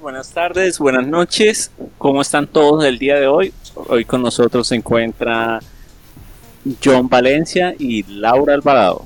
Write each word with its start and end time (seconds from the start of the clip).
buenas 0.00 0.30
tardes, 0.32 0.78
buenas 0.78 1.06
noches. 1.06 1.70
¿Cómo 1.98 2.22
están 2.22 2.46
todos 2.46 2.84
el 2.84 2.98
día 2.98 3.16
de 3.16 3.26
hoy? 3.26 3.52
Hoy 3.74 4.04
con 4.04 4.22
nosotros 4.22 4.68
se 4.68 4.76
encuentra 4.76 5.60
John 6.82 7.08
Valencia 7.08 7.74
y 7.78 8.02
Laura 8.04 8.54
Alvarado. 8.54 9.04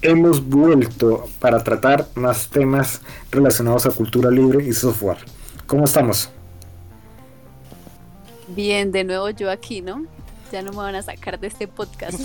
Hemos 0.00 0.44
vuelto 0.44 1.28
para 1.38 1.62
tratar 1.62 2.06
más 2.14 2.48
temas 2.48 3.00
relacionados 3.30 3.86
a 3.86 3.90
cultura 3.90 4.30
libre 4.30 4.64
y 4.64 4.72
software. 4.72 5.18
¿Cómo 5.66 5.84
estamos? 5.84 6.30
Bien, 8.48 8.90
de 8.92 9.04
nuevo 9.04 9.30
yo 9.30 9.50
aquí, 9.50 9.80
¿no? 9.80 10.06
Ya 10.54 10.62
no 10.62 10.70
me 10.70 10.76
van 10.76 10.94
a 10.94 11.02
sacar 11.02 11.40
de 11.40 11.48
este 11.48 11.66
podcast. 11.66 12.20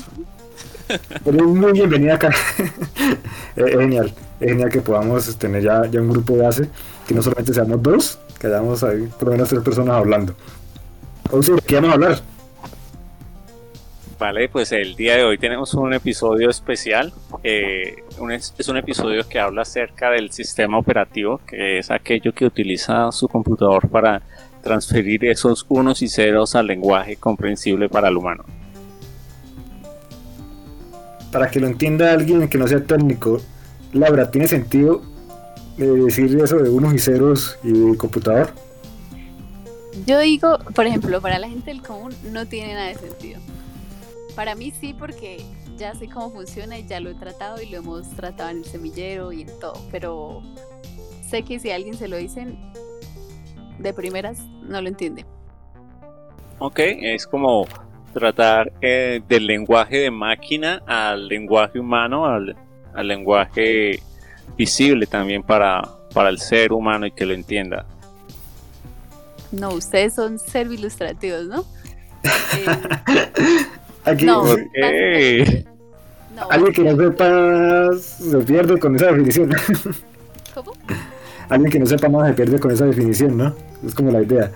Pero 1.26 1.48
muy 1.48 1.72
bienvenida 1.72 2.14
acá. 2.14 2.30
es 3.56 3.72
genial, 3.72 4.14
es 4.40 4.50
genial 4.50 4.70
que 4.70 4.82
podamos 4.82 5.36
tener 5.40 5.64
ya, 5.64 5.82
ya 5.90 6.00
un 6.00 6.12
grupo 6.12 6.34
de 6.34 6.44
base, 6.44 6.70
que 7.08 7.16
no 7.16 7.24
solamente 7.24 7.56
seamos 7.56 7.82
dos, 7.82 8.20
que 8.40 8.46
hayamos 8.46 8.84
ahí 8.84 9.10
por 9.18 9.30
lo 9.30 9.32
menos 9.32 9.50
tres 9.50 9.64
personas 9.64 9.96
hablando. 9.96 10.36
Entonces, 11.26 11.60
¿qué 11.66 11.74
vamos 11.78 11.90
a 11.90 11.94
hablar? 11.94 12.20
Vale, 14.20 14.48
pues 14.48 14.72
el 14.74 14.96
día 14.96 15.16
de 15.16 15.24
hoy 15.24 15.40
tenemos 15.40 15.74
un 15.74 15.96
episodio 15.96 16.52
especial. 16.52 17.12
Eh, 17.44 18.04
es 18.60 18.70
un 18.70 18.78
episodio 18.78 19.28
que 19.28 19.40
habla 19.40 19.64
acerca 19.64 20.12
del 20.12 20.32
sistema 20.32 20.78
operativo, 20.78 21.42
que 21.48 21.80
es 21.80 21.90
aquello 21.90 22.32
que 22.32 22.46
utiliza 22.46 23.12
su 23.12 23.28
computador 23.28 23.90
para 23.90 24.22
transferir 24.62 25.26
esos 25.26 25.66
unos 25.70 26.02
y 26.02 26.10
ceros 26.10 26.56
al 26.56 26.68
lenguaje 26.68 27.16
comprensible 27.16 27.90
para 27.90 28.10
el 28.10 28.18
humano 28.18 28.46
para 31.32 31.50
que 31.50 31.60
lo 31.60 31.68
entienda 31.68 32.14
alguien 32.14 32.48
que 32.48 32.58
no 32.58 32.68
sea 32.68 32.84
técnico, 32.84 33.42
Laura, 33.94 34.30
¿tiene 34.32 34.48
sentido 34.48 35.02
eh, 35.78 35.84
decir 35.84 36.38
eso 36.42 36.58
de 36.58 36.70
unos 36.70 36.94
y 36.94 37.00
ceros 37.00 37.58
y 37.64 37.96
computador? 37.98 38.52
Yo 40.06 40.20
digo, 40.20 40.60
por 40.74 40.86
ejemplo, 40.88 41.22
para 41.22 41.40
la 41.40 41.50
gente 41.50 41.72
del 41.72 41.82
común 41.82 42.14
no 42.32 42.46
tiene 42.46 42.74
nada 42.74 42.88
de 42.88 42.96
sentido. 42.96 43.40
Para 44.36 44.56
mí 44.56 44.72
sí, 44.80 44.96
porque 44.98 45.44
ya 45.78 45.94
sé 45.96 46.08
cómo 46.08 46.32
funciona 46.32 46.78
y 46.78 46.88
ya 46.88 47.00
lo 47.00 47.10
he 47.10 47.16
tratado 47.16 47.62
y 47.62 47.68
lo 47.68 47.78
hemos 47.78 48.10
tratado 48.12 48.50
en 48.50 48.58
el 48.58 48.66
semillero 48.66 49.32
y 49.32 49.42
en 49.42 49.60
todo, 49.60 49.74
pero 49.92 50.42
sé 51.30 51.44
que 51.44 51.60
si 51.60 51.72
a 51.72 51.76
alguien 51.76 51.96
se 51.96 52.08
lo 52.08 52.18
dicen 52.18 52.58
de 53.80 53.94
primeras, 53.94 54.40
no 54.64 54.82
lo 54.82 54.88
entiende. 54.88 55.26
Ok, 56.60 56.80
es 56.80 57.26
como 57.26 57.68
tratar 58.14 58.72
eh, 58.82 59.22
del 59.28 59.48
lenguaje 59.48 59.98
de 60.00 60.12
máquina 60.12 60.84
al 60.86 61.28
lenguaje 61.28 61.80
humano, 61.80 62.26
al, 62.26 62.56
lenguaje 63.08 64.02
visible 64.58 65.06
también 65.06 65.42
para, 65.42 65.82
para 66.14 66.30
el 66.30 66.40
ser 66.40 66.74
humano 66.74 67.06
y 67.06 67.12
que 67.12 67.26
lo 67.26 67.34
entienda. 67.34 67.86
No, 69.52 69.70
ustedes 69.72 70.16
son 70.16 70.38
ser 70.38 70.68
ilustrativos, 70.68 71.46
¿no? 71.46 71.66
Aquí, 74.06 74.26
no, 74.26 74.44
Alguien 76.50 76.74
que 76.74 76.84
no 76.84 76.98
sepa 76.98 77.98
se 77.98 78.38
pierde 78.40 78.80
con 78.80 78.96
esa 78.96 79.08
definición. 79.08 79.52
Alguien 81.50 81.72
que 81.72 81.80
no 81.80 81.86
sepa 81.86 82.08
nada 82.08 82.28
se 82.28 82.34
pierde 82.34 82.60
con 82.60 82.72
esa 82.72 82.86
definición, 82.86 83.38
¿no? 83.38 83.56
Es 83.84 83.96
como 83.96 84.12
la 84.12 84.22
idea 84.22 84.52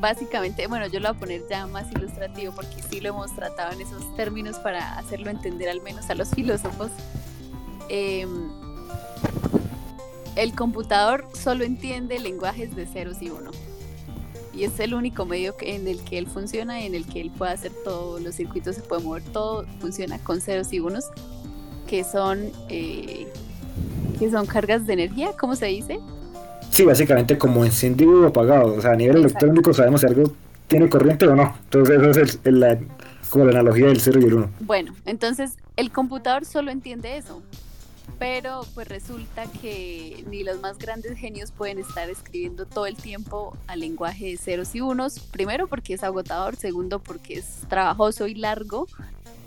básicamente, 0.00 0.66
bueno, 0.66 0.86
yo 0.86 0.98
lo 0.98 1.08
voy 1.08 1.16
a 1.16 1.20
poner 1.20 1.42
ya 1.48 1.66
más 1.66 1.90
ilustrativo 1.92 2.52
porque 2.54 2.76
sí 2.90 3.00
lo 3.00 3.10
hemos 3.10 3.34
tratado 3.34 3.72
en 3.72 3.82
esos 3.82 4.16
términos 4.16 4.58
para 4.58 4.98
hacerlo 4.98 5.30
entender 5.30 5.68
al 5.68 5.82
menos 5.82 6.08
a 6.10 6.14
los 6.14 6.30
filósofos. 6.30 6.90
Em, 7.88 8.50
el 10.36 10.54
computador 10.54 11.26
solo 11.34 11.64
entiende 11.64 12.18
lenguajes 12.18 12.74
de 12.74 12.86
ceros 12.86 13.20
y 13.20 13.30
uno. 13.30 13.50
Y 14.54 14.64
es 14.64 14.80
el 14.80 14.94
único 14.94 15.26
medio 15.26 15.54
en 15.60 15.86
el 15.86 16.02
que 16.02 16.18
él 16.18 16.26
funciona 16.26 16.80
y 16.80 16.86
en 16.86 16.94
el 16.94 17.06
que 17.06 17.20
él 17.20 17.30
puede 17.30 17.52
hacer 17.52 17.72
todos 17.84 18.20
los 18.20 18.34
circuitos 18.34 18.76
se 18.76 18.82
puede 18.82 19.02
mover, 19.02 19.22
todo 19.22 19.64
funciona 19.80 20.18
con 20.18 20.40
ceros 20.40 20.72
y 20.72 20.80
unos, 20.80 21.04
que 21.86 22.04
son, 22.04 22.50
eh, 22.68 23.30
que 24.18 24.30
son 24.30 24.46
cargas 24.46 24.86
de 24.86 24.92
energía, 24.92 25.32
¿cómo 25.38 25.56
se 25.56 25.66
dice? 25.66 25.98
Sí, 26.70 26.84
básicamente 26.84 27.36
como 27.36 27.64
encendido 27.64 28.22
o 28.22 28.26
apagado. 28.26 28.74
O 28.74 28.80
sea, 28.80 28.92
a 28.92 28.96
nivel 28.96 29.16
electrónico 29.16 29.72
sabemos 29.72 30.00
si 30.02 30.06
algo 30.06 30.32
tiene 30.68 30.88
corriente 30.88 31.26
o 31.26 31.34
no. 31.34 31.54
Entonces, 31.64 32.02
esa 32.02 32.20
es 32.20 32.38
la, 32.44 32.78
como 33.28 33.44
la 33.44 33.52
analogía 33.52 33.86
del 33.86 34.00
0 34.00 34.20
y 34.22 34.24
el 34.24 34.34
1. 34.34 34.50
Bueno, 34.60 34.94
entonces 35.04 35.56
el 35.76 35.90
computador 35.90 36.44
solo 36.44 36.70
entiende 36.70 37.16
eso. 37.16 37.42
Pero 38.18 38.66
pues 38.74 38.86
resulta 38.88 39.46
que 39.62 40.24
ni 40.28 40.44
los 40.44 40.60
más 40.60 40.78
grandes 40.78 41.16
genios 41.16 41.52
pueden 41.52 41.78
estar 41.78 42.10
escribiendo 42.10 42.66
todo 42.66 42.86
el 42.86 42.96
tiempo 42.96 43.56
al 43.66 43.80
lenguaje 43.80 44.26
de 44.26 44.36
ceros 44.36 44.74
y 44.74 44.82
unos. 44.82 45.20
Primero 45.20 45.68
porque 45.68 45.94
es 45.94 46.04
agotador, 46.04 46.56
segundo 46.56 46.98
porque 46.98 47.38
es 47.38 47.46
trabajoso 47.68 48.26
y 48.26 48.34
largo. 48.34 48.86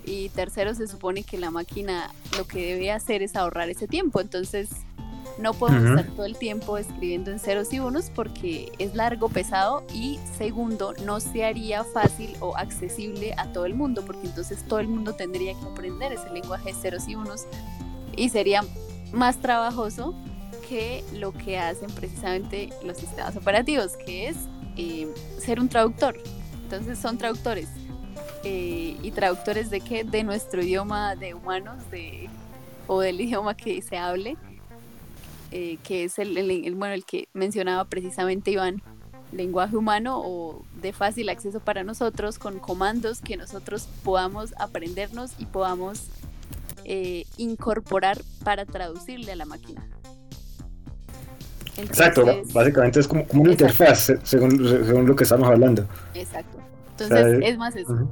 Y 0.06 0.28
tercero 0.30 0.74
se 0.74 0.86
supone 0.86 1.22
que 1.22 1.38
la 1.38 1.50
máquina 1.50 2.10
lo 2.36 2.46
que 2.46 2.74
debe 2.74 2.90
hacer 2.90 3.22
es 3.22 3.36
ahorrar 3.36 3.70
ese 3.70 3.88
tiempo. 3.88 4.20
Entonces 4.20 4.68
no 5.38 5.52
podemos 5.52 5.90
estar 5.90 6.14
todo 6.14 6.26
el 6.26 6.36
tiempo 6.36 6.78
escribiendo 6.78 7.30
en 7.30 7.38
ceros 7.38 7.72
y 7.72 7.80
unos 7.80 8.10
porque 8.10 8.70
es 8.78 8.94
largo, 8.94 9.28
pesado 9.28 9.84
y 9.92 10.18
segundo, 10.38 10.94
no 11.04 11.18
se 11.18 11.44
haría 11.44 11.82
fácil 11.82 12.36
o 12.40 12.56
accesible 12.56 13.34
a 13.36 13.52
todo 13.52 13.66
el 13.66 13.74
mundo 13.74 14.04
porque 14.06 14.26
entonces 14.26 14.62
todo 14.68 14.78
el 14.78 14.88
mundo 14.88 15.14
tendría 15.14 15.54
que 15.54 15.66
aprender 15.66 16.12
ese 16.12 16.30
lenguaje 16.30 16.72
de 16.72 16.74
ceros 16.74 17.08
y 17.08 17.16
unos 17.16 17.46
y 18.16 18.28
sería 18.28 18.62
más 19.12 19.38
trabajoso 19.38 20.14
que 20.68 21.04
lo 21.14 21.32
que 21.32 21.58
hacen 21.58 21.90
precisamente 21.90 22.70
los 22.84 22.96
sistemas 22.96 23.36
operativos, 23.36 23.96
que 24.06 24.28
es 24.28 24.36
eh, 24.76 25.08
ser 25.38 25.60
un 25.60 25.68
traductor. 25.68 26.16
Entonces 26.62 26.98
son 26.98 27.18
traductores. 27.18 27.68
Eh, 28.44 28.96
¿Y 29.02 29.10
traductores 29.12 29.70
de 29.70 29.80
qué? 29.80 30.04
De 30.04 30.22
nuestro 30.22 30.62
idioma 30.62 31.16
de 31.16 31.34
humanos 31.34 31.78
de, 31.90 32.28
o 32.86 33.00
del 33.00 33.20
idioma 33.20 33.54
que 33.54 33.80
se 33.82 33.96
hable 33.96 34.36
eh, 35.56 35.78
que 35.84 36.02
es 36.02 36.18
el, 36.18 36.74
bueno, 36.74 36.94
el 36.94 37.04
que 37.04 37.28
mencionaba 37.32 37.84
precisamente 37.84 38.50
Iván, 38.50 38.82
lenguaje 39.30 39.76
humano 39.76 40.20
o 40.20 40.64
de 40.82 40.92
fácil 40.92 41.28
acceso 41.28 41.60
para 41.60 41.84
nosotros, 41.84 42.40
con 42.40 42.58
comandos 42.58 43.20
que 43.20 43.36
nosotros 43.36 43.86
podamos 44.02 44.52
aprendernos 44.58 45.30
y 45.38 45.46
podamos 45.46 46.08
eh, 46.84 47.24
incorporar 47.36 48.20
para 48.42 48.66
traducirle 48.66 49.30
a 49.30 49.36
la 49.36 49.44
máquina. 49.44 49.86
exacto, 51.76 52.24
básicamente 52.52 52.98
es 52.98 53.06
como, 53.06 53.24
una 53.30 53.52
interfaz, 53.52 54.12
según, 54.24 55.06
lo 55.06 55.14
que 55.14 55.22
estamos 55.22 55.48
hablando. 55.48 55.86
Exacto. 56.14 56.58
Entonces 56.98 57.40
es 57.42 57.58
más 57.58 57.74
eso. 57.76 58.06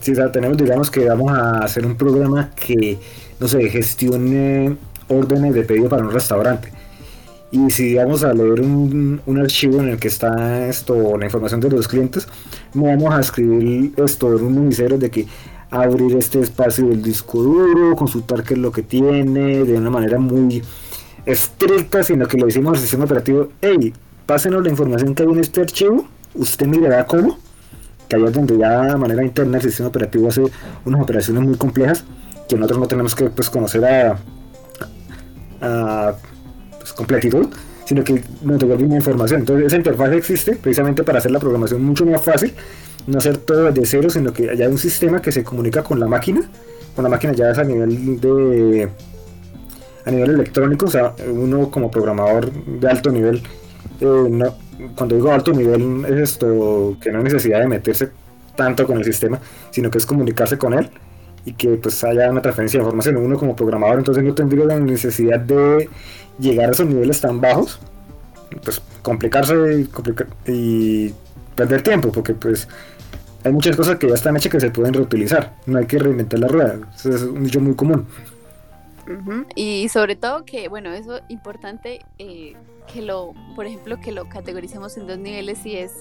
Sí, 0.00 0.12
o 0.12 0.14
sea, 0.14 0.32
tenemos, 0.32 0.56
digamos 0.56 0.90
que 0.90 1.06
vamos 1.06 1.30
a 1.30 1.58
hacer 1.58 1.84
un 1.84 1.96
programa 1.96 2.50
que, 2.50 2.98
no 3.38 3.48
sé, 3.48 3.68
gestione 3.68 4.76
órdenes 5.08 5.54
de 5.54 5.62
pedido 5.62 5.88
para 5.88 6.02
un 6.02 6.10
restaurante. 6.10 6.72
Y 7.52 7.70
si 7.70 7.96
vamos 7.96 8.22
a 8.22 8.32
leer 8.32 8.60
un, 8.60 9.20
archivo 9.40 9.80
en 9.80 9.88
el 9.88 9.98
que 9.98 10.08
está 10.08 10.68
esto, 10.68 11.18
la 11.18 11.24
información 11.24 11.60
de 11.60 11.70
los 11.70 11.88
clientes, 11.88 12.28
no 12.74 12.84
vamos 12.84 13.12
a 13.12 13.20
escribir 13.20 13.92
esto 13.96 14.36
en 14.36 14.44
un 14.44 14.58
unicero 14.58 14.96
de 14.98 15.10
que 15.10 15.26
abrir 15.70 16.16
este 16.16 16.40
espacio 16.40 16.86
del 16.86 17.02
disco 17.02 17.42
duro, 17.42 17.96
consultar 17.96 18.44
qué 18.44 18.54
es 18.54 18.60
lo 18.60 18.70
que 18.70 18.82
tiene, 18.82 19.64
de 19.64 19.74
una 19.74 19.90
manera 19.90 20.18
muy 20.18 20.62
estricta, 21.26 22.02
sino 22.04 22.26
que 22.26 22.38
lo 22.38 22.46
decimos 22.46 22.74
al 22.74 22.80
sistema 22.80 23.04
operativo, 23.04 23.48
hey, 23.60 23.92
pásenos 24.26 24.62
la 24.62 24.70
información 24.70 25.14
que 25.14 25.24
hay 25.24 25.28
en 25.28 25.40
este 25.40 25.60
archivo, 25.60 26.06
usted 26.34 26.66
mirará 26.66 27.04
cómo, 27.04 27.36
que 28.10 28.16
allá 28.16 28.26
es 28.26 28.34
donde 28.34 28.58
ya 28.58 28.82
de 28.82 28.96
manera 28.96 29.24
interna 29.24 29.56
el 29.56 29.62
sistema 29.62 29.88
operativo 29.88 30.28
hace 30.28 30.42
unas 30.84 31.00
operaciones 31.00 31.42
muy 31.42 31.56
complejas, 31.56 32.04
que 32.46 32.56
nosotros 32.56 32.80
no 32.80 32.88
tenemos 32.88 33.14
que 33.14 33.30
pues, 33.30 33.48
conocer 33.48 33.84
a 33.86 34.18
a 35.60 36.14
pues, 36.78 36.92
completitud, 36.92 37.46
sino 37.84 38.04
que 38.04 38.22
nos 38.42 38.58
devuelve 38.58 38.84
una 38.84 38.96
información. 38.96 39.40
Entonces 39.40 39.66
esa 39.66 39.76
interfaz 39.76 40.12
existe 40.12 40.56
precisamente 40.56 41.02
para 41.02 41.18
hacer 41.18 41.30
la 41.30 41.38
programación 41.38 41.82
mucho 41.82 42.06
más 42.06 42.22
fácil, 42.22 42.52
no 43.06 43.18
hacer 43.18 43.38
todo 43.38 43.64
desde 43.70 43.86
cero, 43.86 44.10
sino 44.10 44.32
que 44.32 44.50
haya 44.50 44.68
un 44.68 44.78
sistema 44.78 45.20
que 45.20 45.32
se 45.32 45.44
comunica 45.44 45.82
con 45.82 46.00
la 46.00 46.06
máquina, 46.06 46.42
con 46.94 47.04
la 47.04 47.10
máquina 47.10 47.32
ya 47.32 47.50
es 47.50 47.58
a 47.58 47.64
nivel 47.64 48.20
de 48.20 48.88
a 50.04 50.10
nivel 50.10 50.30
electrónico, 50.30 50.86
o 50.86 50.90
sea, 50.90 51.14
uno 51.30 51.70
como 51.70 51.90
programador 51.90 52.50
de 52.50 52.88
alto 52.88 53.10
nivel, 53.10 53.42
eh, 54.00 54.26
no, 54.30 54.54
cuando 54.96 55.16
digo 55.16 55.32
alto 55.32 55.52
nivel 55.52 56.04
es 56.06 56.30
esto 56.32 56.96
que 57.00 57.10
no 57.10 57.18
hay 57.18 57.24
necesidad 57.24 57.60
de 57.60 57.68
meterse 57.68 58.10
tanto 58.56 58.86
con 58.86 58.98
el 58.98 59.04
sistema, 59.04 59.40
sino 59.70 59.90
que 59.90 59.98
es 59.98 60.06
comunicarse 60.06 60.58
con 60.58 60.74
él 60.74 60.90
y 61.44 61.54
que 61.54 61.68
pues 61.70 62.02
haya 62.04 62.30
una 62.30 62.42
transferencia 62.42 62.78
de 62.78 62.84
información. 62.84 63.16
Uno 63.16 63.38
como 63.38 63.56
programador 63.56 63.98
entonces 63.98 64.22
no 64.22 64.34
tendría 64.34 64.64
la 64.64 64.78
necesidad 64.78 65.40
de 65.40 65.88
llegar 66.38 66.68
a 66.68 66.72
esos 66.72 66.86
niveles 66.86 67.20
tan 67.20 67.40
bajos, 67.40 67.80
pues 68.62 68.82
complicarse 69.02 69.86
y, 70.46 71.14
perder 71.54 71.82
tiempo, 71.82 72.10
porque 72.10 72.34
pues 72.34 72.68
hay 73.44 73.52
muchas 73.52 73.76
cosas 73.76 73.96
que 73.96 74.08
ya 74.08 74.14
están 74.14 74.36
hechas 74.36 74.50
que 74.52 74.60
se 74.60 74.70
pueden 74.70 74.94
reutilizar, 74.94 75.54
no 75.66 75.78
hay 75.78 75.86
que 75.86 75.98
reinventar 75.98 76.40
la 76.40 76.48
rueda, 76.48 76.78
eso 76.94 77.10
es 77.10 77.22
un 77.22 77.44
dicho 77.44 77.60
muy 77.60 77.74
común. 77.74 78.06
Y 79.54 79.88
sobre 79.88 80.16
todo 80.16 80.44
que, 80.44 80.68
bueno, 80.68 80.92
eso 80.92 81.16
es 81.16 81.22
importante 81.28 82.04
eh, 82.18 82.54
que 82.92 83.02
lo, 83.02 83.34
por 83.54 83.66
ejemplo, 83.66 84.00
que 84.00 84.12
lo 84.12 84.28
categoricemos 84.28 84.96
en 84.96 85.06
dos 85.06 85.18
niveles 85.18 85.64
y 85.64 85.76
es 85.76 85.92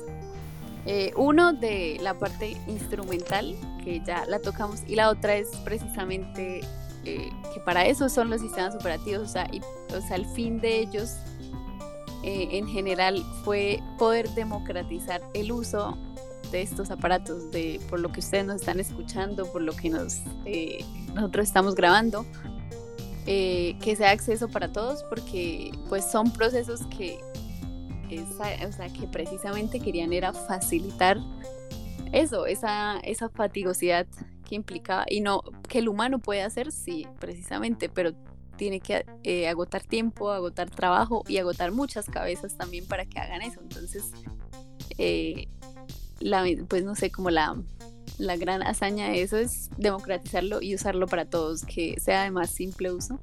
eh, 0.86 1.12
uno 1.16 1.54
de 1.54 1.98
la 2.02 2.18
parte 2.18 2.58
instrumental, 2.68 3.56
que 3.84 4.02
ya 4.02 4.26
la 4.26 4.40
tocamos, 4.40 4.82
y 4.88 4.96
la 4.96 5.10
otra 5.10 5.36
es 5.36 5.50
precisamente 5.64 6.62
eh, 7.06 7.30
que 7.54 7.60
para 7.66 7.86
eso 7.86 8.10
son 8.10 8.30
los 8.30 8.42
sistemas 8.42 8.76
operativos, 8.76 9.30
o 9.30 9.32
sea, 9.32 9.48
y, 9.52 9.62
o 9.96 10.02
sea 10.02 10.16
el 10.16 10.26
fin 10.26 10.60
de 10.60 10.80
ellos 10.80 11.16
en 12.22 12.68
general 12.68 13.24
fue 13.46 13.80
poder 13.98 14.28
democratizar 14.32 15.22
el 15.34 15.54
uso 15.54 15.98
de 16.52 16.62
estos 16.62 16.92
aparatos, 16.92 17.50
de 17.52 17.80
por 17.90 18.02
lo 18.02 18.12
que 18.12 18.20
ustedes 18.20 18.46
nos 18.46 18.58
están 18.58 18.80
escuchando, 18.82 19.50
por 19.52 19.62
lo 19.62 19.74
que 19.74 19.90
nos, 19.90 20.18
nosotros 21.16 21.48
estamos 21.48 21.76
grabando, 21.76 22.26
eh, 23.32 23.78
que 23.80 23.96
sea 23.96 24.10
acceso 24.10 24.48
para 24.48 24.72
todos 24.72 25.04
porque 25.04 25.72
pues 25.88 26.04
son 26.04 26.34
procesos 26.34 26.82
que, 26.88 27.20
o 28.68 28.72
sea, 28.72 28.90
que 28.90 29.06
precisamente 29.06 29.80
querían 29.80 30.14
era 30.14 30.34
facilitar 30.34 31.20
eso, 32.12 32.48
esa, 32.48 32.98
esa 33.02 33.30
fatigosidad 33.30 34.08
que 34.46 34.56
implicaba 34.56 35.06
y 35.08 35.22
no 35.22 35.44
que 35.68 35.78
el 35.78 35.90
humano 35.90 36.18
puede 36.18 36.42
hacer, 36.42 36.72
sí, 36.72 37.06
precisamente, 37.20 37.88
pero 37.88 38.14
tiene 38.56 38.80
que 38.80 39.06
eh, 39.24 39.48
agotar 39.48 39.84
tiempo, 39.84 40.32
agotar 40.32 40.72
trabajo 40.72 41.24
y 41.28 41.38
agotar 41.38 41.72
muchas 41.72 42.08
cabezas 42.08 42.58
también 42.58 42.88
para 42.88 43.06
que 43.06 43.20
hagan 43.20 43.44
eso. 43.44 43.62
Entonces, 43.62 44.12
eh, 44.98 45.48
la, 46.20 46.44
pues 46.68 46.84
no 46.84 46.96
sé, 46.96 47.12
como 47.12 47.30
la, 47.30 47.56
la 48.20 48.38
gran 48.38 48.62
hazaña 48.62 49.10
de 49.10 49.24
eso 49.24 49.38
es 49.38 49.70
democratizarlo 49.78 50.62
y 50.62 50.76
usarlo 50.76 51.08
para 51.08 51.26
todos, 51.26 51.64
que 51.66 51.96
sea 52.00 52.24
de 52.24 52.32
más 52.32 52.52
simple 52.52 52.92
uso. 52.92 53.20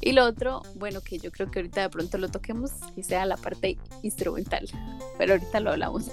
Y 0.00 0.12
lo 0.12 0.24
otro, 0.24 0.62
bueno, 0.74 1.00
que 1.00 1.18
yo 1.18 1.30
creo 1.30 1.50
que 1.50 1.60
ahorita 1.60 1.82
de 1.82 1.90
pronto 1.90 2.18
lo 2.18 2.28
toquemos, 2.28 2.72
que 2.96 3.04
sea 3.04 3.26
la 3.26 3.36
parte 3.36 3.78
instrumental, 4.02 4.66
pero 5.18 5.34
ahorita 5.34 5.60
lo 5.60 5.70
hablamos. 5.70 6.10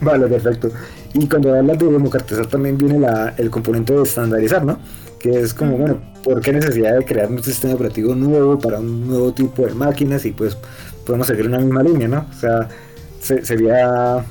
Vale, 0.00 0.26
perfecto. 0.26 0.70
Y 1.12 1.28
cuando 1.28 1.54
hablas 1.54 1.78
de 1.78 1.86
democratizar 1.86 2.46
también 2.46 2.76
viene 2.76 2.98
la, 2.98 3.34
el 3.36 3.50
componente 3.50 3.92
de 3.92 4.02
estandarizar, 4.02 4.64
¿no? 4.64 4.78
Que 5.18 5.40
es 5.40 5.54
como, 5.54 5.76
bueno, 5.76 6.00
¿por 6.24 6.40
qué 6.40 6.52
necesidad 6.52 6.98
de 6.98 7.04
crear 7.04 7.30
un 7.30 7.42
sistema 7.42 7.74
operativo 7.74 8.14
nuevo 8.14 8.58
para 8.58 8.80
un 8.80 9.06
nuevo 9.06 9.32
tipo 9.32 9.64
de 9.64 9.74
máquinas 9.74 10.24
y 10.24 10.32
pues 10.32 10.56
podemos 11.04 11.26
seguir 11.26 11.46
una 11.46 11.58
misma 11.58 11.82
línea, 11.82 12.08
¿no? 12.08 12.26
O 12.30 12.32
sea, 12.32 12.68
sería 13.20 14.24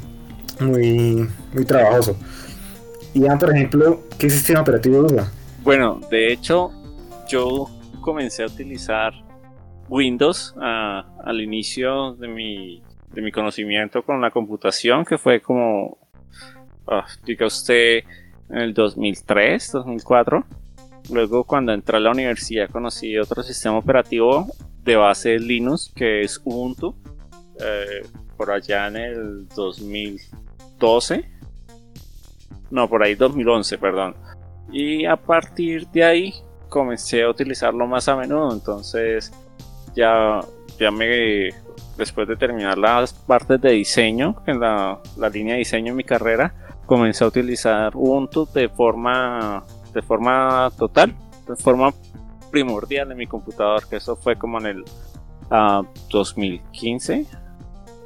muy, 0.60 1.28
muy 1.54 1.66
trabajoso. 1.66 2.18
Ya, 3.14 3.38
por 3.38 3.56
ejemplo, 3.56 4.04
¿qué 4.20 4.30
sistema 4.30 4.62
operativo 4.62 5.02
usa? 5.02 5.32
Bueno, 5.64 6.00
de 6.12 6.32
hecho, 6.32 6.72
yo 7.28 7.68
comencé 8.02 8.44
a 8.44 8.46
utilizar 8.46 9.14
Windows 9.90 10.54
al 10.60 11.42
inicio 11.42 12.14
de 12.14 12.28
mi, 12.28 12.84
de 13.12 13.22
mi 13.22 13.32
conocimiento 13.32 14.04
con 14.04 14.22
la 14.22 14.30
computación, 14.30 15.06
que 15.06 15.18
fue 15.18 15.42
como, 15.42 15.98
ah, 16.88 17.06
diga 17.26 17.48
usted, 17.48 18.04
en 18.50 18.58
el 18.58 18.74
2003, 18.74 19.72
2004. 19.72 20.46
Luego, 21.12 21.44
cuando 21.46 21.74
entré 21.74 21.98
a 21.98 22.00
la 22.00 22.12
universidad, 22.12 22.70
conocí 22.70 23.18
otro 23.18 23.42
sistema 23.42 23.78
operativo 23.78 24.48
de 24.84 24.96
base 24.96 25.40
Linux, 25.40 25.92
que 25.96 26.22
es 26.22 26.40
Ubuntu, 26.44 26.96
eh, 27.60 28.08
por 28.38 28.52
allá 28.52 28.88
en 28.88 28.98
el 28.98 29.48
2012 29.50 31.39
no, 32.72 32.88
por 32.88 33.04
ahí 33.04 33.16
2011, 33.16 33.78
perdón. 33.78 34.16
Y 34.72 35.06
a 35.06 35.16
partir 35.16 35.88
de 35.88 36.04
ahí 36.04 36.34
comencé 36.70 37.24
a 37.24 37.30
utilizarlo 37.30 37.88
más 37.88 38.08
a 38.08 38.16
menudo, 38.16 38.54
entonces 38.54 39.32
ya, 39.96 40.40
ya 40.80 40.92
me, 40.92 41.50
después 41.98 42.28
de 42.28 42.36
terminar 42.36 42.78
las 42.78 43.14
partes 43.14 43.60
de 43.60 43.72
diseño, 43.72 44.36
en 44.46 44.60
la, 44.60 45.00
la 45.18 45.30
línea 45.30 45.54
de 45.54 45.60
diseño 45.60 45.92
en 45.92 45.98
mi 45.98 46.04
carrera, 46.04 46.54
comencé 46.86 47.24
a 47.24 47.28
utilizar 47.28 47.96
Ubuntu 47.96 48.48
de 48.54 48.70
forma, 48.70 49.64
de 49.94 50.02
forma 50.02 50.72
total, 50.78 51.16
de 51.48 51.56
forma 51.56 51.94
primordial 52.52 53.12
en 53.12 53.18
mi 53.18 53.28
computador, 53.28 53.88
que 53.88 53.98
eso 53.98 54.16
fue 54.16 54.36
como 54.36 54.60
en 54.60 54.66
el 54.66 54.86
2015, 56.10 57.26
ah, 57.32 57.38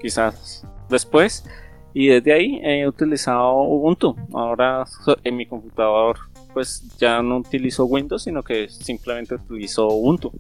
quizás 0.02 0.66
después. 0.90 1.46
Y 1.94 2.08
desde 2.08 2.34
ahí 2.34 2.60
he 2.64 2.88
utilizado 2.88 3.62
Ubuntu. 3.64 4.16
Ahora 4.34 4.86
en 5.24 5.38
mi 5.38 5.46
computador 5.46 6.18
pues 6.54 6.84
ya 7.00 7.22
no 7.22 7.38
utilizo 7.38 7.86
Windows, 7.86 8.24
sino 8.24 8.44
que 8.44 8.70
simplemente 8.70 9.36
utilizo 9.36 9.88
Ubuntu. 9.88 10.32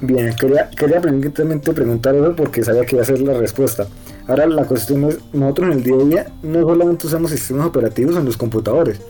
Bien, 0.00 0.34
quería, 0.34 0.70
quería 0.70 1.00
preguntar 1.00 2.14
eso 2.14 2.34
porque 2.34 2.62
sabía 2.62 2.86
que 2.86 2.96
iba 2.96 3.02
a 3.02 3.06
ser 3.06 3.20
la 3.20 3.34
respuesta. 3.34 3.86
Ahora 4.26 4.46
la 4.46 4.64
cuestión 4.64 5.04
es, 5.04 5.18
nosotros 5.34 5.70
en 5.70 5.72
el 5.78 5.82
día 5.82 5.94
a 5.94 6.04
día 6.04 6.26
no 6.42 6.60
solamente 6.62 7.06
usamos 7.06 7.30
sistemas 7.32 7.66
operativos 7.66 8.16
en 8.16 8.24
los 8.24 8.36
computadores, 8.36 9.00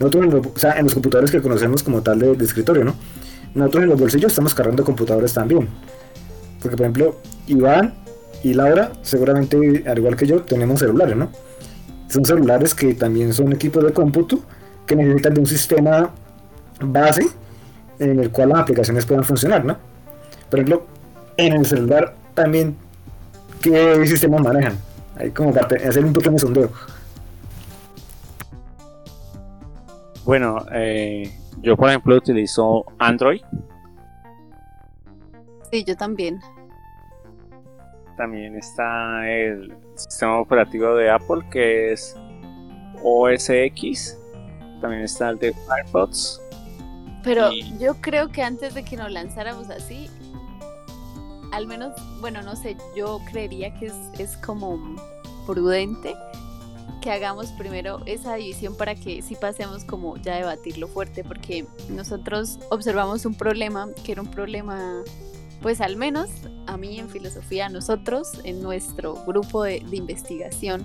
nosotros 0.00 0.24
en 0.24 0.30
los, 0.30 0.46
o 0.46 0.58
sea, 0.58 0.78
en 0.78 0.84
los 0.84 0.94
computadores 0.94 1.30
que 1.30 1.40
conocemos 1.40 1.82
como 1.82 2.02
tal 2.02 2.18
de, 2.18 2.34
de, 2.34 2.44
escritorio, 2.44 2.84
¿no? 2.84 2.94
Nosotros 3.54 3.84
en 3.84 3.90
los 3.90 4.00
bolsillos 4.00 4.32
estamos 4.32 4.54
cargando 4.54 4.84
computadores 4.84 5.32
también. 5.32 5.68
Porque 6.60 6.76
por 6.76 6.86
ejemplo, 6.86 7.16
Iván 7.46 7.94
y 8.44 8.52
Laura, 8.52 8.92
seguramente, 9.00 9.84
al 9.86 9.98
igual 9.98 10.16
que 10.16 10.26
yo, 10.26 10.42
tenemos 10.42 10.78
celulares, 10.78 11.16
¿no? 11.16 11.30
Son 12.08 12.26
celulares 12.26 12.74
que 12.74 12.92
también 12.92 13.32
son 13.32 13.54
equipos 13.54 13.82
de 13.82 13.90
cómputo 13.90 14.40
que 14.86 14.94
necesitan 14.94 15.32
de 15.32 15.40
un 15.40 15.46
sistema 15.46 16.10
base 16.78 17.26
en 17.98 18.20
el 18.20 18.30
cual 18.30 18.50
las 18.50 18.58
aplicaciones 18.58 19.06
puedan 19.06 19.24
funcionar, 19.24 19.64
¿no? 19.64 19.78
Por 20.50 20.60
ejemplo, 20.60 20.84
en 21.38 21.54
el 21.54 21.64
celular 21.64 22.14
también, 22.34 22.76
¿qué 23.62 24.06
sistemas 24.06 24.42
manejan? 24.42 24.76
Ahí 25.16 25.30
como 25.30 25.50
para 25.50 25.66
hacer 25.88 26.04
un 26.04 26.12
pequeño 26.12 26.38
sondeo. 26.38 26.70
Bueno, 30.26 30.66
eh, 30.70 31.32
yo 31.62 31.78
por 31.78 31.88
ejemplo 31.88 32.14
utilizo 32.16 32.84
Android. 32.98 33.40
Sí, 35.70 35.82
yo 35.82 35.96
también. 35.96 36.40
También 38.16 38.56
está 38.56 39.28
el 39.28 39.74
sistema 39.96 40.40
operativo 40.40 40.94
de 40.94 41.10
Apple 41.10 41.42
que 41.50 41.92
es 41.92 42.16
OS 43.02 43.50
X. 43.50 44.18
También 44.80 45.02
está 45.02 45.30
el 45.30 45.38
de 45.38 45.52
Firefox. 45.52 46.40
Pero 47.22 47.50
yo 47.80 47.94
creo 48.00 48.30
que 48.30 48.42
antes 48.42 48.74
de 48.74 48.84
que 48.84 48.96
nos 48.96 49.10
lanzáramos 49.10 49.70
así, 49.70 50.10
al 51.52 51.66
menos, 51.66 51.92
bueno, 52.20 52.42
no 52.42 52.54
sé, 52.54 52.76
yo 52.94 53.20
creería 53.30 53.72
que 53.74 53.86
es, 53.86 53.94
es 54.18 54.36
como 54.38 54.78
prudente 55.46 56.14
que 57.00 57.10
hagamos 57.10 57.52
primero 57.52 58.00
esa 58.06 58.34
división 58.34 58.74
para 58.76 58.94
que 58.94 59.20
sí 59.20 59.36
pasemos 59.36 59.84
como 59.84 60.16
ya 60.16 60.34
a 60.34 60.38
debatirlo 60.38 60.88
fuerte, 60.88 61.22
porque 61.22 61.66
nosotros 61.90 62.58
observamos 62.70 63.26
un 63.26 63.34
problema 63.34 63.88
que 64.04 64.12
era 64.12 64.22
un 64.22 64.30
problema 64.30 65.02
pues 65.64 65.80
al 65.80 65.96
menos 65.96 66.28
a 66.66 66.76
mí 66.76 66.98
en 66.98 67.08
filosofía, 67.08 67.70
nosotros 67.70 68.38
en 68.44 68.60
nuestro 68.60 69.14
grupo 69.24 69.62
de, 69.62 69.82
investigación, 69.92 70.84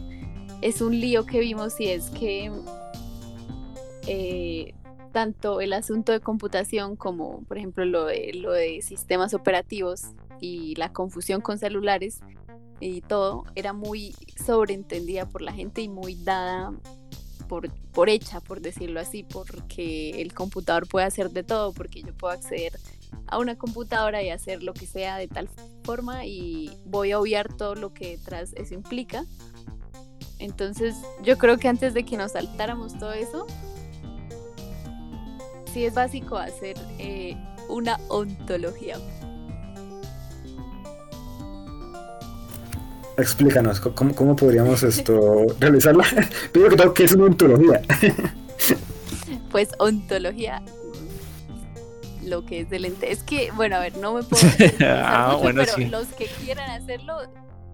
es 0.61 0.79
un 0.79 0.97
lío 0.97 1.25
que 1.25 1.41
vimos 1.41 1.81
y 1.81 1.89
es 1.89 2.09
que 2.11 2.49
eh, 4.07 4.73
tanto 5.11 5.59
el 5.59 5.73
asunto 5.73 6.13
de 6.13 6.21
computación 6.21 6.95
como 6.95 7.43
por 7.43 7.57
ejemplo 7.57 7.83
lo 7.83 8.05
de, 8.05 8.31
lo 8.35 8.53
de 8.53 8.81
sistemas 8.81 9.33
operativos 9.33 10.13
y 10.39 10.75
la 10.75 10.93
confusión 10.93 11.41
con 11.41 11.57
celulares 11.57 12.21
y 12.79 13.01
todo 13.01 13.43
era 13.55 13.73
muy 13.73 14.15
sobreentendida 14.41 15.25
por 15.25 15.41
la 15.41 15.51
gente 15.51 15.81
y 15.81 15.89
muy 15.89 16.15
dada 16.23 16.71
por, 17.49 17.69
por 17.91 18.07
hecha, 18.07 18.39
por 18.39 18.61
decirlo 18.61 19.01
así, 19.01 19.23
porque 19.23 20.21
el 20.21 20.33
computador 20.33 20.87
puede 20.87 21.05
hacer 21.05 21.31
de 21.31 21.43
todo, 21.43 21.73
porque 21.73 22.01
yo 22.01 22.13
puedo 22.13 22.33
acceder 22.33 22.79
una 23.37 23.57
computadora 23.57 24.23
y 24.23 24.29
hacer 24.29 24.63
lo 24.63 24.73
que 24.73 24.85
sea 24.85 25.17
de 25.17 25.27
tal 25.27 25.49
forma 25.83 26.25
y 26.25 26.71
voy 26.85 27.11
a 27.11 27.19
obviar 27.19 27.53
todo 27.53 27.75
lo 27.75 27.93
que 27.93 28.17
detrás 28.17 28.53
eso 28.55 28.73
implica. 28.73 29.23
Entonces 30.39 30.95
yo 31.21 31.37
creo 31.37 31.57
que 31.57 31.67
antes 31.67 31.93
de 31.93 32.03
que 32.03 32.17
nos 32.17 32.31
saltáramos 32.31 32.97
todo 32.97 33.13
eso, 33.13 33.45
sí 35.73 35.85
es 35.85 35.93
básico 35.93 36.37
hacer 36.37 36.77
eh, 36.97 37.35
una 37.67 37.99
ontología. 38.07 38.97
Explícanos, 43.17 43.81
¿cómo, 43.81 44.15
cómo 44.15 44.35
podríamos 44.35 44.81
esto 44.81 45.45
realizarla? 45.59 46.05
Primero 46.53 46.71
que 46.71 46.77
todo, 46.77 46.93
¿qué 46.93 47.03
es 47.03 47.13
una 47.13 47.25
ontología? 47.25 47.81
pues 49.51 49.69
ontología 49.77 50.63
lo 52.29 52.45
que 52.45 52.61
es 52.61 52.69
del 52.69 52.85
ente. 52.85 53.11
Es 53.11 53.23
que, 53.23 53.51
bueno, 53.51 53.75
a 53.75 53.79
ver, 53.79 53.97
no 53.97 54.13
me 54.13 54.23
puedo. 54.23 54.43
ah, 54.81 55.37
bueno, 55.41 55.63
pero 55.65 55.89
los 55.89 56.07
que 56.07 56.25
quieran 56.25 56.69
hacerlo 56.69 57.17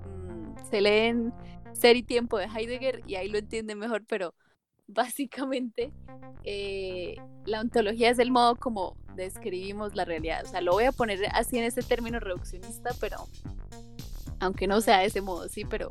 mm, 0.05 0.69
se 0.69 0.81
leen 0.81 1.33
Ser 1.73 1.95
y 1.95 2.03
Tiempo 2.03 2.37
de 2.37 2.45
Heidegger 2.45 3.03
y 3.05 3.15
ahí 3.15 3.27
lo 3.27 3.37
entienden 3.37 3.77
mejor, 3.77 4.03
pero 4.07 4.33
básicamente 4.87 5.91
eh, 6.43 7.15
la 7.45 7.61
ontología 7.61 8.09
es 8.09 8.19
el 8.19 8.31
modo 8.31 8.55
como 8.55 8.97
describimos 9.15 9.95
la 9.95 10.05
realidad. 10.05 10.43
O 10.45 10.49
sea, 10.49 10.61
lo 10.61 10.73
voy 10.73 10.85
a 10.85 10.91
poner 10.91 11.19
así 11.31 11.57
en 11.57 11.63
este 11.63 11.81
término 11.81 12.19
reduccionista, 12.19 12.91
pero 12.99 13.17
aunque 14.39 14.67
no 14.67 14.81
sea 14.81 14.99
de 14.99 15.05
ese 15.05 15.21
modo, 15.21 15.47
sí, 15.49 15.65
pero 15.65 15.89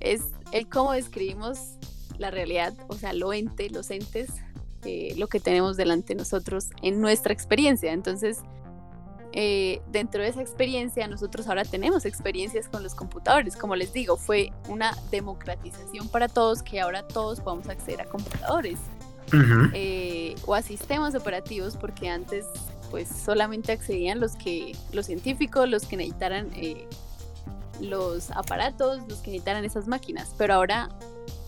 es 0.00 0.22
el 0.52 0.68
cómo 0.68 0.92
describimos 0.92 1.76
la 2.18 2.30
realidad, 2.30 2.74
o 2.88 2.94
sea, 2.94 3.12
lo 3.12 3.32
ente, 3.32 3.70
los 3.70 3.90
entes, 3.90 4.30
eh, 4.84 5.14
lo 5.16 5.28
que 5.28 5.38
tenemos 5.38 5.76
delante 5.76 6.14
de 6.14 6.18
nosotros 6.18 6.70
en 6.82 7.00
nuestra 7.00 7.32
experiencia. 7.32 7.92
Entonces, 7.92 8.38
eh, 9.32 9.80
dentro 9.92 10.22
de 10.22 10.28
esa 10.28 10.42
experiencia, 10.42 11.06
nosotros 11.06 11.46
ahora 11.46 11.64
tenemos 11.64 12.04
experiencias 12.04 12.68
con 12.68 12.82
los 12.82 12.94
computadores. 12.94 13.56
Como 13.56 13.76
les 13.76 13.92
digo, 13.92 14.16
fue 14.16 14.52
una 14.68 14.96
democratización 15.12 16.08
para 16.08 16.28
todos 16.28 16.62
que 16.62 16.80
ahora 16.80 17.06
todos 17.06 17.40
podemos 17.40 17.68
acceder 17.68 18.00
a 18.00 18.06
computadores 18.06 18.78
eh, 19.72 20.34
o 20.46 20.54
a 20.54 20.62
sistemas 20.62 21.14
operativos, 21.14 21.76
porque 21.76 22.08
antes 22.08 22.44
pues 22.90 23.08
solamente 23.08 23.72
accedían 23.72 24.20
los 24.20 24.34
que 24.34 24.76
los 24.92 25.06
científicos, 25.06 25.68
los 25.68 25.86
que 25.86 25.96
necesitaran 25.96 26.50
los 27.80 28.30
aparatos, 28.32 28.98
los 29.08 29.20
que 29.20 29.30
necesitaran 29.30 29.64
esas 29.64 29.86
máquinas. 29.86 30.34
Pero 30.36 30.54
ahora 30.54 30.90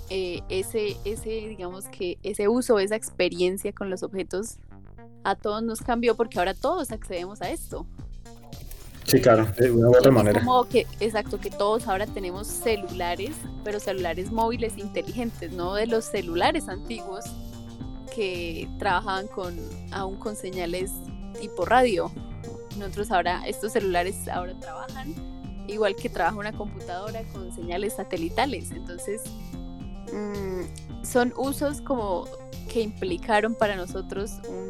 ese, 0.09 0.97
ese, 1.05 1.29
digamos 1.29 1.87
que 1.87 2.19
ese 2.23 2.49
uso, 2.49 2.79
esa 2.79 2.97
experiencia 2.97 3.73
con 3.73 3.91
los 3.91 4.03
objetos 4.03 4.59
a 5.25 5.35
todos 5.35 5.63
nos 5.63 5.81
cambió 5.81 6.17
porque 6.17 6.39
ahora 6.39 6.55
todos 6.55 6.93
accedemos 6.93 7.41
a 7.43 7.51
esto. 7.51 7.87
Sí, 9.05 9.21
claro, 9.21 9.47
de 9.59 9.71
una 9.71 9.89
u 9.89 9.97
otra 9.97 10.11
manera. 10.11 10.41
Como 10.41 10.67
que, 10.67 10.87
exacto, 11.01 11.39
que 11.39 11.51
todos 11.51 11.87
ahora 11.89 12.07
tenemos 12.07 12.47
celulares, 12.47 13.33
pero 13.63 13.79
celulares 13.79 14.33
móviles 14.33 14.79
inteligentes, 14.79 15.53
no 15.53 15.75
de 15.75 15.87
los 15.87 16.07
celulares 16.07 16.69
antiguos 16.69 17.25
que 18.15 18.69
trabajaban 18.79 19.27
con 19.27 19.59
aún 19.93 20.17
con 20.17 20.37
señales 20.37 20.91
tipo 21.39 21.65
radio. 21.65 22.11
Nosotros 22.79 23.11
ahora, 23.11 23.47
estos 23.47 23.73
celulares 23.73 24.27
ahora 24.29 24.59
trabajan 24.59 25.15
igual 25.69 25.97
que 25.97 26.09
trabaja 26.09 26.37
una 26.37 26.53
computadora 26.53 27.23
con 27.33 27.55
señales 27.55 27.95
satelitales. 27.95 28.71
Entonces, 28.71 29.23
mm, 30.15 31.05
son 31.05 31.33
usos 31.37 31.81
como 31.81 32.25
que 32.73 32.81
implicaron 32.81 33.55
para 33.55 33.77
nosotros 33.77 34.33
un, 34.49 34.69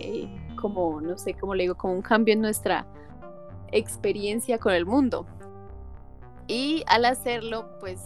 eh, 0.00 0.28
como, 0.56 1.00
no 1.00 1.16
sé 1.18 1.34
cómo 1.34 1.54
le 1.54 1.64
digo, 1.64 1.76
como 1.76 1.94
un 1.94 2.02
cambio 2.02 2.34
en 2.34 2.40
nuestra 2.40 2.86
experiencia 3.72 4.58
con 4.58 4.72
el 4.72 4.86
mundo. 4.86 5.26
Y 6.48 6.84
al 6.86 7.04
hacerlo, 7.04 7.68
pues 7.80 8.00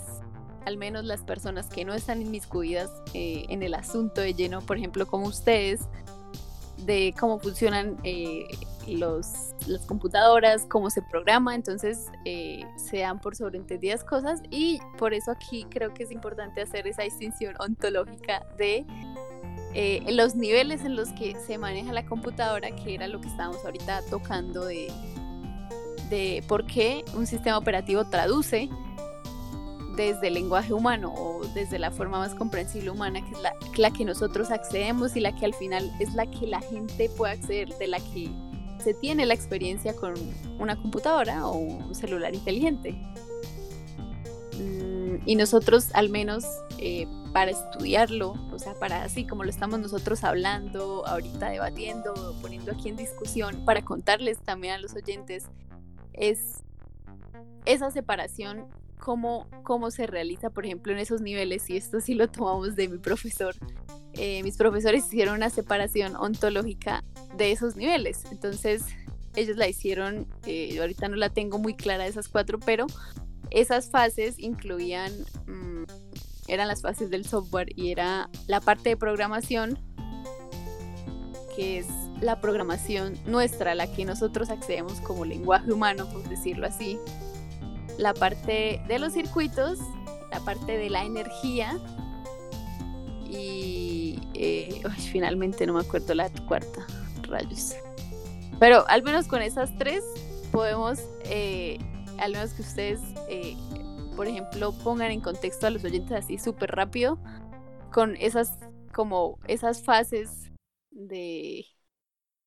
al 0.66 0.76
menos 0.76 1.04
las 1.04 1.23
personas 1.23 1.69
que 1.69 1.85
no 1.85 1.95
están 1.95 2.21
inmiscuidas 2.23 2.90
eh, 3.14 3.45
en 3.49 3.62
el 3.62 3.75
asunto 3.75 4.21
de 4.21 4.35
lleno, 4.35 4.61
por 4.61 4.76
ejemplo, 4.76 5.07
como 5.07 5.26
ustedes, 5.26 5.88
de 6.84 7.14
cómo 7.18 7.38
funcionan 7.38 7.96
eh, 8.04 8.46
los, 8.87 9.54
las 9.66 9.84
computadoras, 9.87 10.66
cómo 10.68 10.90
se 10.90 11.02
programa, 11.02 11.54
entonces 11.54 12.06
eh, 12.25 12.64
se 12.76 13.00
dan 13.00 13.20
por 13.20 13.37
sobreentendidas 13.37 14.04
cosas 14.04 14.40
y 14.50 14.80
por 14.99 15.14
eso 15.14 15.30
aquí 15.30 15.66
creo 15.70 15.92
que 15.94 16.04
es 16.04 16.10
importante 16.10 16.62
hacer 16.62 16.87
esa 16.87 17.02
distinción 17.02 17.54
ontológica 17.58 18.44
de 18.56 18.84
eh, 19.75 20.04
los 20.10 20.34
niveles 20.34 20.84
en 20.84 20.96
los 20.96 21.10
que 21.10 21.37
se 21.46 21.58
maneja 21.58 21.92
la 21.92 22.04
computadora, 22.04 22.70
que 22.72 22.94
era 22.94 23.06
lo 23.06 23.20
que 23.20 23.28
estábamos 23.28 23.64
ahorita 23.64 24.02
tocando 24.10 24.64
de, 24.64 24.92
de 26.08 26.42
por 26.49 26.66
qué 26.66 27.04
un 27.14 27.26
sistema 27.26 27.58
operativo 27.58 28.04
traduce 28.04 28.68
desde 30.02 30.28
el 30.28 30.35
lenguaje 30.35 30.73
humano 30.73 31.12
o 31.14 31.45
desde 31.54 31.78
la 31.78 31.90
forma 31.90 32.19
más 32.19 32.35
comprensible 32.35 32.90
humana, 32.90 33.25
que 33.25 33.33
es 33.33 33.42
la, 33.42 33.54
la, 33.76 33.90
que 33.90 34.04
nosotros 34.04 34.50
accedemos 34.50 35.16
y 35.16 35.21
la 35.21 35.35
que 35.35 35.45
al 35.45 35.54
final 35.54 35.90
es 36.00 36.14
la 36.14 36.26
que 36.26 36.47
la 36.47 36.61
gente 36.61 37.09
puede 37.16 37.33
acceder, 37.33 37.69
de 37.78 37.87
la 37.87 37.99
que 37.99 38.30
se 38.83 38.95
tiene 38.95 39.26
la 39.26 39.35
experiencia 39.35 39.95
con 39.95 40.14
una 40.59 40.76
computadora 40.76 41.47
o 41.47 41.57
un 41.57 41.95
celular 41.95 42.35
inteligente. 42.35 42.92
Mm, 44.59 45.16
y 45.26 45.37
nosotros 45.37 45.88
al 45.95 46.09
menos 46.09 46.45
eh, 46.78 47.07
para 47.33 47.50
estudiarlo, 47.50 48.35
o 48.52 48.59
sea, 48.59 48.75
para 48.75 49.04
así 49.04 49.26
como 49.26 49.45
lo 49.45 49.50
estamos 49.50 49.78
nosotros 49.80 50.25
hablando, 50.25 51.07
ahorita 51.07 51.50
debatiendo, 51.50 52.35
poniendo 52.40 52.73
aquí 52.73 52.88
en 52.88 52.97
discusión, 52.97 53.64
para 53.64 53.83
contarles 53.83 54.38
también 54.38 54.75
a 54.75 54.78
los 54.78 54.95
oyentes, 54.95 55.45
es 56.12 56.64
esa 57.66 57.90
separación, 57.90 58.66
cómo, 59.00 59.49
cómo 59.64 59.90
se 59.90 60.07
realiza, 60.07 60.50
por 60.50 60.64
ejemplo, 60.64 60.92
en 60.92 60.99
esos 60.99 61.21
niveles, 61.21 61.69
y 61.71 61.76
esto 61.76 62.00
sí 62.00 62.14
lo 62.14 62.28
tomamos 62.28 62.76
de 62.76 62.88
mi 62.88 62.99
profesor. 62.99 63.54
Eh, 64.12 64.42
mis 64.42 64.57
profesores 64.57 65.07
hicieron 65.07 65.37
una 65.37 65.50
separación 65.50 66.16
ontológica 66.16 67.02
de 67.37 67.52
esos 67.52 67.76
niveles, 67.76 68.25
entonces 68.30 68.85
ellos 69.35 69.57
la 69.57 69.69
hicieron, 69.69 70.26
eh, 70.47 70.73
yo 70.75 70.83
ahorita 70.83 71.09
no 71.09 71.16
la 71.16 71.30
tengo 71.30 71.59
muy 71.59 71.75
clara 71.75 72.07
esas 72.07 72.28
cuatro, 72.28 72.59
pero 72.61 72.87
esas 73.50 73.90
fases 73.90 74.38
incluían... 74.38 75.12
Mm, 75.47 75.85
eran 76.49 76.66
las 76.66 76.83
fases 76.83 77.11
del 77.11 77.25
software 77.25 77.69
y 77.76 77.92
era 77.92 78.28
la 78.49 78.61
parte 78.61 78.88
de 78.88 78.97
programación, 78.97 79.78
que 81.54 81.78
es 81.78 81.87
la 82.21 82.40
programación 82.40 83.16
nuestra, 83.25 83.75
la 83.76 83.87
que 83.87 84.04
nosotros 84.04 84.50
accedemos 84.50 85.00
como 85.00 85.25
lenguaje 85.25 85.73
humano, 85.73 86.09
por 86.12 86.28
decirlo 86.28 86.66
así. 86.66 86.99
La 88.00 88.14
parte 88.14 88.83
de 88.88 88.99
los 88.99 89.12
circuitos, 89.12 89.78
la 90.30 90.40
parte 90.40 90.78
de 90.78 90.88
la 90.88 91.04
energía 91.04 91.78
y 93.28 94.19
eh, 94.35 94.83
finalmente 95.12 95.66
no 95.66 95.75
me 95.75 95.80
acuerdo 95.80 96.14
la 96.14 96.30
cuarta, 96.49 96.87
rayos. 97.23 97.75
Pero 98.59 98.88
al 98.88 99.02
menos 99.02 99.26
con 99.26 99.42
esas 99.42 99.76
tres 99.78 100.02
podemos, 100.50 100.99
eh, 101.25 101.78
al 102.19 102.33
menos 102.33 102.52
que 102.54 102.62
ustedes 102.62 103.00
eh, 103.28 103.57
por 104.16 104.26
ejemplo, 104.26 104.73
pongan 104.85 105.12
en 105.12 105.21
contexto 105.21 105.66
a 105.66 105.71
los 105.71 105.85
oyentes 105.85 106.12
así 106.12 106.37
súper 106.38 106.73
rápido 106.73 107.19
con 107.92 108.16
esas 108.16 108.59
como 108.92 109.38
esas 109.47 109.83
fases 109.83 110.52
de 110.90 111.64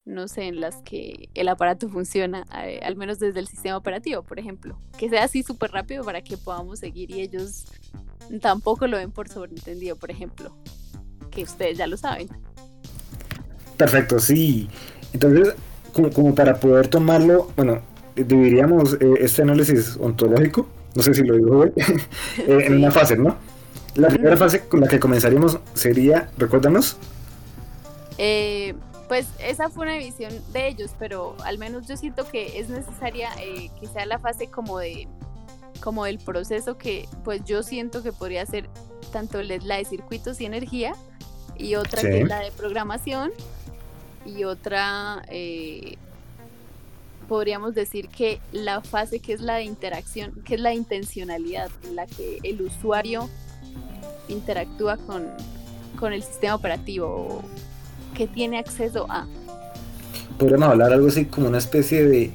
no 0.06 0.28
sé, 0.28 0.44
en 0.44 0.60
las 0.60 0.78
que 0.84 1.30
el 1.34 1.48
aparato 1.48 1.90
funciona, 1.90 2.46
eh, 2.64 2.80
al 2.84 2.96
menos 2.96 3.20
desde 3.20 3.40
el 3.40 3.48
sistema 3.48 3.78
operativo, 3.78 4.24
por 4.24 4.40
ejemplo. 4.40 4.78
Que 4.98 5.10
sea 5.10 5.24
así 5.24 5.44
súper 5.44 5.72
rápido 5.72 6.04
para 6.04 6.22
que 6.22 6.38
podamos 6.38 6.80
seguir 6.80 7.12
y 7.12 7.22
ellos 7.22 7.66
tampoco 8.42 8.88
lo 8.88 8.98
ven 8.98 9.12
por 9.12 9.30
sobreentendido, 9.30 9.96
por 9.96 10.12
ejemplo. 10.12 10.56
Que 11.32 11.44
ustedes 11.44 11.78
ya 11.78 11.88
lo 11.88 11.98
saben. 11.98 12.30
Perfecto, 13.78 14.20
sí. 14.20 14.70
Entonces, 15.14 15.56
como, 15.92 16.36
para 16.36 16.60
poder 16.60 16.88
tomarlo, 16.88 17.52
bueno, 17.56 17.82
dividiríamos 18.16 18.94
eh, 18.94 19.14
este 19.20 19.42
análisis 19.42 19.98
ontológico 19.98 20.68
no 20.96 21.02
sé 21.02 21.14
si 21.14 21.24
lo 21.24 21.36
digo 21.36 21.60
hoy, 21.60 21.72
eh, 22.38 22.64
en 22.66 22.76
una 22.76 22.92
fase, 22.92 23.18
¿no? 23.18 23.38
La 23.96 24.10
primera 24.10 24.38
fase 24.38 24.62
con 24.62 24.82
la 24.82 24.88
que 24.88 25.00
comenzaríamos 25.00 25.60
sería, 25.74 26.30
recuérdanos. 26.38 26.98
Eh, 28.18 28.74
pues 29.14 29.28
esa 29.38 29.70
fue 29.70 29.84
una 29.86 29.98
visión 30.00 30.34
de 30.54 30.70
ellos, 30.70 30.90
pero 30.98 31.36
al 31.44 31.60
menos 31.60 31.86
yo 31.86 31.96
siento 31.98 32.28
que 32.28 32.58
es 32.58 32.70
necesaria 32.70 33.30
eh, 33.40 33.70
que 33.80 33.86
sea 33.86 34.08
la 34.08 34.18
fase 34.18 34.48
como 34.48 34.80
de 34.80 35.08
como 35.82 36.06
del 36.06 36.18
proceso 36.18 36.80
que 36.80 37.08
pues 37.24 37.46
yo 37.46 37.62
siento 37.62 38.02
que 38.02 38.12
podría 38.12 38.44
ser 38.48 38.68
tanto 39.12 39.44
la 39.44 39.78
de 39.78 39.86
circuitos 39.86 40.42
y 40.42 40.46
energía 40.46 40.96
y 41.56 41.76
otra 41.76 42.02
que 42.02 42.22
es 42.22 42.28
la 42.28 42.40
de 42.40 42.50
programación 42.54 43.32
y 44.26 44.46
otra 44.46 45.24
eh, 45.28 45.98
podríamos 47.30 47.76
decir 47.76 48.10
que 48.10 48.40
la 48.52 48.82
fase 48.82 49.20
que 49.20 49.34
es 49.34 49.42
la 49.42 49.58
de 49.58 49.66
interacción, 49.66 50.42
que 50.44 50.56
es 50.56 50.60
la 50.60 50.74
intencionalidad, 50.74 51.70
en 51.84 51.98
la 51.98 52.08
que 52.08 52.40
el 52.42 52.64
usuario 52.64 53.30
interactúa 54.28 54.98
con, 54.98 55.30
con 56.00 56.14
el 56.14 56.24
sistema 56.24 56.56
operativo 56.56 57.44
que 58.14 58.28
tiene 58.28 58.60
acceso 58.60 59.06
a. 59.10 59.26
Podríamos 60.38 60.70
hablar 60.70 60.94
algo 60.94 61.08
así 61.08 61.26
como 61.26 61.48
una 61.48 61.60
especie 61.60 62.06
de 62.06 62.32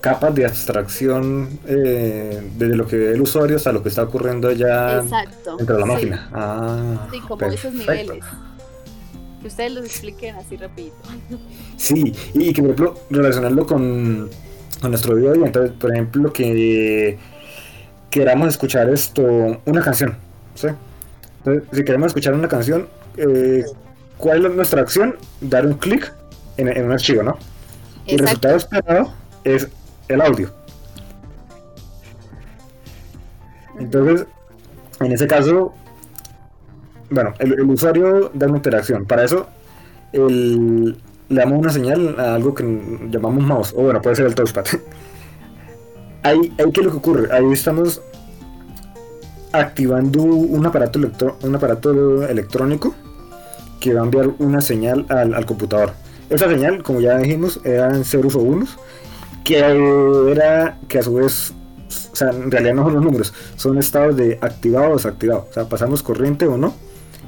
capas 0.00 0.34
de 0.34 0.44
abstracción 0.46 1.48
eh, 1.66 2.50
desde 2.56 2.76
lo 2.76 2.86
que 2.86 2.96
ve 2.96 3.12
el 3.12 3.22
usuario 3.22 3.56
hasta 3.56 3.72
lo 3.72 3.82
que 3.82 3.88
está 3.88 4.02
ocurriendo 4.02 4.52
ya 4.52 5.02
dentro 5.02 5.74
de 5.74 5.80
la 5.80 5.86
máquina. 5.86 6.28
Ah, 6.32 7.08
sí, 7.10 7.20
como 7.20 7.46
esos 7.46 7.72
niveles 7.72 8.24
que 9.44 9.48
ustedes 9.48 9.72
los 9.72 9.84
expliquen 9.84 10.36
así 10.36 10.56
rapidito. 10.56 10.96
Sí, 11.76 12.14
y 12.32 12.50
que 12.54 12.62
por 12.62 12.70
ejemplo 12.70 12.94
relacionarlo 13.10 13.66
con, 13.66 14.30
nuestro 14.88 15.16
video, 15.16 15.34
entonces 15.34 15.72
por 15.78 15.92
ejemplo 15.92 16.32
que 16.32 17.18
queramos 18.08 18.48
escuchar 18.48 18.88
esto, 18.88 19.60
una 19.66 19.82
canción, 19.82 20.16
¿sí? 20.54 20.68
Entonces, 21.38 21.64
si 21.72 21.84
queremos 21.84 22.06
escuchar 22.06 22.32
una 22.32 22.48
canción, 22.48 22.88
eh, 23.18 23.64
¿cuál 24.18 24.46
es 24.46 24.54
nuestra 24.54 24.82
acción? 24.82 25.16
Dar 25.40 25.66
un 25.66 25.74
clic 25.74 26.12
en, 26.56 26.84
un 26.84 26.92
archivo, 26.92 27.22
¿no? 27.22 27.36
Y 28.06 28.14
el 28.14 28.20
resultado 28.20 28.56
esperado 28.56 29.12
es 29.44 29.68
el 30.08 30.20
audio. 30.20 30.50
Entonces, 33.78 34.26
en 35.00 35.12
ese 35.12 35.26
caso, 35.26 35.74
bueno, 37.10 37.34
el, 37.38 37.60
usuario 37.62 38.30
da 38.34 38.46
una 38.46 38.56
interacción. 38.56 39.04
Para 39.04 39.24
eso 39.24 39.48
le 40.12 40.94
damos 41.28 41.58
una 41.58 41.70
señal 41.70 42.18
a 42.20 42.34
algo 42.34 42.54
que 42.54 42.64
llamamos 43.10 43.44
mouse, 43.44 43.74
o 43.76 43.82
bueno, 43.82 44.00
puede 44.00 44.16
ser 44.16 44.26
el 44.26 44.34
touchpad. 44.34 44.64
ahí, 46.22 46.54
ahí 46.58 46.72
qué 46.72 46.80
es 46.80 46.86
lo 46.86 46.90
que 46.92 46.98
ocurre. 46.98 47.28
Ahí 47.32 47.52
estamos 47.52 48.00
activando 49.52 50.22
un 50.22 50.66
aparato, 50.66 51.00
un 51.42 51.54
aparato 51.54 52.26
electrónico 52.28 52.94
que 53.80 53.94
va 53.94 54.00
a 54.00 54.04
enviar 54.04 54.30
una 54.38 54.60
señal 54.60 55.06
al, 55.08 55.46
computador. 55.46 55.92
Esa 56.30 56.48
señal, 56.48 56.82
como 56.82 57.00
ya 57.00 57.18
dijimos, 57.18 57.60
eran 57.64 58.04
ceros 58.04 58.34
o 58.34 58.40
unos, 58.40 58.76
que 59.44 59.58
era 60.30 60.78
que 60.88 60.98
a 60.98 61.02
su 61.02 61.14
vez, 61.14 61.52
o 62.12 62.16
sea, 62.16 62.30
en 62.30 62.50
realidad 62.50 62.74
no 62.74 62.84
son 62.84 62.94
los 62.94 63.02
números, 63.02 63.34
son 63.56 63.78
estados 63.78 64.16
de 64.16 64.38
activado 64.40 64.92
o 64.92 64.96
desactivado. 64.96 65.46
O 65.50 65.52
sea, 65.52 65.68
pasamos 65.68 66.02
corriente 66.02 66.46
o 66.46 66.56
no 66.56 66.74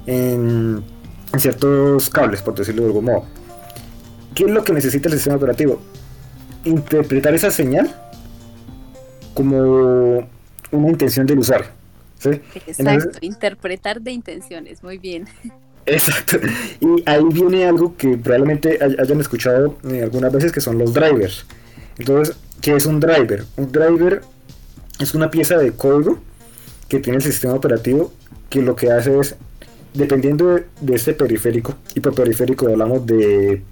en, 0.07 0.83
en 1.33 1.41
ciertos 1.41 2.09
cables, 2.11 2.43
por 2.43 2.55
decirlo 2.55 2.83
de 2.83 2.88
algún 2.88 3.05
modo. 3.05 3.25
¿Qué 4.35 4.45
es 4.45 4.50
lo 4.50 4.65
que 4.65 4.73
necesita 4.73 5.09
el 5.09 5.15
sistema 5.15 5.37
operativo? 5.37 5.81
Interpretar 6.65 7.35
esa 7.35 7.50
señal 7.50 7.95
como 9.35 10.29
una 10.71 10.88
intención 10.88 11.26
del 11.26 11.38
usuario. 11.38 11.69
Exacto, 12.25 13.19
interpretar 13.21 14.00
de 14.00 14.12
intenciones, 14.12 14.83
muy 14.83 14.99
bien. 14.99 15.26
Exacto. 15.87 16.38
Y 16.81 17.02
ahí 17.07 17.25
viene 17.31 17.64
algo 17.64 17.97
que 17.97 18.16
probablemente 18.16 18.78
hayan 18.83 19.21
escuchado 19.21 19.78
eh, 19.88 20.02
algunas 20.02 20.33
veces 20.33 20.52
que 20.52 20.61
son 20.61 20.78
los 20.78 20.93
drivers. 20.93 21.47
Entonces, 21.99 22.37
¿qué 22.61 22.75
es 22.75 22.87
un 22.87 23.00
driver? 23.00 23.45
Un 23.57 23.71
driver 23.71 24.23
es 24.99 25.14
una 25.14 25.31
pieza 25.31 25.57
de 25.57 25.73
código 25.73 26.19
que 26.88 27.00
tiene 27.00 27.19
el 27.19 27.23
sistema 27.23 27.55
operativo 27.55 28.12
que 28.49 28.62
lo 28.62 28.76
que 28.76 28.90
hace 28.90 29.19
es, 29.19 29.37
dependiendo 29.95 30.61
de, 30.81 30.95
este 30.95 31.14
periférico, 31.14 31.75
y 31.95 32.00
por 32.00 32.14
periférico 32.14 32.69
hablamos 32.69 33.07
de, 33.07 33.62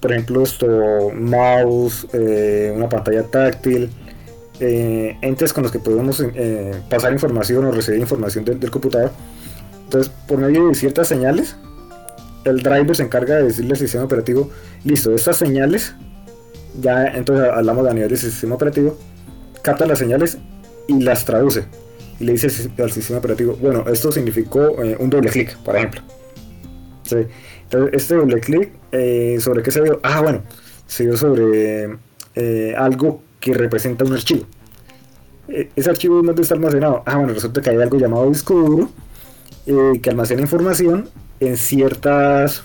por 0.00 0.12
ejemplo, 0.12 0.42
esto, 0.42 1.10
mouse, 1.14 2.06
eh, 2.12 2.72
una 2.74 2.88
pantalla 2.88 3.22
táctil, 3.22 3.90
eh, 4.60 5.16
entes 5.22 5.52
con 5.52 5.62
los 5.62 5.72
que 5.72 5.78
podemos 5.78 6.20
eh, 6.20 6.72
pasar 6.88 7.12
información 7.12 7.64
o 7.64 7.72
recibir 7.72 8.00
información 8.00 8.44
del 8.44 8.70
computador. 8.70 9.10
Entonces, 9.84 10.12
por 10.26 10.38
medio 10.38 10.68
de 10.68 10.74
ciertas 10.74 11.08
señales, 11.08 11.56
el 12.44 12.62
driver 12.62 12.94
se 12.94 13.02
encarga 13.02 13.36
de 13.36 13.44
decirle 13.44 13.72
al 13.72 13.78
sistema 13.78 14.04
operativo, 14.04 14.50
listo, 14.84 15.14
estas 15.14 15.36
señales, 15.36 15.94
ya 16.80 17.06
entonces 17.06 17.48
hablamos 17.48 17.86
a 17.86 17.94
nivel 17.94 18.08
del 18.10 18.18
sistema 18.18 18.54
operativo, 18.54 18.98
capta 19.62 19.86
las 19.86 19.98
señales 19.98 20.38
y 20.88 21.00
las 21.00 21.24
traduce. 21.24 21.64
Y 22.20 22.24
le 22.24 22.32
dice 22.32 22.48
al 22.78 22.92
sistema 22.92 23.18
operativo, 23.18 23.56
bueno, 23.60 23.84
esto 23.88 24.12
significó 24.12 24.82
eh, 24.82 24.96
un 24.98 25.10
doble 25.10 25.30
clic, 25.30 25.56
por 25.58 25.76
ejemplo. 25.76 26.00
Entonces, 27.02 27.28
este 27.92 28.14
doble 28.14 28.40
clic, 28.40 28.70
¿sobre 29.40 29.62
qué 29.62 29.70
se 29.70 29.82
dio? 29.82 30.00
Ah, 30.02 30.20
bueno, 30.20 30.42
se 30.86 31.04
dio 31.04 31.16
sobre 31.16 31.96
algo 32.76 33.22
que 33.40 33.52
representa 33.52 34.04
un 34.04 34.14
archivo. 34.14 34.46
E, 35.48 35.70
ese 35.76 35.90
archivo 35.90 36.22
dónde 36.22 36.40
está 36.40 36.54
almacenado. 36.54 37.02
Ah, 37.04 37.16
bueno, 37.16 37.34
resulta 37.34 37.60
que 37.60 37.70
hay 37.70 37.76
algo 37.76 37.98
llamado 37.98 38.28
disco 38.28 38.54
duro 38.54 38.90
eh, 39.66 40.00
que 40.02 40.10
almacena 40.10 40.42
información 40.42 41.08
en 41.40 41.56
ciertas 41.56 42.62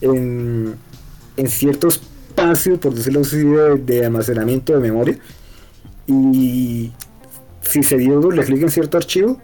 en, 0.00 0.74
en 1.36 1.48
cierto 1.48 1.88
espacio, 1.88 2.80
por 2.80 2.94
decirlo 2.94 3.20
así, 3.20 3.44
de, 3.84 4.04
almacenamiento 4.04 4.72
de 4.72 4.80
memoria. 4.80 5.18
Y 6.06 6.92
si 7.62 7.82
se 7.82 7.96
dio 7.98 8.20
doble 8.20 8.42
clic 8.44 8.62
en 8.62 8.70
cierto 8.70 8.96
archivo, 8.96 9.40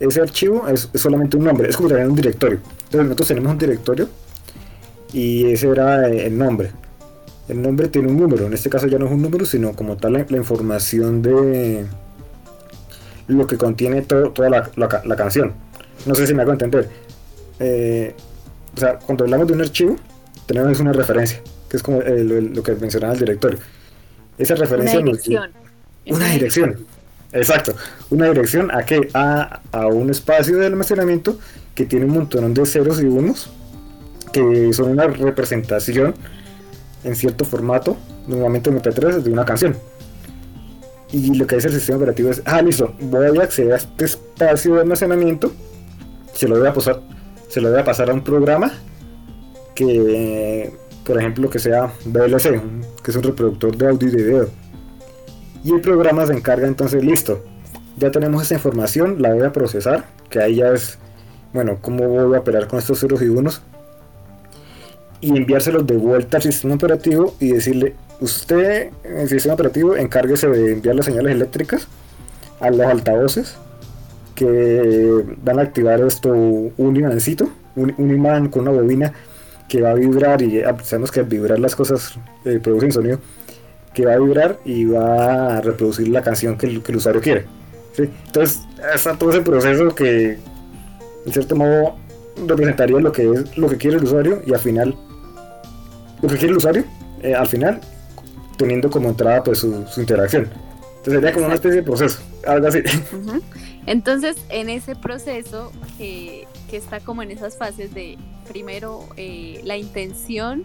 ese 0.00 0.20
archivo 0.20 0.68
es, 0.68 0.88
solamente 0.94 1.36
un 1.36 1.44
nombre, 1.44 1.68
es 1.68 1.76
como 1.76 1.88
tener 1.88 2.06
un 2.08 2.14
directorio. 2.14 2.60
Entonces 2.84 3.02
nosotros 3.02 3.28
tenemos 3.28 3.52
un 3.52 3.58
directorio 3.58 4.08
y 5.12 5.46
ese 5.46 5.68
era 5.68 6.08
el 6.08 6.38
nombre 6.38 6.70
el 7.48 7.62
nombre 7.62 7.88
tiene 7.88 8.08
un 8.08 8.18
número. 8.18 8.46
En 8.46 8.52
este 8.52 8.70
caso 8.70 8.86
ya 8.86 8.98
no 8.98 9.06
es 9.06 9.12
un 9.12 9.22
número, 9.22 9.44
sino 9.44 9.72
como 9.72 9.96
tal 9.96 10.12
la, 10.12 10.36
información 10.36 11.22
de 11.22 11.86
lo 13.28 13.46
que 13.46 13.56
contiene 13.56 14.02
toda 14.02 14.48
la, 14.48 15.16
canción. 15.16 15.52
No 16.06 16.14
sé 16.14 16.26
si 16.26 16.34
me 16.34 16.42
hago 16.42 16.52
entender. 16.52 16.88
Eh, 17.60 18.14
o 18.74 18.80
sea, 18.80 18.98
cuando 18.98 19.24
hablamos 19.24 19.46
de 19.46 19.54
un 19.54 19.60
archivo, 19.60 19.96
tenemos 20.46 20.80
una 20.80 20.92
referencia, 20.92 21.40
que 21.68 21.76
es 21.76 21.82
como 21.82 22.00
lo, 22.00 22.62
que 22.62 22.74
mencionaba 22.74 23.12
el 23.12 23.20
directorio. 23.20 23.58
Esa 24.38 24.54
referencia 24.54 24.98
una 25.00 25.10
dirección. 25.10 25.50
una 26.06 26.26
dirección. 26.28 26.86
Exacto. 27.32 27.74
Una 28.10 28.28
dirección 28.28 28.70
a 28.70 28.84
qué? 28.84 29.08
A, 29.12 29.60
a 29.72 29.86
un 29.88 30.10
espacio 30.10 30.56
de 30.56 30.66
almacenamiento 30.66 31.38
que 31.74 31.84
tiene 31.84 32.06
un 32.06 32.12
montón 32.12 32.54
de 32.54 32.64
ceros 32.64 33.02
y 33.02 33.04
unos 33.04 33.50
que 34.32 34.72
son 34.72 34.90
una 34.90 35.06
representación 35.06 36.14
en 37.04 37.16
cierto 37.16 37.44
formato, 37.44 37.96
normalmente 38.26 38.70
MP3, 38.70 39.22
de 39.22 39.30
una 39.30 39.44
canción. 39.44 39.76
Y 41.10 41.34
lo 41.34 41.46
que 41.46 41.56
hace 41.56 41.68
el 41.68 41.74
sistema 41.74 41.98
operativo 41.98 42.30
es, 42.30 42.42
ah, 42.44 42.60
listo, 42.60 42.94
voy 43.00 43.38
a 43.38 43.42
acceder 43.42 43.72
a 43.72 43.76
este 43.76 44.04
espacio 44.04 44.74
de 44.74 44.82
almacenamiento, 44.82 45.52
se 46.34 46.46
lo 46.46 46.58
voy 46.58 46.68
a 46.68 46.72
pasar, 46.72 47.00
se 47.48 47.60
lo 47.60 47.70
voy 47.70 47.80
a, 47.80 47.84
pasar 47.84 48.10
a 48.10 48.14
un 48.14 48.22
programa 48.22 48.72
que, 49.74 50.70
por 51.04 51.18
ejemplo, 51.18 51.48
que 51.48 51.58
sea 51.58 51.90
VLC, 52.04 52.60
que 53.02 53.10
es 53.10 53.16
un 53.16 53.22
reproductor 53.22 53.74
de 53.76 53.88
audio 53.88 54.08
y 54.08 54.12
de 54.12 54.22
video. 54.22 54.48
Y 55.64 55.72
el 55.72 55.80
programa 55.80 56.26
se 56.26 56.34
encarga 56.34 56.66
entonces, 56.66 57.02
listo, 57.02 57.42
ya 57.96 58.10
tenemos 58.10 58.42
esta 58.42 58.54
información, 58.54 59.22
la 59.22 59.32
voy 59.32 59.44
a 59.44 59.52
procesar, 59.52 60.04
que 60.28 60.40
ahí 60.40 60.56
ya 60.56 60.72
es, 60.72 60.98
bueno, 61.54 61.78
cómo 61.80 62.06
voy 62.06 62.36
a 62.36 62.40
operar 62.40 62.68
con 62.68 62.78
estos 62.78 63.00
ceros 63.00 63.22
y 63.22 63.28
unos, 63.28 63.62
y 65.20 65.36
enviárselos 65.36 65.86
de 65.86 65.96
vuelta 65.96 66.36
al 66.36 66.42
sistema 66.42 66.74
operativo 66.74 67.34
y 67.40 67.52
decirle, 67.52 67.94
usted, 68.20 68.90
el 69.04 69.28
sistema 69.28 69.54
operativo, 69.54 69.96
encárguese 69.96 70.48
de 70.48 70.72
enviar 70.72 70.94
las 70.94 71.06
señales 71.06 71.32
eléctricas 71.32 71.88
a 72.60 72.70
los 72.70 72.86
altavoces 72.86 73.56
que 74.34 75.24
van 75.42 75.58
a 75.58 75.62
activar 75.62 76.00
esto 76.00 76.30
un 76.32 76.96
imancito, 76.96 77.48
un, 77.74 77.92
imán 77.98 78.48
con 78.48 78.62
una 78.62 78.70
bobina 78.70 79.12
que 79.68 79.82
va 79.82 79.90
a 79.90 79.94
vibrar 79.94 80.40
y 80.42 80.62
ah, 80.62 80.76
sabemos 80.82 81.10
que 81.10 81.20
al 81.20 81.26
vibrar 81.26 81.58
las 81.58 81.74
cosas 81.74 82.14
eh, 82.44 82.60
producen 82.62 82.92
sonido 82.92 83.18
que 83.92 84.06
va 84.06 84.14
a 84.14 84.18
vibrar 84.18 84.58
y 84.64 84.84
va 84.84 85.56
a 85.56 85.60
reproducir 85.60 86.08
la 86.08 86.22
canción 86.22 86.56
que 86.56 86.66
el, 86.66 86.96
usuario 86.96 87.20
quiere. 87.20 87.46
Entonces 87.96 88.60
está 88.94 89.18
todo 89.18 89.30
ese 89.30 89.40
proceso 89.40 89.92
que 89.92 90.38
en 91.26 91.32
cierto 91.32 91.56
modo 91.56 91.96
representaría 92.46 93.00
lo 93.00 93.10
que 93.10 93.28
es 93.28 93.58
lo 93.58 93.68
que 93.68 93.76
quiere 93.76 93.96
el 93.96 94.04
usuario 94.04 94.40
y 94.46 94.54
al 94.54 94.60
final 94.60 94.96
lo 96.22 96.28
que 96.28 96.36
quiere 96.36 96.52
el 96.52 96.56
usuario, 96.56 96.84
eh, 97.22 97.34
al 97.34 97.46
final, 97.46 97.80
teniendo 98.56 98.90
como 98.90 99.08
entrada 99.08 99.42
pues 99.42 99.58
su, 99.58 99.86
interacción. 99.96 100.48
Entonces 100.98 101.14
sería 101.14 101.32
como 101.32 101.46
una 101.46 101.54
especie 101.54 101.76
de 101.76 101.82
proceso, 101.82 102.20
algo 102.46 102.66
así. 102.66 102.80
Entonces, 103.86 104.36
en 104.50 104.68
ese 104.68 104.94
proceso 104.96 105.72
que 105.96 106.46
está 106.72 107.00
como 107.00 107.22
en 107.22 107.30
esas 107.30 107.56
fases 107.56 107.94
de, 107.94 108.18
primero, 108.48 109.08
eh, 109.16 109.60
la 109.64 109.76
intención, 109.76 110.64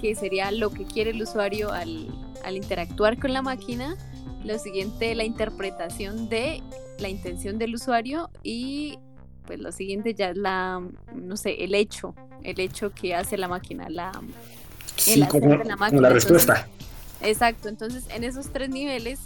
que 0.00 0.14
sería 0.14 0.50
lo 0.50 0.70
que 0.70 0.84
quiere 0.84 1.10
el 1.10 1.22
usuario 1.22 1.72
al, 1.72 2.08
al 2.44 2.56
interactuar 2.56 3.18
con 3.18 3.32
la 3.32 3.42
máquina, 3.42 3.96
lo 4.44 4.58
siguiente, 4.58 5.14
la 5.14 5.24
interpretación 5.24 6.28
de 6.28 6.62
la 6.98 7.08
intención 7.08 7.58
del 7.58 7.74
usuario 7.74 8.30
y 8.42 8.98
pues 9.46 9.60
lo 9.60 9.72
siguiente 9.72 10.14
ya 10.14 10.30
es 10.30 10.36
la, 10.36 10.80
no 11.14 11.36
sé, 11.36 11.64
el 11.64 11.74
hecho, 11.74 12.14
el 12.44 12.60
hecho 12.60 12.92
que 12.92 13.14
hace 13.14 13.36
la 13.36 13.48
máquina, 13.48 13.88
la, 13.88 14.12
sí, 14.96 15.22
como, 15.28 15.54
la, 15.54 16.08
respuesta. 16.10 16.68
exacto, 17.20 17.68
entonces 17.68 18.04
en 18.14 18.24
esos 18.24 18.52
tres 18.52 18.68
niveles 18.68 19.18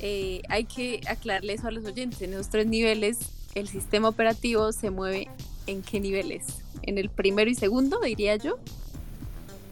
eh, 0.00 0.42
hay 0.48 0.64
que 0.64 1.00
aclararle 1.08 1.54
eso 1.54 1.68
a 1.68 1.70
los 1.70 1.84
oyentes, 1.84 2.20
en 2.22 2.32
esos 2.32 2.48
tres 2.48 2.66
niveles 2.66 3.18
el 3.54 3.68
sistema 3.68 4.08
operativo 4.08 4.72
se 4.72 4.90
mueve 4.90 5.28
en 5.66 5.82
qué 5.82 6.00
niveles, 6.00 6.62
en 6.82 6.98
el 6.98 7.10
primero 7.10 7.50
y 7.50 7.54
segundo 7.54 8.00
diría 8.00 8.36
yo. 8.36 8.58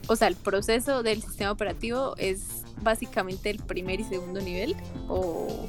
O 0.09 0.15
sea, 0.15 0.29
el 0.29 0.37
proceso 0.37 1.03
del 1.03 1.21
sistema 1.21 1.51
operativo 1.51 2.15
es 2.17 2.63
básicamente 2.83 3.51
el 3.51 3.59
primer 3.59 4.01
y 4.01 4.05
segundo 4.05 4.41
nivel 4.41 4.77
o 5.09 5.67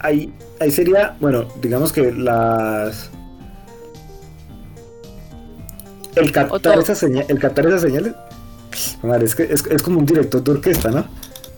ahí, 0.00 0.32
ahí 0.60 0.70
sería, 0.70 1.16
bueno, 1.20 1.46
digamos 1.60 1.92
que 1.92 2.12
las 2.12 3.10
el 6.16 6.32
captar, 6.32 6.78
esa 6.78 6.94
señal, 6.94 7.26
el 7.28 7.38
captar 7.38 7.66
esas 7.66 7.82
señales, 7.82 8.14
es, 9.22 9.34
que 9.34 9.42
es, 9.44 9.82
como 9.82 9.98
un 9.98 10.06
director 10.06 10.42
de 10.42 10.50
orquesta, 10.50 10.90
¿no? 10.90 11.06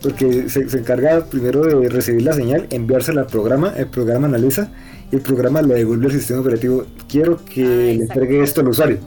Porque 0.01 0.49
se, 0.49 0.61
encarga 0.61 1.25
primero 1.25 1.63
de 1.63 1.89
recibir 1.89 2.23
la 2.23 2.33
señal, 2.33 2.67
enviársela 2.69 3.21
al 3.21 3.27
programa, 3.27 3.73
el 3.75 3.87
programa 3.87 4.27
analiza 4.27 4.69
y 5.11 5.15
el 5.15 5.21
programa 5.21 5.61
le 5.61 5.75
devuelve 5.75 6.05
al 6.05 6.11
sistema 6.13 6.41
operativo. 6.41 6.85
Quiero 7.09 7.43
que 7.43 7.63
ah, 7.63 7.97
le 7.97 8.03
entregue 8.03 8.41
esto 8.41 8.61
al 8.61 8.69
usuario. 8.69 8.99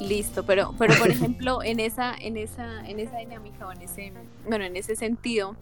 Listo, 0.00 0.44
pero, 0.44 0.74
pero 0.78 0.94
por 0.94 1.10
ejemplo, 1.10 1.62
en 1.62 1.80
esa, 1.80 2.14
en 2.14 2.36
esa, 2.36 2.86
en 2.86 3.00
esa 3.00 3.18
dinámica 3.18 3.66
o 3.66 3.72
en 3.72 3.82
ese, 3.82 4.12
bueno, 4.48 4.64
en 4.64 4.76
ese 4.76 4.94
sentido, 4.94 5.56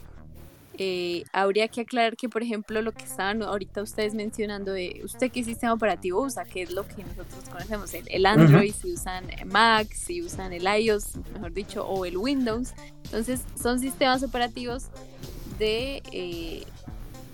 eh, 0.82 1.24
habría 1.34 1.68
que 1.68 1.82
aclarar 1.82 2.16
que, 2.16 2.30
por 2.30 2.42
ejemplo, 2.42 2.80
lo 2.80 2.92
que 2.92 3.04
estaban 3.04 3.42
ahorita 3.42 3.82
ustedes 3.82 4.14
mencionando 4.14 4.72
de 4.72 5.02
usted 5.04 5.30
qué 5.30 5.44
sistema 5.44 5.74
operativo 5.74 6.22
usa, 6.22 6.46
que 6.46 6.62
es 6.62 6.72
lo 6.72 6.88
que 6.88 7.04
nosotros 7.04 7.44
conocemos, 7.52 7.92
el, 7.92 8.24
Android, 8.24 8.72
si 8.72 8.94
usan 8.94 9.26
Mac, 9.44 9.92
si 9.92 10.22
usan 10.22 10.54
el 10.54 10.64
iOS, 10.64 11.16
mejor 11.34 11.52
dicho, 11.52 11.86
o 11.86 12.06
el 12.06 12.16
Windows. 12.16 12.72
Entonces, 13.04 13.42
son 13.62 13.78
sistemas 13.78 14.22
operativos 14.22 14.86
de 15.58 16.02
eh, 16.12 16.64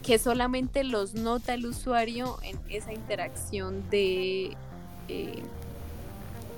que 0.02 0.18
solamente 0.18 0.82
los 0.82 1.14
nota 1.14 1.54
el 1.54 1.66
usuario 1.66 2.40
en 2.42 2.58
esa 2.68 2.92
interacción 2.92 3.88
de 3.90 4.56
eh, 5.06 5.42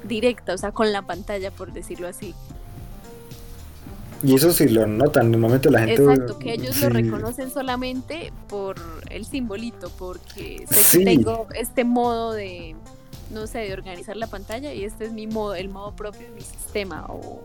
directa, 0.04 0.54
o 0.54 0.58
sea, 0.58 0.72
con 0.72 0.90
la 0.90 1.02
pantalla, 1.02 1.50
por 1.50 1.74
decirlo 1.74 2.08
así. 2.08 2.34
Y 4.22 4.34
eso 4.34 4.52
sí 4.52 4.68
lo 4.68 4.86
notan, 4.86 5.30
normalmente 5.30 5.70
la 5.70 5.80
gente... 5.80 6.02
Exacto, 6.02 6.38
que 6.38 6.54
ellos 6.54 6.80
lo 6.80 6.88
reconocen 6.88 7.50
solamente 7.50 8.32
por 8.48 8.76
el 9.10 9.24
simbolito, 9.24 9.90
porque 9.96 10.64
sé 10.68 10.98
que 10.98 11.04
tengo 11.04 11.46
este 11.54 11.84
modo 11.84 12.32
de, 12.32 12.74
no 13.32 13.46
sé, 13.46 13.58
de 13.58 13.72
organizar 13.72 14.16
la 14.16 14.26
pantalla 14.26 14.74
y 14.74 14.84
este 14.84 15.04
es 15.04 15.12
mi 15.12 15.26
modo, 15.26 15.54
el 15.54 15.68
modo 15.68 15.94
propio 15.94 16.22
de 16.22 16.30
mi 16.30 16.40
sistema. 16.40 17.06
O, 17.08 17.42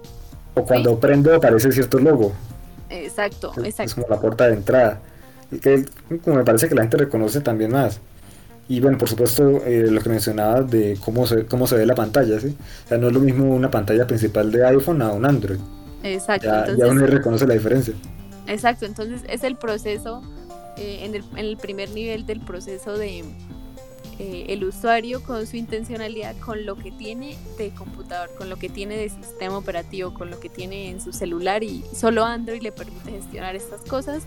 o 0.55 0.63
cuando 0.63 0.99
prendo 0.99 1.35
aparece 1.35 1.71
cierto 1.71 1.99
logo. 1.99 2.33
Exacto, 2.89 3.53
exacto. 3.63 3.83
Es 3.83 3.93
como 3.93 4.07
la 4.09 4.19
puerta 4.19 4.47
de 4.47 4.53
entrada. 4.55 4.99
Y 5.51 5.59
que 5.59 5.85
como 6.23 6.37
me 6.37 6.43
parece 6.43 6.67
que 6.67 6.75
la 6.75 6.81
gente 6.81 6.97
reconoce 6.97 7.41
también 7.41 7.71
más. 7.71 7.99
Y 8.67 8.79
bueno, 8.79 8.97
por 8.97 9.09
supuesto, 9.09 9.61
eh, 9.65 9.87
lo 9.89 10.01
que 10.01 10.09
mencionabas 10.09 10.71
de 10.71 10.97
cómo 11.03 11.27
se, 11.27 11.45
cómo 11.45 11.67
se 11.67 11.75
ve 11.75 11.85
la 11.85 11.95
pantalla, 11.95 12.39
¿sí? 12.39 12.55
O 12.85 12.87
sea, 12.87 12.97
no 12.97 13.07
es 13.07 13.13
lo 13.13 13.19
mismo 13.19 13.53
una 13.53 13.69
pantalla 13.69 14.07
principal 14.07 14.51
de 14.51 14.65
iPhone 14.65 15.01
a 15.01 15.11
un 15.11 15.25
Android. 15.25 15.59
Exacto. 16.03 16.75
Ya, 16.77 16.87
uno 16.87 17.05
reconoce 17.05 17.47
la 17.47 17.53
diferencia. 17.53 17.93
Exacto, 18.47 18.85
entonces 18.85 19.21
es 19.29 19.43
el 19.43 19.55
proceso, 19.55 20.21
eh, 20.77 20.99
en, 21.03 21.15
el, 21.15 21.23
en, 21.31 21.45
el, 21.45 21.57
primer 21.57 21.89
nivel 21.91 22.25
del 22.25 22.41
proceso 22.41 22.97
de 22.97 23.23
eh, 24.19 24.45
el 24.49 24.63
usuario 24.63 25.23
con 25.23 25.47
su 25.47 25.57
intencionalidad, 25.57 26.35
con 26.37 26.65
lo 26.65 26.75
que 26.75 26.91
tiene 26.91 27.37
de 27.57 27.71
computador, 27.71 28.29
con 28.37 28.49
lo 28.49 28.57
que 28.57 28.69
tiene 28.69 28.97
de 28.97 29.09
sistema 29.09 29.57
operativo, 29.57 30.13
con 30.13 30.29
lo 30.29 30.39
que 30.39 30.49
tiene 30.49 30.89
en 30.89 31.01
su 31.01 31.13
celular 31.13 31.63
y 31.63 31.83
solo 31.95 32.23
Android 32.23 32.61
le 32.61 32.71
permite 32.71 33.11
gestionar 33.11 33.55
estas 33.55 33.81
cosas, 33.81 34.23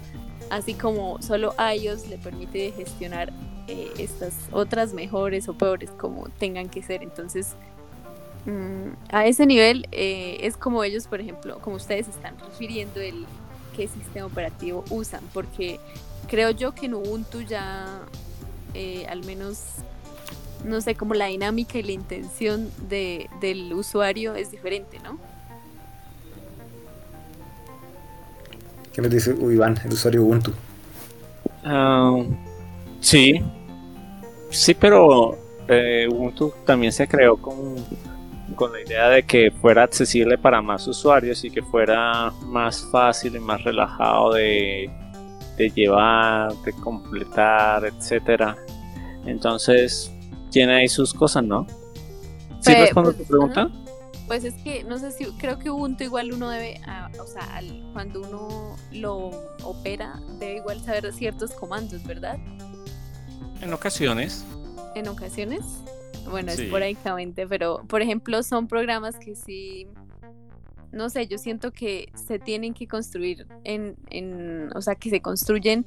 así 0.50 0.74
como 0.74 1.20
solo 1.22 1.54
iOS 1.58 2.08
le 2.08 2.18
permite 2.18 2.72
gestionar 2.72 3.32
eh, 3.68 3.92
estas 3.98 4.34
otras 4.50 4.92
mejores 4.92 5.48
o 5.48 5.54
peores 5.54 5.90
como 5.90 6.28
tengan 6.38 6.68
que 6.68 6.82
ser. 6.82 7.02
Entonces, 7.02 7.54
Mm, 8.46 8.94
a 9.10 9.26
ese 9.26 9.44
nivel 9.44 9.88
eh, 9.92 10.38
es 10.42 10.56
como 10.56 10.82
ellos, 10.84 11.06
por 11.08 11.20
ejemplo, 11.20 11.58
como 11.60 11.76
ustedes 11.76 12.08
están 12.08 12.38
refiriendo 12.38 13.00
el 13.00 13.26
qué 13.76 13.88
sistema 13.88 14.26
operativo 14.26 14.84
usan, 14.90 15.22
porque 15.34 15.78
creo 16.28 16.50
yo 16.50 16.72
que 16.74 16.86
en 16.86 16.94
Ubuntu 16.94 17.42
ya 17.42 18.00
eh, 18.74 19.06
al 19.08 19.24
menos 19.24 19.58
no 20.64 20.80
sé, 20.80 20.94
como 20.94 21.14
la 21.14 21.26
dinámica 21.26 21.78
y 21.78 21.82
la 21.82 21.92
intención 21.92 22.70
de, 22.88 23.28
del 23.40 23.72
usuario 23.72 24.34
es 24.34 24.50
diferente, 24.50 24.98
¿no? 25.02 25.18
¿Qué 28.92 29.02
nos 29.02 29.10
dice 29.10 29.34
Iván, 29.38 29.78
el 29.84 29.92
usuario 29.92 30.22
Ubuntu? 30.22 30.52
Ah, 31.64 32.22
sí, 33.00 33.42
sí, 34.50 34.74
pero 34.74 35.36
eh, 35.68 36.08
Ubuntu 36.10 36.52
también 36.64 36.92
se 36.92 37.06
creó 37.06 37.36
con 37.36 37.76
con 38.54 38.72
la 38.72 38.80
idea 38.80 39.08
de 39.08 39.24
que 39.24 39.50
fuera 39.50 39.82
accesible 39.82 40.38
para 40.38 40.62
más 40.62 40.86
usuarios 40.86 41.44
y 41.44 41.50
que 41.50 41.62
fuera 41.62 42.30
más 42.44 42.86
fácil 42.90 43.36
y 43.36 43.40
más 43.40 43.62
relajado 43.64 44.34
de, 44.34 44.90
llevar, 45.74 46.52
de 46.64 46.72
completar, 46.74 47.84
etcétera. 47.84 48.56
Entonces, 49.24 50.12
tiene 50.50 50.74
ahí 50.74 50.88
sus 50.88 51.12
cosas, 51.12 51.42
¿no? 51.42 51.66
¿Sí 52.60 52.72
pues, 52.72 52.78
respondo 52.78 53.12
tu 53.12 53.24
pregunta? 53.24 53.70
Pues 54.26 54.44
es 54.44 54.54
que 54.62 54.82
no 54.84 54.98
sé 54.98 55.12
si 55.12 55.24
creo 55.38 55.58
que 55.58 55.70
Ubuntu 55.70 56.04
igual 56.04 56.32
uno 56.32 56.50
debe, 56.50 56.80
o 57.20 57.26
sea, 57.26 57.60
cuando 57.92 58.22
uno 58.22 58.76
lo 58.92 59.30
opera 59.62 60.20
debe 60.38 60.56
igual 60.56 60.80
saber 60.80 61.12
ciertos 61.12 61.52
comandos, 61.52 62.02
¿verdad? 62.04 62.38
En 63.60 63.72
ocasiones. 63.72 64.44
En 64.94 65.08
ocasiones. 65.08 65.62
Bueno, 66.30 66.52
esporádicamente, 66.52 67.46
pero 67.46 67.82
por 67.86 68.02
ejemplo 68.02 68.42
son 68.42 68.68
programas 68.68 69.16
que 69.18 69.34
sí, 69.34 69.86
no 70.92 71.10
sé, 71.10 71.26
yo 71.26 71.38
siento 71.38 71.72
que 71.72 72.10
se 72.14 72.38
tienen 72.38 72.74
que 72.74 72.86
construir 72.86 73.46
en, 73.64 73.96
en, 74.10 74.70
o 74.74 74.82
sea, 74.82 74.94
que 74.94 75.10
se 75.10 75.20
construyen 75.20 75.86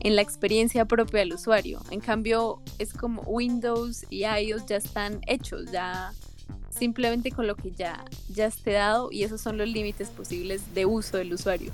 en 0.00 0.16
la 0.16 0.22
experiencia 0.22 0.84
propia 0.84 1.20
del 1.20 1.34
usuario. 1.34 1.80
En 1.90 2.00
cambio, 2.00 2.62
es 2.78 2.92
como 2.92 3.22
Windows 3.22 4.06
y 4.08 4.24
iOS 4.24 4.66
ya 4.66 4.76
están 4.76 5.20
hechos, 5.26 5.70
ya 5.70 6.12
simplemente 6.70 7.30
con 7.30 7.46
lo 7.46 7.56
que 7.56 7.72
ya, 7.72 8.04
ya 8.32 8.46
esté 8.46 8.72
dado 8.72 9.10
y 9.10 9.24
esos 9.24 9.40
son 9.40 9.58
los 9.58 9.68
límites 9.68 10.08
posibles 10.08 10.74
de 10.74 10.86
uso 10.86 11.16
del 11.16 11.34
usuario. 11.34 11.72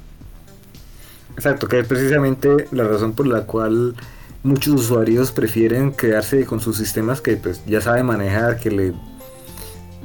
Exacto, 1.34 1.68
que 1.68 1.80
es 1.80 1.86
precisamente 1.86 2.66
la 2.72 2.84
razón 2.84 3.12
por 3.12 3.26
la 3.26 3.42
cual 3.42 3.94
muchos 4.42 4.74
usuarios 4.74 5.32
prefieren 5.32 5.92
quedarse 5.92 6.44
con 6.44 6.60
sus 6.60 6.76
sistemas 6.76 7.20
que 7.20 7.36
pues 7.36 7.62
ya 7.66 7.80
sabe 7.80 8.02
manejar, 8.02 8.58
que 8.58 8.70
le 8.70 8.92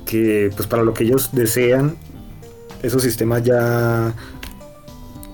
que 0.05 0.51
pues 0.55 0.67
para 0.67 0.83
lo 0.83 0.93
que 0.93 1.03
ellos 1.03 1.29
desean 1.31 1.95
esos 2.83 3.03
sistemas 3.03 3.43
ya 3.43 4.13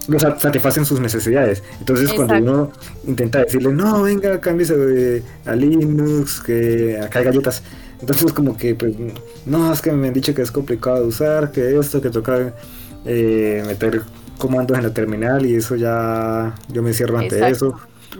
los 0.07 0.21
satisfacen 0.21 0.85
sus 0.85 0.99
necesidades. 0.99 1.63
Entonces 1.79 2.13
cuando 2.13 2.35
uno 2.35 2.71
intenta 3.05 3.39
decirle, 3.39 3.73
no, 3.73 4.03
venga, 4.03 4.39
cámbiese 4.39 5.23
a 5.45 5.55
Linux, 5.55 6.41
que 6.41 6.99
acá 6.99 7.19
hay 7.19 7.25
galletas. 7.25 7.63
Entonces 7.99 8.31
como 8.31 8.55
que, 8.55 8.75
pues, 8.75 8.95
no, 9.45 9.73
es 9.73 9.81
que 9.81 9.91
me 9.91 10.07
han 10.07 10.13
dicho 10.13 10.33
que 10.33 10.41
es 10.41 10.51
complicado 10.51 11.01
de 11.01 11.07
usar, 11.07 11.51
que 11.51 11.77
esto, 11.77 12.01
que 12.01 12.09
toca 12.09 12.53
eh, 13.05 13.63
meter 13.67 14.03
comandos 14.37 14.77
en 14.77 14.83
la 14.83 14.93
terminal 14.93 15.45
y 15.45 15.55
eso 15.55 15.75
ya, 15.75 16.55
yo 16.69 16.83
me 16.83 16.93
cierro 16.93 17.17
ante 17.17 17.45
eso. 17.49 17.75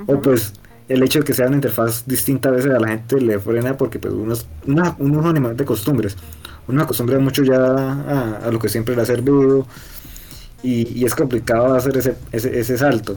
O 0.08 0.20
pues 0.20 0.54
el 0.90 1.04
hecho 1.04 1.20
de 1.20 1.26
que 1.26 1.34
sea 1.34 1.48
una 1.48 1.56
interfaz 1.56 2.06
distinta 2.06 2.50
a 2.50 2.54
veces 2.54 2.74
a 2.74 2.80
la 2.80 2.88
gente 2.88 3.20
le 3.20 3.40
frena 3.40 3.76
porque 3.76 4.00
pues 4.00 4.14
uno 4.14 4.34
es, 4.34 4.48
una, 4.66 4.96
uno 5.00 5.20
es 5.20 5.26
un 5.26 5.30
animal 5.30 5.58
de 5.58 5.66
costumbres. 5.66 6.16
Uno 6.68 6.82
acostumbra 6.82 7.20
mucho 7.20 7.44
ya 7.44 8.44
a, 8.46 8.52
lo 8.52 8.60
que 8.60 8.70
siempre 8.70 8.96
le 8.96 9.02
ha 9.02 9.06
servido 9.06 9.66
y, 10.64 11.00
y 11.00 11.06
es 11.06 11.16
complicado 11.16 11.74
hacer 11.76 11.96
ese, 11.98 12.16
ese, 12.32 12.60
ese, 12.60 12.78
salto. 12.78 13.16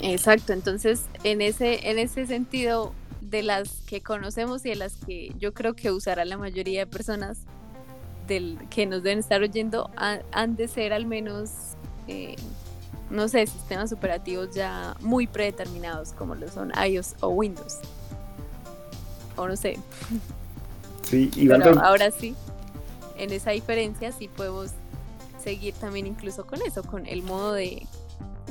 Exacto, 0.00 0.52
entonces 0.52 1.02
en 1.24 1.40
ese, 1.40 1.88
en 1.88 1.98
ese 1.98 2.26
sentido 2.26 2.92
de 3.20 3.42
las 3.42 3.70
que 3.86 4.02
conocemos 4.02 4.64
y 4.66 4.70
de 4.70 4.76
las 4.76 4.94
que 5.06 5.32
yo 5.38 5.54
creo 5.54 5.74
que 5.74 5.90
usará 5.90 6.24
la 6.24 6.36
mayoría 6.36 6.80
de 6.80 6.86
personas 6.86 7.38
del, 8.26 8.58
que 8.68 8.86
nos 8.86 9.02
deben 9.02 9.20
estar 9.20 9.42
oyendo 9.42 9.90
han, 9.96 10.56
de 10.56 10.68
ser 10.68 10.92
al 10.92 11.06
menos... 11.06 11.50
Eh, 12.08 12.36
no 13.12 13.28
sé, 13.28 13.46
sistemas 13.46 13.92
operativos 13.92 14.54
ya 14.54 14.96
muy 15.00 15.26
predeterminados 15.26 16.12
como 16.12 16.34
lo 16.34 16.48
son 16.48 16.72
iOS 16.84 17.14
o 17.20 17.28
Windows. 17.28 17.78
O 19.36 19.46
no 19.46 19.54
sé. 19.54 19.78
Sí, 21.02 21.30
y 21.36 21.46
Pero 21.46 21.78
ahora 21.80 22.10
sí, 22.10 22.34
en 23.18 23.32
esa 23.32 23.50
diferencia 23.50 24.12
sí 24.12 24.28
podemos 24.28 24.70
seguir 25.44 25.74
también 25.74 26.06
incluso 26.06 26.46
con 26.46 26.62
eso, 26.62 26.82
con 26.82 27.06
el 27.06 27.22
modo 27.22 27.52
de, 27.52 27.86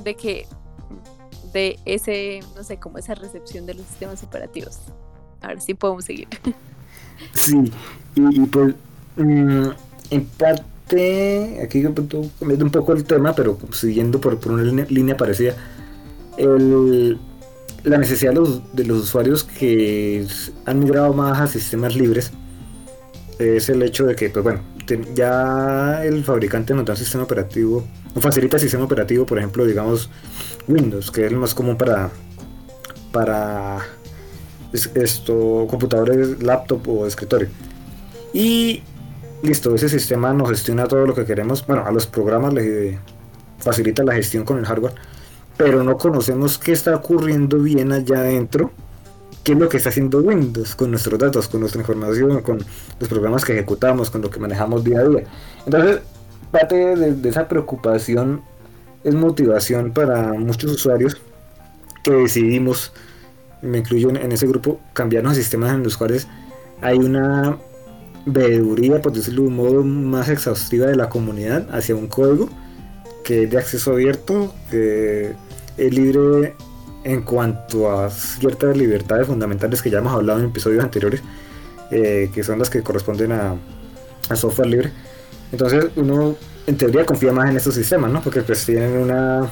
de 0.03 0.15
que 0.15 0.47
de 1.53 1.79
ese, 1.85 2.41
no 2.55 2.63
sé, 2.63 2.77
como 2.77 2.99
esa 2.99 3.15
recepción 3.15 3.65
de 3.65 3.73
los 3.73 3.85
sistemas 3.87 4.23
operativos. 4.23 4.77
Ahora 5.41 5.59
sí 5.59 5.73
podemos 5.73 6.05
seguir. 6.05 6.27
Sí, 7.33 7.71
y, 8.15 8.39
pues 8.47 8.75
mm, 9.15 9.69
en 10.09 10.25
parte 10.37 10.63
aquí 11.63 11.81
cambiando 11.83 12.65
un 12.65 12.71
poco 12.71 12.93
el 12.93 13.03
tema, 13.03 13.33
pero 13.33 13.57
siguiendo 13.71 14.19
por, 14.19 14.37
una 14.47 14.85
línea, 14.85 15.15
parecida, 15.15 15.55
la 16.37 17.97
necesidad 17.97 18.33
de 18.73 18.83
los, 18.83 19.03
usuarios 19.03 19.43
que 19.43 20.25
han 20.65 20.79
migrado 20.79 21.13
más 21.13 21.39
a 21.39 21.47
sistemas 21.47 21.95
libres 21.95 22.31
es 23.39 23.69
el 23.69 23.81
hecho 23.83 24.05
de 24.05 24.15
que, 24.15 24.29
pues 24.29 24.43
bueno, 24.43 24.61
ya 25.15 26.03
el 26.03 26.23
fabricante 26.23 26.73
nos 26.73 26.85
da 26.85 26.93
un 26.93 26.97
sistema 26.97 27.23
operativo, 27.23 27.83
nos 28.13 28.23
facilita 28.23 28.57
el 28.57 28.61
sistema 28.61 28.83
operativo, 28.83 29.25
por 29.25 29.37
ejemplo, 29.37 29.65
digamos 29.65 30.09
Windows, 30.67 31.09
que 31.11 31.25
es 31.25 31.31
el 31.31 31.37
más 31.37 31.55
común 31.55 31.77
para, 31.77 32.11
para 33.11 33.79
esto, 34.73 35.65
computadores, 35.69 36.41
laptop 36.43 36.87
o 36.87 37.07
escritorio. 37.07 37.49
Y 38.33 38.83
listo, 39.43 39.73
ese 39.75 39.89
sistema 39.89 40.33
nos 40.33 40.49
gestiona 40.49 40.85
todo 40.85 41.05
lo 41.05 41.13
que 41.13 41.25
queremos. 41.25 41.65
Bueno, 41.65 41.85
a 41.85 41.91
los 41.91 42.07
programas 42.07 42.53
les 42.53 42.97
facilita 43.59 44.03
la 44.03 44.13
gestión 44.13 44.43
con 44.43 44.57
el 44.57 44.65
hardware, 44.65 44.93
pero 45.57 45.83
no 45.83 45.97
conocemos 45.97 46.57
qué 46.57 46.71
está 46.71 46.95
ocurriendo 46.95 47.57
bien 47.59 47.91
allá 47.91 48.19
adentro, 48.19 48.71
qué 49.43 49.53
es 49.53 49.57
lo 49.57 49.69
que 49.69 49.77
está 49.77 49.89
haciendo 49.89 50.19
Windows 50.19 50.75
con 50.75 50.91
nuestros 50.91 51.19
datos, 51.19 51.47
con 51.47 51.61
nuestra 51.61 51.81
información, 51.81 52.41
con 52.41 52.59
los 52.99 53.09
programas 53.09 53.45
que 53.45 53.53
ejecutamos, 53.53 54.09
con 54.09 54.21
lo 54.21 54.29
que 54.29 54.39
manejamos 54.39 54.83
día 54.83 54.99
a 54.99 55.03
día. 55.03 55.23
Entonces, 55.65 55.99
parte 56.51 56.75
de, 56.95 57.29
esa 57.29 57.47
preocupación 57.47 58.41
es 59.03 59.15
motivación 59.15 59.91
para 59.91 60.33
muchos 60.33 60.71
usuarios 60.71 61.19
que 62.03 62.11
decidimos, 62.11 62.93
me 63.61 63.79
incluyo 63.79 64.09
en 64.09 64.31
ese 64.31 64.47
grupo, 64.47 64.79
cambiarnos 64.93 65.33
a 65.33 65.35
sistemas 65.35 65.73
en 65.73 65.83
los 65.83 65.97
cuales 65.97 66.27
hay 66.81 66.97
una 66.97 67.57
veeduría, 68.25 69.01
por 69.01 69.13
decirlo 69.13 69.43
de 69.43 69.47
un 69.47 69.55
modo 69.55 69.83
más 69.83 70.29
exhaustiva 70.29 70.87
de 70.87 70.95
la 70.95 71.09
comunidad 71.09 71.67
hacia 71.71 71.95
un 71.95 72.07
código 72.07 72.49
que 73.23 73.43
es 73.43 73.51
de 73.51 73.57
acceso 73.57 73.91
abierto, 73.91 74.53
que 74.69 75.33
es 75.77 75.93
libre 75.93 76.55
en 77.03 77.21
cuanto 77.21 77.91
a 77.91 78.09
ciertas 78.09 78.77
libertades 78.77 79.27
fundamentales 79.27 79.81
que 79.81 79.89
ya 79.89 79.99
hemos 79.99 80.13
hablado 80.13 80.39
en 80.39 80.45
episodios 80.45 80.83
anteriores, 80.83 81.21
eh, 81.89 82.29
que 82.33 82.43
son 82.43 82.59
las 82.59 82.69
que 82.69 82.81
corresponden 82.81 83.31
a, 83.31 83.55
software 84.35 84.67
libre. 84.67 84.91
Entonces 85.51 85.87
uno 85.97 86.35
en 86.65 86.77
teoría 86.77 87.05
confía 87.05 87.33
más 87.33 87.49
en 87.49 87.57
estos 87.57 87.75
sistemas, 87.75 88.11
¿no? 88.11 88.21
Porque 88.21 88.41
pues 88.41 88.65
tienen 88.65 88.97
una 88.97 89.49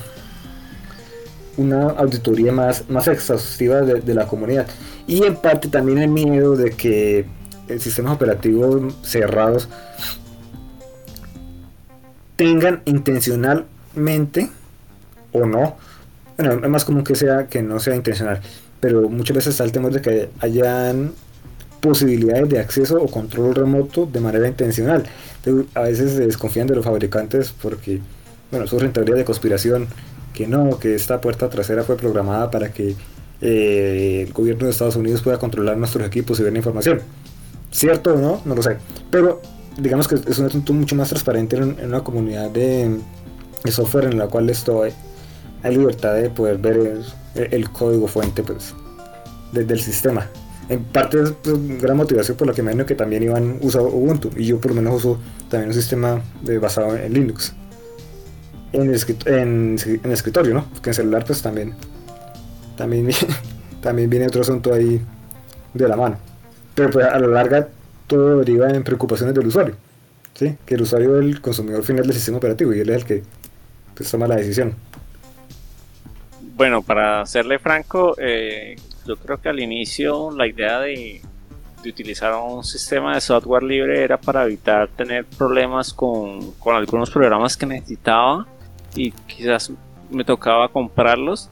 una 1.58 1.90
auditoría 1.90 2.54
más, 2.54 2.90
más 2.90 3.10
exhaustiva 3.10 3.82
de, 3.82 3.96
de 4.00 4.14
la 4.14 4.26
comunidad. 4.26 4.68
Y 5.06 5.26
en 5.26 5.36
parte 5.36 5.68
también 5.68 5.98
el 5.98 6.08
miedo 6.08 6.56
de 6.56 6.72
que 6.72 7.26
sistemas 7.78 8.16
operativos 8.16 8.94
cerrados 9.04 9.70
tengan 12.36 12.82
intencionalmente 12.86 14.50
o 15.34 15.46
no, 15.46 15.76
bueno, 16.38 16.54
es 16.54 16.70
más 16.70 16.86
común 16.86 17.04
que 17.04 17.16
sea 17.16 17.48
que 17.48 17.62
no 17.62 17.80
sea 17.80 17.96
intencional, 17.96 18.40
pero 18.80 19.10
muchas 19.10 19.36
veces 19.36 19.52
está 19.52 19.66
el 19.66 19.72
temor 19.72 19.92
de 19.92 20.02
que 20.02 20.30
hayan 20.40 21.12
posibilidades 21.82 22.50
de 22.50 22.60
acceso 22.60 23.02
o 23.02 23.08
control 23.08 23.56
remoto 23.56 24.06
de 24.06 24.20
manera 24.20 24.48
intencional. 24.48 25.04
a 25.74 25.82
veces 25.82 26.14
se 26.14 26.26
desconfían 26.26 26.68
de 26.68 26.76
los 26.76 26.86
fabricantes 26.86 27.52
porque, 27.52 28.00
bueno, 28.52 28.68
surgen 28.68 28.94
teorías 28.94 29.18
de 29.18 29.26
conspiración 29.26 29.88
que 30.34 30.48
no, 30.48 30.80
que 30.80 30.96
esta 30.96 31.20
puerta 31.20 31.50
trasera 31.50 31.84
fue 31.84 31.98
programada 31.98 32.50
para 32.52 32.72
que 32.72 32.96
eh, 33.42 34.26
el 34.28 34.34
gobierno 34.34 34.66
de 34.66 34.72
Estados 34.72 34.96
Unidos 34.96 35.22
pueda 35.22 35.38
controlar 35.38 35.78
nuestros 35.78 36.06
equipos 36.06 36.40
y 36.40 36.44
ver 36.44 36.54
la 36.54 36.60
información. 36.60 37.02
¿Cierto 37.72 38.14
o 38.14 38.18
no? 38.18 38.42
No 38.46 38.56
lo 38.56 38.64
sé. 38.64 38.78
Pero 39.12 39.42
digamos 39.78 40.08
que 40.08 40.16
es 40.16 40.40
un 40.40 40.48
asunto 40.48 40.74
mucho 40.74 40.96
más 40.96 41.10
transparente 41.10 41.58
en, 41.58 41.78
una 41.86 42.04
comunidad 42.04 42.50
de, 42.50 43.00
software 43.70 44.06
en 44.06 44.18
la 44.18 44.28
cual 44.28 44.50
esto 44.50 44.84
hay, 44.84 44.94
libertad 45.76 46.16
de 46.16 46.30
poder 46.30 46.58
ver 46.58 47.02
el, 47.36 47.70
código 47.70 48.08
fuente 48.08 48.44
pues 48.44 48.74
desde 49.52 49.74
el 49.74 49.80
sistema. 49.80 50.28
En 50.70 50.84
parte 50.84 51.22
es 51.22 51.32
pues, 51.44 51.82
gran 51.82 51.98
motivación 51.98 52.38
por 52.38 52.48
la 52.48 52.54
que 52.54 52.62
me 52.62 52.72
imagino 52.72 52.86
que 52.86 52.96
también 52.96 53.24
Iván 53.24 53.58
usa 53.62 53.82
Ubuntu 53.82 54.30
y 54.38 54.46
yo 54.46 54.60
por 54.60 54.72
lo 54.72 54.76
menos 54.76 54.96
uso 54.96 55.20
también 55.50 55.70
un 55.70 55.74
sistema 55.74 56.22
basado 56.62 56.96
en 56.96 57.14
Linux. 57.14 57.54
En, 58.72 58.94
el, 58.94 59.04
en, 59.26 59.78
en 60.04 60.12
escritorio, 60.12 60.54
¿no? 60.54 60.66
Porque 60.66 60.92
en 60.92 60.94
celular 60.94 61.26
pues 61.26 61.42
también 61.42 61.74
también, 62.80 63.10
también 63.82 64.10
viene 64.10 64.28
otro 64.28 64.42
asunto 64.42 64.74
ahí 64.74 65.02
de 65.74 65.88
la 65.88 65.98
mano. 65.98 66.18
Pero 66.80 66.92
pues 66.92 67.06
a 67.06 67.20
la 67.20 67.28
larga 67.28 67.68
todo 68.08 68.40
deriva 68.40 68.70
en 68.70 68.86
preocupaciones 68.86 69.36
del 69.36 69.48
usuario. 69.48 69.76
¿sí? 70.34 70.56
Que 70.66 70.76
el 70.76 70.84
usuario 70.84 71.20
es 71.20 71.26
el 71.26 71.42
consumidor 71.42 71.84
final 71.84 72.04
del 72.06 72.14
sistema 72.14 72.38
operativo 72.38 72.74
y 72.74 72.80
él 72.80 72.90
es 72.90 72.96
el 72.96 73.06
que 73.06 73.24
pues, 73.94 74.10
toma 74.10 74.28
la 74.28 74.38
decisión. 74.38 74.74
Bueno, 76.56 76.82
para 76.82 77.26
serle 77.26 77.60
franco, 77.60 78.16
eh, 78.18 78.78
yo 79.06 79.18
creo 79.18 79.42
que 79.42 79.50
al 79.50 79.60
inicio 79.60 80.32
la 80.32 80.48
idea 80.48 80.80
de, 80.80 81.22
de, 81.84 81.90
utilizar 81.90 82.34
un 82.34 82.64
sistema 82.64 83.16
de 83.16 83.20
software 83.20 83.64
libre 83.64 84.02
era 84.02 84.16
para 84.16 84.46
evitar 84.46 84.88
tener 84.88 85.26
problemas 85.26 85.94
con, 85.94 86.54
con 86.54 86.78
algunos 86.78 87.10
programas 87.10 87.58
que 87.58 87.66
necesitaba 87.66 88.48
y 88.96 89.12
quizás 89.12 89.70
me 90.10 90.24
tocaba 90.24 90.70
comprarlos 90.70 91.50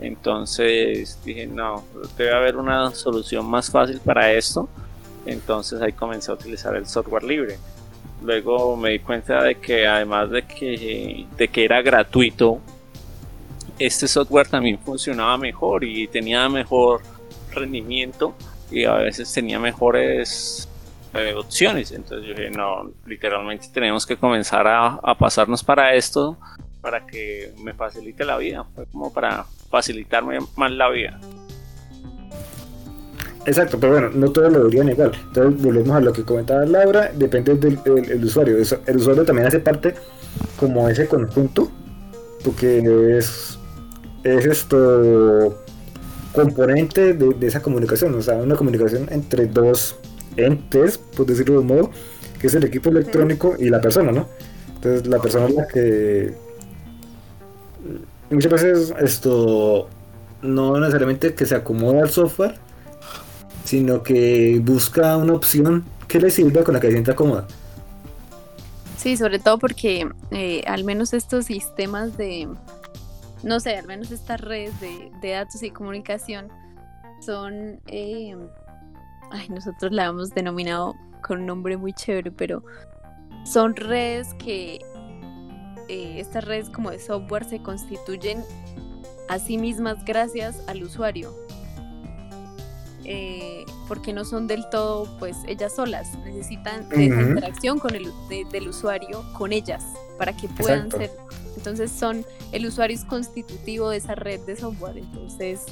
entonces 0.00 1.18
dije, 1.24 1.46
no, 1.46 1.84
debe 2.16 2.34
haber 2.34 2.56
una 2.56 2.90
solución 2.92 3.46
más 3.46 3.70
fácil 3.70 4.00
para 4.00 4.32
esto. 4.32 4.68
Entonces 5.26 5.80
ahí 5.82 5.92
comencé 5.92 6.30
a 6.30 6.34
utilizar 6.34 6.76
el 6.76 6.86
software 6.86 7.24
libre. 7.24 7.58
Luego 8.22 8.76
me 8.76 8.90
di 8.90 8.98
cuenta 9.00 9.42
de 9.42 9.56
que 9.56 9.86
además 9.86 10.30
de 10.30 10.42
que, 10.42 11.26
de 11.36 11.48
que 11.48 11.64
era 11.64 11.82
gratuito, 11.82 12.60
este 13.78 14.08
software 14.08 14.48
también 14.48 14.78
funcionaba 14.78 15.36
mejor 15.36 15.84
y 15.84 16.06
tenía 16.08 16.48
mejor 16.48 17.02
rendimiento 17.52 18.34
y 18.70 18.84
a 18.84 18.94
veces 18.94 19.32
tenía 19.32 19.58
mejores 19.58 20.68
eh, 21.14 21.34
opciones. 21.34 21.92
Entonces 21.92 22.26
yo 22.28 22.34
dije, 22.34 22.50
no, 22.50 22.90
literalmente 23.06 23.68
tenemos 23.72 24.06
que 24.06 24.16
comenzar 24.16 24.66
a, 24.66 24.94
a 24.94 25.14
pasarnos 25.16 25.62
para 25.62 25.94
esto 25.94 26.36
para 26.80 27.04
que 27.06 27.52
me 27.58 27.74
facilite 27.74 28.24
la 28.24 28.36
vida. 28.36 28.64
Fue 28.74 28.86
como 28.86 29.12
para 29.12 29.44
facilitarme 29.70 30.38
más 30.56 30.72
la 30.72 30.88
vida. 30.90 31.20
Exacto, 33.46 33.78
pero 33.80 33.92
bueno, 33.92 34.10
no 34.14 34.30
todo 34.30 34.50
lo 34.50 34.58
debería 34.58 34.84
negar. 34.84 35.12
Entonces 35.28 35.62
volvemos 35.62 35.96
a 35.96 36.00
lo 36.00 36.12
que 36.12 36.22
comentaba 36.22 36.66
Laura, 36.66 37.10
depende 37.14 37.54
del 37.54 38.24
usuario. 38.24 38.58
el 38.58 38.96
usuario 38.96 39.24
también 39.24 39.48
hace 39.48 39.58
parte 39.58 39.94
como 40.58 40.88
ese 40.88 41.06
conjunto, 41.06 41.70
porque 42.44 43.16
es, 43.16 43.58
es 44.22 44.44
esto 44.44 45.64
componente 46.34 47.14
de, 47.14 47.46
esa 47.46 47.62
comunicación, 47.62 48.14
o 48.14 48.22
sea, 48.22 48.34
una 48.34 48.54
comunicación 48.54 49.08
entre 49.10 49.46
dos 49.46 49.96
entes, 50.36 50.98
por 50.98 51.26
decirlo 51.26 51.54
de 51.54 51.60
un 51.60 51.66
modo, 51.66 51.90
que 52.38 52.46
es 52.48 52.54
el 52.54 52.64
equipo 52.64 52.90
electrónico 52.90 53.54
y 53.58 53.70
la 53.70 53.80
persona, 53.80 54.12
¿no? 54.12 54.28
Entonces 54.74 55.06
la 55.06 55.18
persona 55.20 55.46
es 55.46 55.54
la 55.54 55.66
que 55.66 56.34
muchas 58.30 58.52
veces 58.52 58.94
esto 58.98 59.88
no 60.42 60.78
necesariamente 60.78 61.34
que 61.34 61.46
se 61.46 61.54
acomoda 61.54 62.02
al 62.02 62.10
software, 62.10 62.56
sino 63.64 64.02
que 64.02 64.60
busca 64.62 65.16
una 65.16 65.34
opción 65.34 65.84
que 66.06 66.20
le 66.20 66.30
sirva 66.30 66.64
con 66.64 66.74
la 66.74 66.80
que 66.80 66.88
se 66.88 66.92
sienta 66.94 67.14
cómoda. 67.14 67.46
Sí, 68.96 69.16
sobre 69.16 69.38
todo 69.38 69.58
porque 69.58 70.08
eh, 70.30 70.62
al 70.66 70.84
menos 70.84 71.12
estos 71.14 71.46
sistemas 71.46 72.16
de, 72.16 72.48
no 73.42 73.60
sé, 73.60 73.76
al 73.76 73.86
menos 73.86 74.10
estas 74.10 74.40
redes 74.40 74.72
de, 74.80 75.10
datos 75.30 75.62
y 75.62 75.70
comunicación 75.70 76.48
son, 77.24 77.80
eh, 77.86 78.36
ay, 79.30 79.48
nosotros 79.50 79.92
la 79.92 80.06
hemos 80.06 80.30
denominado 80.30 80.94
con 81.26 81.40
un 81.40 81.46
nombre 81.46 81.76
muy 81.76 81.92
chévere, 81.92 82.30
pero 82.32 82.64
son 83.44 83.76
redes 83.76 84.34
que 84.34 84.80
eh, 85.88 86.20
estas 86.20 86.44
redes 86.44 86.70
como 86.70 86.90
de 86.90 86.98
software 86.98 87.44
se 87.44 87.60
constituyen 87.62 88.44
a 89.28 89.38
sí 89.38 89.58
mismas 89.58 90.04
gracias 90.04 90.62
al 90.66 90.82
usuario. 90.82 91.34
Eh, 93.04 93.64
porque 93.86 94.12
no 94.12 94.26
son 94.26 94.46
del 94.46 94.68
todo 94.68 95.08
pues 95.18 95.38
ellas 95.46 95.74
solas, 95.74 96.18
necesitan 96.26 96.88
interacción 96.92 97.78
con 97.78 97.94
el 97.94 98.12
del 98.50 98.68
usuario 98.68 99.24
con 99.32 99.52
ellas 99.52 99.82
para 100.18 100.36
que 100.36 100.46
puedan 100.46 100.90
ser. 100.90 101.10
Entonces 101.56 101.90
son, 101.90 102.26
el 102.52 102.66
usuario 102.66 102.94
es 102.94 103.06
constitutivo 103.06 103.88
de 103.88 103.96
esa 103.96 104.14
red 104.14 104.40
de 104.40 104.56
software, 104.56 104.98
entonces 104.98 105.64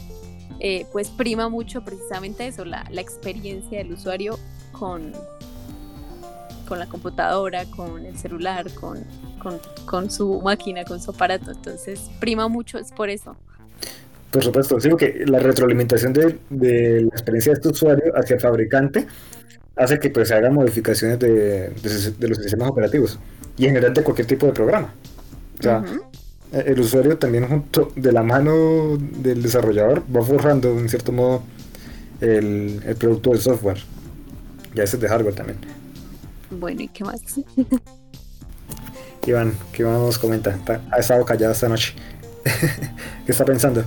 eh, 0.60 0.86
pues 0.92 1.10
prima 1.10 1.50
mucho 1.50 1.84
precisamente 1.84 2.46
eso, 2.46 2.64
la, 2.64 2.86
la 2.90 3.02
experiencia 3.02 3.78
del 3.78 3.92
usuario 3.92 4.38
con, 4.72 5.12
con 6.66 6.78
la 6.78 6.86
computadora, 6.86 7.64
con 7.66 8.04
el 8.04 8.18
celular, 8.18 8.66
con, 8.74 9.04
con, 9.86 10.10
su 10.10 10.40
máquina, 10.42 10.84
con 10.84 11.00
su 11.00 11.12
aparato. 11.12 11.50
Entonces, 11.50 12.10
prima 12.20 12.48
mucho, 12.48 12.78
es 12.78 12.92
por 12.92 13.08
eso. 13.08 13.36
Por 14.30 14.42
supuesto, 14.42 14.76
digo 14.78 14.96
que 14.96 15.24
la 15.26 15.38
retroalimentación 15.38 16.12
de, 16.12 16.38
de, 16.50 17.02
la 17.02 17.08
experiencia 17.08 17.52
de 17.52 17.56
este 17.56 17.68
usuario 17.68 18.12
hacia 18.14 18.34
el 18.34 18.40
fabricante 18.40 19.06
hace 19.76 19.98
que 19.98 20.10
pues, 20.10 20.28
se 20.28 20.34
hagan 20.34 20.54
modificaciones 20.54 21.18
de, 21.18 21.70
de, 21.70 22.28
los 22.28 22.38
sistemas 22.38 22.70
operativos 22.70 23.18
y 23.56 23.64
en 23.64 23.70
general 23.70 23.94
de 23.94 24.02
cualquier 24.02 24.26
tipo 24.26 24.46
de 24.46 24.52
programa. 24.52 24.92
O 25.58 25.62
sea, 25.62 25.84
el 26.52 26.80
usuario 26.80 27.16
también 27.18 27.48
junto 27.48 27.92
de 27.96 28.12
la 28.12 28.22
mano 28.22 28.96
del 28.98 29.42
desarrollador 29.42 30.02
va 30.14 30.22
forjando 30.22 30.70
en 30.78 30.88
cierto 30.88 31.12
modo 31.12 31.42
el, 32.20 32.80
el 32.84 32.96
producto 32.96 33.30
del 33.30 33.40
software. 33.40 33.78
Y 34.74 34.78
a 34.78 34.82
veces 34.82 35.00
de 35.00 35.08
hardware 35.08 35.34
también. 35.34 35.75
Bueno, 36.50 36.82
¿y 36.82 36.88
qué 36.88 37.04
más? 37.04 37.20
Iván, 39.26 39.54
¿qué 39.72 39.82
más 39.82 39.98
nos 39.98 40.18
comenta? 40.18 40.56
ha 40.92 40.98
estado 40.98 41.24
callado 41.24 41.52
esta 41.52 41.68
noche. 41.68 41.94
¿Qué 43.26 43.32
está 43.32 43.44
pensando? 43.44 43.84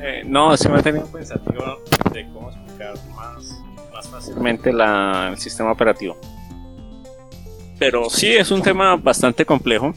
Eh, 0.00 0.24
no, 0.26 0.56
se 0.56 0.68
me 0.68 0.78
ha 0.78 0.82
tenido 0.82 1.06
pensativo 1.06 1.78
de 2.12 2.26
cómo 2.32 2.50
explicar 2.50 2.94
más, 3.14 3.56
más 3.92 4.08
fácilmente 4.08 4.72
la, 4.72 5.28
el 5.30 5.38
sistema 5.38 5.70
operativo. 5.70 6.18
Pero 7.78 8.10
sí, 8.10 8.32
es 8.32 8.50
un 8.50 8.62
tema 8.62 8.96
bastante 8.96 9.44
complejo. 9.44 9.94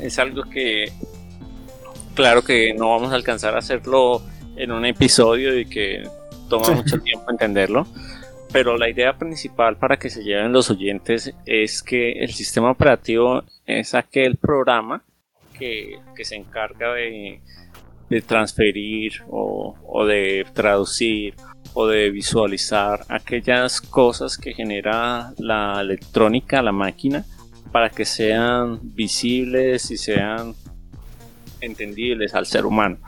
Es 0.00 0.18
algo 0.18 0.44
que, 0.44 0.90
claro 2.14 2.42
que 2.42 2.72
no 2.72 2.90
vamos 2.90 3.12
a 3.12 3.14
alcanzar 3.14 3.56
a 3.56 3.58
hacerlo 3.58 4.22
en 4.56 4.72
un 4.72 4.86
episodio 4.86 5.58
y 5.58 5.66
que 5.66 6.08
toma 6.48 6.70
mucho 6.70 6.98
tiempo 7.00 7.30
entenderlo 7.30 7.86
pero 8.54 8.76
la 8.78 8.88
idea 8.88 9.18
principal 9.18 9.76
para 9.76 9.96
que 9.96 10.08
se 10.08 10.22
lleven 10.22 10.52
los 10.52 10.70
oyentes 10.70 11.34
es 11.44 11.82
que 11.82 12.12
el 12.12 12.32
sistema 12.32 12.70
operativo 12.70 13.42
es 13.66 13.96
aquel 13.96 14.36
programa 14.36 15.02
que, 15.58 15.98
se 16.22 16.36
encarga 16.36 16.94
de, 16.94 17.40
transferir 18.24 19.24
o, 19.28 20.04
de 20.06 20.46
traducir 20.54 21.34
o 21.72 21.88
de 21.88 22.10
visualizar 22.10 23.00
aquellas 23.08 23.80
cosas 23.80 24.38
que 24.38 24.54
genera 24.54 25.32
la 25.36 25.80
electrónica, 25.80 26.62
la 26.62 26.70
máquina, 26.70 27.24
para 27.72 27.90
que 27.90 28.04
sean 28.04 28.78
visibles 28.94 29.90
y 29.90 29.96
sean 29.96 30.54
entendibles 31.60 32.36
al 32.36 32.46
ser 32.46 32.66
humano. 32.66 32.98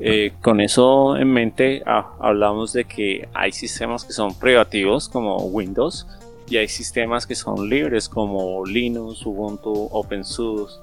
Eh, 0.00 0.32
con 0.40 0.60
eso 0.60 1.16
en 1.16 1.30
mente 1.32 1.82
ah, 1.86 2.14
hablamos 2.18 2.72
de 2.72 2.84
que 2.84 3.28
hay 3.34 3.52
sistemas 3.52 4.04
que 4.04 4.12
son 4.12 4.34
privativos 4.34 5.08
como 5.08 5.36
Windows 5.36 6.06
y 6.48 6.56
hay 6.56 6.68
sistemas 6.68 7.26
que 7.26 7.34
son 7.34 7.68
libres 7.68 8.08
como 8.08 8.64
Linux, 8.64 9.24
Ubuntu, 9.24 9.88
OpenSUSE. 9.90 10.80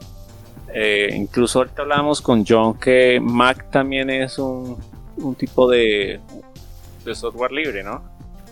Eh, 0.74 1.10
incluso 1.16 1.60
ahorita 1.60 1.82
hablamos 1.82 2.22
con 2.22 2.46
John 2.46 2.78
que 2.78 3.20
Mac 3.22 3.70
también 3.72 4.10
es 4.10 4.38
un, 4.38 4.78
un 5.18 5.36
tipo 5.36 5.70
de, 5.70 6.20
de, 7.04 7.16
software 7.16 7.52
libre, 7.52 7.84
¿no? 7.84 8.02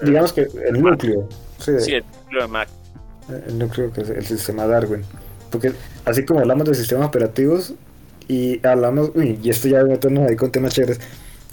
Digamos 0.02 0.34
que 0.34 0.48
el 0.68 0.82
núcleo. 0.82 1.28
Sí, 1.60 1.94
el 1.94 2.04
núcleo 2.24 2.42
de 2.44 2.48
Mac. 2.48 2.70
El 3.48 3.60
núcleo 3.60 3.92
que 3.92 4.02
es 4.02 4.10
el 4.10 4.26
sistema 4.26 4.66
Darwin. 4.66 5.04
Porque 5.52 5.74
así 6.06 6.26
como 6.26 6.40
hablamos 6.40 6.68
de 6.68 6.76
sistemas 6.76 7.08
operativos, 7.08 7.74
y 8.28 8.66
hablamos, 8.66 9.12
y 9.16 9.50
esto 9.50 9.68
ya 9.68 9.84
meternos 9.84 10.30
ahí 10.30 10.36
con 10.36 10.52
temas 10.52 10.74
chéveres 10.74 11.00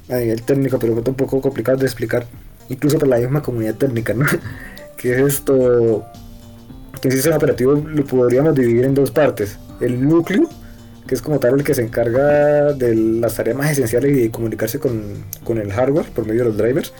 a 0.08 0.16
nivel 0.16 0.42
técnico, 0.42 0.78
pero 0.78 0.98
es 0.98 1.06
un 1.06 1.14
poco 1.14 1.40
complicado 1.40 1.78
de 1.78 1.86
explicar, 1.86 2.26
incluso 2.68 2.98
para 2.98 3.10
la 3.10 3.18
misma 3.18 3.42
comunidad 3.42 3.76
técnica, 3.76 4.14
¿no? 4.14 4.26
que 4.96 5.12
es 5.14 5.20
esto, 5.20 6.04
que 7.00 7.08
el 7.08 7.14
sistema 7.14 7.36
operativo 7.36 7.74
lo 7.74 8.04
podríamos 8.04 8.54
dividir 8.54 8.84
en 8.84 8.94
dos 8.94 9.10
partes, 9.10 9.58
el 9.80 10.06
núcleo, 10.06 10.48
que 11.06 11.14
es 11.14 11.22
como 11.22 11.38
tal 11.38 11.54
el 11.54 11.64
que 11.64 11.74
se 11.74 11.82
encarga 11.82 12.72
de 12.72 12.94
las 12.94 13.34
tareas 13.34 13.56
más 13.56 13.70
esenciales 13.70 14.16
y 14.16 14.22
de 14.22 14.30
comunicarse 14.30 14.78
con, 14.78 15.24
con 15.44 15.58
el 15.58 15.70
hardware 15.72 16.06
por 16.06 16.26
medio 16.26 16.44
de 16.44 16.48
los 16.48 16.56
drivers, 16.56 16.92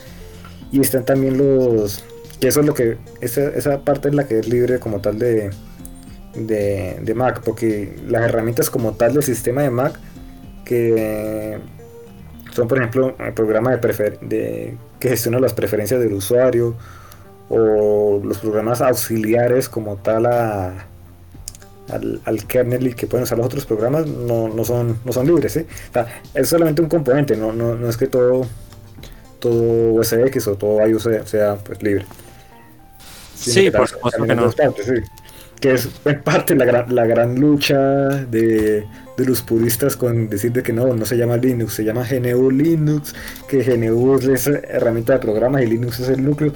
y 0.71 0.79
están 0.79 1.05
también 1.05 1.37
los, 1.37 2.03
que 2.39 2.47
eso 2.47 2.61
es 2.61 2.65
lo 2.65 2.73
que, 2.73 2.97
esa, 3.21 3.49
esa 3.49 3.81
parte 3.81 4.09
es 4.09 4.15
la 4.15 4.25
que 4.25 4.39
es 4.39 4.47
libre 4.47 4.79
como 4.79 4.99
tal 5.01 5.19
de, 5.19 5.51
de, 6.35 7.13
Mac, 7.15 7.41
porque 7.43 7.95
las 8.07 8.23
herramientas 8.23 8.69
como 8.69 8.93
tal 8.93 9.13
del 9.13 9.23
sistema 9.23 9.61
de 9.61 9.69
Mac, 9.69 9.99
que 10.63 11.59
son 12.51 12.67
por 12.67 12.77
ejemplo 12.77 13.15
el 13.19 13.33
programa 13.33 13.71
de, 13.71 13.77
prefer 13.77 14.19
de 14.19 14.77
que 14.99 15.09
gestiona 15.09 15.39
las 15.39 15.53
preferencias 15.53 15.99
del 15.99 16.13
usuario, 16.13 16.75
o 17.49 18.21
los 18.23 18.39
programas 18.39 18.81
auxiliares 18.81 19.69
como 19.69 19.97
tal 19.97 20.25
a, 20.25 20.87
al, 21.89 22.45
kernel 22.47 22.87
y 22.87 22.93
que 22.93 23.07
pueden 23.07 23.23
usar 23.23 23.37
los 23.37 23.47
otros 23.47 23.65
programas 23.65 24.07
no, 24.07 24.47
no 24.47 24.63
son, 24.63 24.99
no 25.05 25.11
son 25.11 25.27
libres. 25.27 25.55
es 26.33 26.49
solamente 26.49 26.81
un 26.81 26.89
componente, 26.89 27.35
no, 27.35 27.53
no, 27.53 27.75
no 27.75 27.89
es 27.89 27.97
que 27.97 28.07
todo, 28.07 28.47
todo 29.39 29.93
USX 29.93 30.47
o 30.47 30.55
todo 30.55 30.85
iOS 30.85 31.09
sea, 31.25 31.55
pues, 31.55 31.81
libre. 31.83 32.05
Sí, 33.35 33.69
por 33.69 33.87
supuesto 33.87 34.23
que 34.23 34.35
no 34.35 34.49
que 35.65 35.73
es 35.73 35.87
parte 36.23 36.55
la 36.55 36.63
gran, 36.63 36.93
la 36.93 37.07
gran 37.07 37.39
lucha 37.39 37.75
de, 37.75 38.85
los 39.17 39.41
puristas 39.41 39.97
con 39.97 40.29
decir 40.29 40.51
de 40.51 40.61
que 40.61 40.71
no, 40.71 40.93
no 40.93 41.05
se 41.05 41.17
llama 41.17 41.37
Linux, 41.37 41.73
se 41.73 41.83
llama 41.83 42.05
GNU 42.07 42.51
Linux, 42.51 43.15
que 43.47 43.63
GNU 43.63 44.19
es 44.31 44.45
herramienta 44.45 45.13
de 45.13 45.19
programas 45.19 45.63
y 45.63 45.65
Linux 45.65 46.01
es 46.01 46.09
el 46.09 46.23
núcleo, 46.23 46.53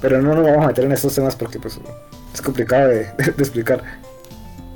pero 0.00 0.22
no 0.22 0.36
nos 0.36 0.44
vamos 0.44 0.64
a 0.64 0.68
meter 0.68 0.84
en 0.84 0.92
estos 0.92 1.12
temas 1.12 1.34
porque 1.34 1.58
pues 1.58 1.80
es 2.32 2.40
complicado 2.40 2.88
de, 2.90 3.00
explicar. 3.36 3.82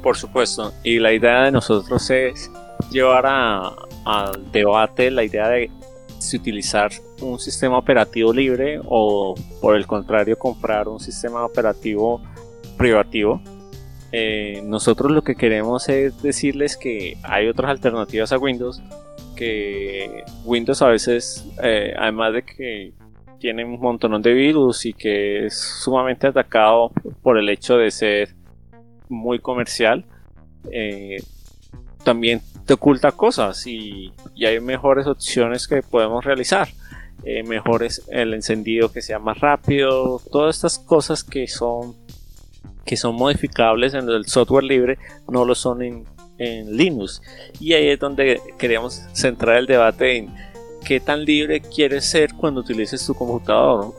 Por 0.02 0.16
supuesto, 0.16 0.72
y 0.82 0.98
la 0.98 1.12
idea 1.12 1.44
de 1.44 1.52
nosotros 1.52 2.10
es 2.10 2.50
llevar 2.90 3.24
al 3.26 4.50
debate 4.50 5.12
la 5.12 5.22
idea 5.22 5.48
de 5.48 5.70
si 6.18 6.38
utilizar 6.38 6.90
un 7.20 7.38
sistema 7.38 7.78
operativo 7.78 8.32
libre 8.32 8.80
o 8.84 9.36
por 9.60 9.76
el 9.76 9.86
contrario 9.86 10.36
comprar 10.36 10.88
un 10.88 10.98
sistema 10.98 11.44
operativo 11.44 12.20
privativo 12.76 13.40
eh, 14.18 14.62
nosotros 14.64 15.12
lo 15.12 15.20
que 15.20 15.34
queremos 15.34 15.90
es 15.90 16.22
decirles 16.22 16.78
que 16.78 17.18
hay 17.22 17.48
otras 17.48 17.70
alternativas 17.70 18.32
a 18.32 18.38
Windows, 18.38 18.80
que 19.36 20.24
Windows 20.42 20.80
a 20.80 20.88
veces, 20.88 21.46
eh, 21.62 21.92
además 21.98 22.32
de 22.32 22.42
que 22.42 22.94
tiene 23.38 23.66
un 23.66 23.78
montón 23.78 24.22
de 24.22 24.32
virus 24.32 24.86
y 24.86 24.94
que 24.94 25.44
es 25.44 25.60
sumamente 25.60 26.28
atacado 26.28 26.92
por 27.20 27.36
el 27.36 27.46
hecho 27.50 27.76
de 27.76 27.90
ser 27.90 28.34
muy 29.10 29.38
comercial, 29.38 30.06
eh, 30.72 31.18
también 32.02 32.40
te 32.64 32.72
oculta 32.72 33.12
cosas 33.12 33.66
y, 33.66 34.14
hay 34.42 34.60
mejores 34.60 35.06
opciones 35.06 35.68
que 35.68 35.82
podemos 35.82 36.24
realizar. 36.24 36.68
mejores 37.44 38.02
el 38.08 38.32
encendido 38.32 38.90
que 38.90 39.02
sea 39.02 39.18
más 39.18 39.40
rápido, 39.40 40.22
todas 40.32 40.56
estas 40.56 40.78
cosas 40.78 41.22
que 41.22 41.46
son 41.48 42.05
que 42.86 42.96
son 42.96 43.16
modificables 43.16 43.92
en 43.92 44.08
el 44.08 44.26
software 44.26 44.64
libre 44.64 44.98
no 45.28 45.44
lo 45.44 45.54
son 45.54 45.82
en, 45.82 46.06
Linux. 46.38 47.22
Y 47.58 47.72
ahí 47.72 47.88
es 47.88 47.98
donde 47.98 48.38
queríamos 48.58 49.02
centrar 49.14 49.56
el 49.56 49.64
debate 49.64 50.18
en 50.18 50.34
qué 50.84 51.00
tan 51.00 51.24
libre 51.24 51.62
quieres 51.62 52.04
ser 52.04 52.34
cuando 52.34 52.60
utilices 52.60 53.06
tu 53.06 53.14
computador 53.14 53.94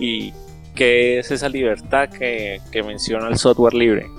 y 0.00 0.32
qué 0.74 1.20
es 1.20 1.30
esa 1.30 1.48
libertad 1.48 2.08
que, 2.08 2.60
menciona 2.84 3.28
el 3.28 3.38
software 3.38 3.74
libre. 3.74 4.10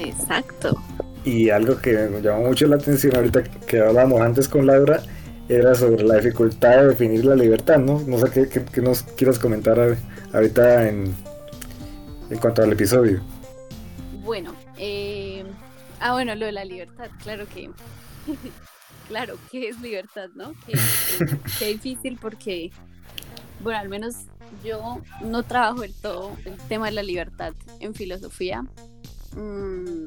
Exacto. 0.00 0.76
Y 1.24 1.50
algo 1.50 1.78
que 1.78 1.92
me 1.92 2.20
llamó 2.20 2.48
mucho 2.48 2.66
la 2.66 2.76
atención 2.76 3.14
ahorita 3.14 3.44
que 3.44 3.78
hablábamos 3.78 4.20
antes 4.20 4.48
con 4.48 4.66
Laura 4.66 5.04
era 5.48 5.76
sobre 5.76 6.02
la 6.02 6.16
dificultad 6.16 6.78
de 6.78 6.88
definir 6.88 7.24
la 7.24 7.36
libertad, 7.36 7.78
¿no? 7.78 8.02
No 8.08 8.18
sé 8.18 8.48
qué, 8.50 8.64
qué 8.64 8.80
nos 8.80 9.04
quieras 9.04 9.38
comentar 9.38 9.96
ahorita 10.32 10.88
en, 10.88 11.14
en 12.30 12.38
cuanto 12.38 12.62
al 12.62 12.72
episodio? 12.72 13.20
Bueno, 14.22 14.54
eh, 14.78 15.44
ah, 16.00 16.12
bueno, 16.12 16.34
lo 16.34 16.46
de 16.46 16.52
la 16.52 16.64
libertad, 16.64 17.10
claro 17.22 17.46
que, 17.46 17.70
claro, 19.08 19.36
¿qué 19.50 19.68
es 19.68 19.80
libertad, 19.80 20.28
no? 20.34 20.54
Qué, 21.58 21.66
difícil 21.66 22.18
porque, 22.20 22.70
bueno, 23.60 23.78
al 23.78 23.88
menos 23.88 24.14
yo 24.64 25.00
no 25.22 25.42
trabajo 25.42 25.82
del 25.82 25.94
todo 25.94 26.36
el 26.44 26.56
tema 26.68 26.86
de 26.86 26.92
la 26.92 27.02
libertad 27.02 27.52
en 27.80 27.94
filosofía. 27.94 28.62
Mm, 29.36 30.06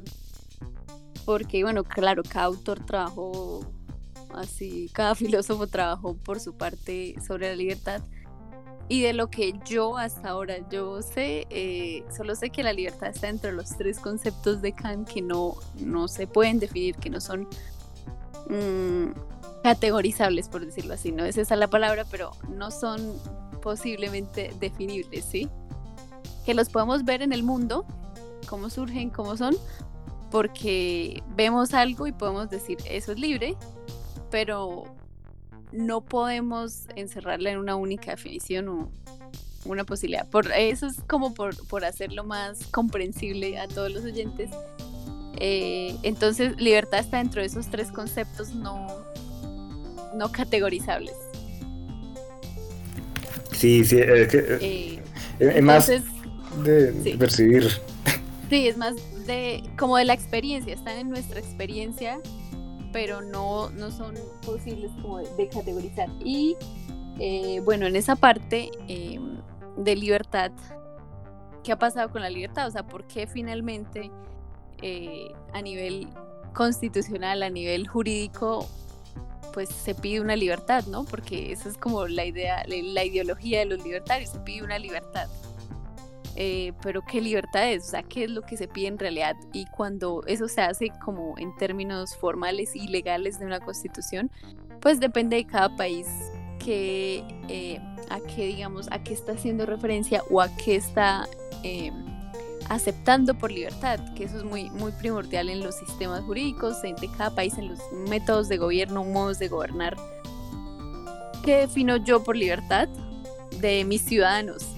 porque, 1.26 1.64
bueno, 1.64 1.84
claro, 1.84 2.24
cada 2.24 2.46
autor 2.46 2.80
trabajó 2.86 3.70
así, 4.34 4.90
cada 4.94 5.14
filósofo 5.16 5.68
trabajó 5.68 6.16
por 6.16 6.40
su 6.40 6.56
parte 6.56 7.16
sobre 7.26 7.50
la 7.50 7.56
libertad. 7.56 8.02
Y 8.90 9.02
de 9.02 9.14
lo 9.14 9.30
que 9.30 9.54
yo 9.66 9.98
hasta 9.98 10.30
ahora 10.30 10.58
yo 10.70 11.02
sé, 11.02 11.46
eh, 11.50 12.06
solo 12.16 12.36
sé 12.36 12.50
que 12.50 12.64
la 12.64 12.72
libertad 12.72 13.10
está 13.10 13.28
entre 13.28 13.52
los 13.52 13.70
tres 13.78 14.00
conceptos 14.00 14.62
de 14.62 14.72
Kant 14.72 15.10
que 15.10 15.22
no, 15.22 15.56
no 15.80 16.08
se 16.08 16.26
pueden 16.26 16.60
definir, 16.60 16.96
que 16.96 17.10
no 17.10 17.20
son 17.20 17.50
mm, 18.50 19.12
categorizables, 19.62 20.48
por 20.48 20.66
decirlo 20.66 20.94
así. 20.94 21.12
No 21.12 21.26
es 21.26 21.38
esa 21.38 21.58
la 21.58 21.68
palabra, 21.68 22.06
pero 22.10 22.32
no 22.48 22.72
son 22.72 23.14
posiblemente 23.62 24.54
definibles, 24.62 25.26
¿sí? 25.26 25.50
Que 26.46 26.54
los 26.54 26.70
podemos 26.70 27.04
ver 27.04 27.22
en 27.22 27.34
el 27.34 27.44
mundo, 27.44 27.86
cómo 28.48 28.70
surgen, 28.70 29.10
cómo 29.10 29.36
son, 29.36 29.54
porque 30.32 31.22
vemos 31.36 31.74
algo 31.74 32.08
y 32.08 32.14
podemos 32.14 32.50
decir 32.50 32.78
eso 32.90 33.12
es 33.12 33.20
libre, 33.20 33.58
pero 34.32 34.86
no 35.72 36.02
podemos 36.02 36.84
encerrarla 36.96 37.52
en 37.52 37.58
una 37.58 37.76
única 37.76 38.12
definición 38.12 38.68
o 38.70 38.92
una 39.66 39.84
posibilidad. 39.84 40.28
Por 40.28 40.52
eso 40.52 40.88
es 40.88 40.96
como 41.08 41.34
por, 41.34 41.86
hacerlo 41.86 42.24
más 42.24 42.66
comprensible 42.68 43.60
a 43.60 43.68
todos 43.68 43.92
los 43.92 44.04
oyentes. 44.04 44.50
Eh, 45.40 45.96
entonces, 46.04 46.60
libertad 46.60 47.00
está 47.00 47.18
dentro 47.18 47.42
de 47.42 47.48
esos 47.48 47.70
tres 47.70 47.92
conceptos 47.92 48.56
no, 48.56 48.88
no 50.16 50.32
categorizables. 50.32 51.16
Sí, 53.52 53.84
sí, 53.84 53.98
es, 53.98 54.34
eh, 54.34 55.02
eh, 55.40 55.62
más 55.62 55.88
de 55.88 57.16
percibir. 57.18 57.70
Sí, 58.50 58.68
es 58.68 58.78
más 58.78 58.96
de 59.26 59.64
como 59.78 59.98
de 59.98 60.06
la 60.06 60.14
experiencia, 60.14 60.74
están 60.74 60.98
en 60.98 61.10
nuestra 61.10 61.40
experiencia 61.40 62.20
pero 62.92 63.22
no, 63.22 63.70
no 63.72 63.92
son 63.92 64.16
posibles 64.46 64.92
como 65.02 65.20
de, 65.20 65.50
categorizar. 65.50 66.10
Y 66.24 66.56
eh, 67.20 67.62
bueno, 67.64 67.86
en 67.88 67.96
esa 67.96 68.16
parte 68.16 68.70
em, 68.88 69.38
de 69.78 69.96
libertad, 69.96 70.52
¿qué 71.64 71.72
ha 71.72 71.80
pasado 71.80 72.12
con 72.12 72.22
la 72.22 72.30
libertad? 72.30 72.68
O 72.68 72.72
sea, 72.72 72.84
¿por 72.84 73.06
qué 73.08 73.28
finalmente 73.28 74.12
eh, 74.82 75.32
a 75.54 75.62
nivel 75.62 76.08
constitucional, 76.54 77.44
a 77.44 77.50
nivel 77.50 77.88
jurídico, 77.88 78.68
pues 79.54 79.70
se 79.70 79.96
pide 79.96 80.22
una 80.22 80.36
libertad, 80.36 80.86
¿no? 80.86 81.04
Porque 81.04 81.52
esa 81.52 81.70
es 81.70 81.78
como 81.78 82.08
la 82.08 82.26
idea, 82.26 82.64
la 82.68 83.04
ideología 83.04 83.60
de 83.60 83.66
los 83.66 83.84
libertarios, 83.84 84.32
se 84.32 84.40
pide 84.40 84.64
una 84.64 84.78
libertad. 84.78 85.28
Eh, 86.40 86.72
pero 86.84 87.02
¿qué 87.04 87.20
libertad 87.20 87.72
es? 87.72 87.88
O 87.88 87.90
sea, 87.90 88.04
¿qué 88.04 88.26
es 88.26 88.30
lo 88.30 88.44
que 88.44 88.58
se 88.58 88.68
pide 88.68 88.88
en 88.88 89.00
realidad? 89.00 89.36
Y 89.54 89.66
cuando 89.66 90.22
eso 90.28 90.48
se 90.48 90.62
hace 90.62 90.92
como 91.04 91.36
en 91.40 91.56
términos 91.56 92.16
formales 92.16 92.76
y 92.76 92.88
legales 92.88 93.40
de 93.40 93.48
una 93.48 93.60
constitución, 93.60 94.30
pues 94.80 95.00
depende 95.00 95.38
de 95.38 95.46
cada 95.48 95.76
país 95.76 96.06
que, 96.64 97.24
eh, 97.50 97.80
a 98.12 98.20
qué, 98.20 98.46
digamos, 98.46 98.88
a 98.92 99.04
qué 99.04 99.16
está 99.16 99.32
haciendo 99.32 99.66
referencia 99.66 100.24
o 100.30 100.40
a 100.40 100.56
qué 100.58 100.76
está 100.76 101.28
eh, 101.64 101.92
aceptando 102.70 103.34
por 103.34 103.52
libertad, 103.52 104.00
que 104.14 104.26
eso 104.26 104.38
es 104.38 104.44
muy, 104.44 104.70
muy 104.70 104.92
primordial 104.92 105.50
en 105.50 105.64
los 105.64 105.74
sistemas 105.74 106.24
jurídicos 106.24 106.84
de 106.84 106.94
cada 107.18 107.34
país, 107.34 107.58
en 107.58 107.70
los 107.70 107.80
métodos 108.10 108.48
de 108.48 108.58
gobierno, 108.58 109.04
modos 109.04 109.40
de 109.40 109.48
gobernar. 109.48 109.98
¿Qué 111.44 111.62
defino 111.62 111.98
yo 111.98 112.24
por 112.24 112.38
libertad? 112.38 112.88
De 113.60 113.84
mis 113.86 114.04
ciudadanos 114.04 114.77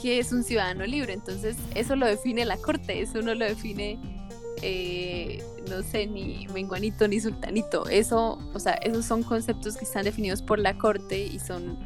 que 0.00 0.18
es 0.18 0.32
un 0.32 0.44
ciudadano 0.44 0.86
libre. 0.86 1.12
Entonces, 1.12 1.56
eso 1.74 1.96
lo 1.96 2.06
define 2.06 2.44
la 2.44 2.56
corte, 2.56 3.00
eso 3.00 3.20
no 3.22 3.34
lo 3.34 3.44
define, 3.44 3.98
eh, 4.62 5.42
no 5.68 5.82
sé, 5.82 6.06
ni 6.06 6.46
menguanito 6.48 7.08
ni 7.08 7.20
sultanito. 7.20 7.88
Eso, 7.88 8.38
o 8.54 8.58
sea, 8.58 8.74
esos 8.74 9.04
son 9.04 9.22
conceptos 9.22 9.76
que 9.76 9.84
están 9.84 10.04
definidos 10.04 10.42
por 10.42 10.58
la 10.58 10.76
corte 10.78 11.26
y 11.26 11.38
son 11.38 11.78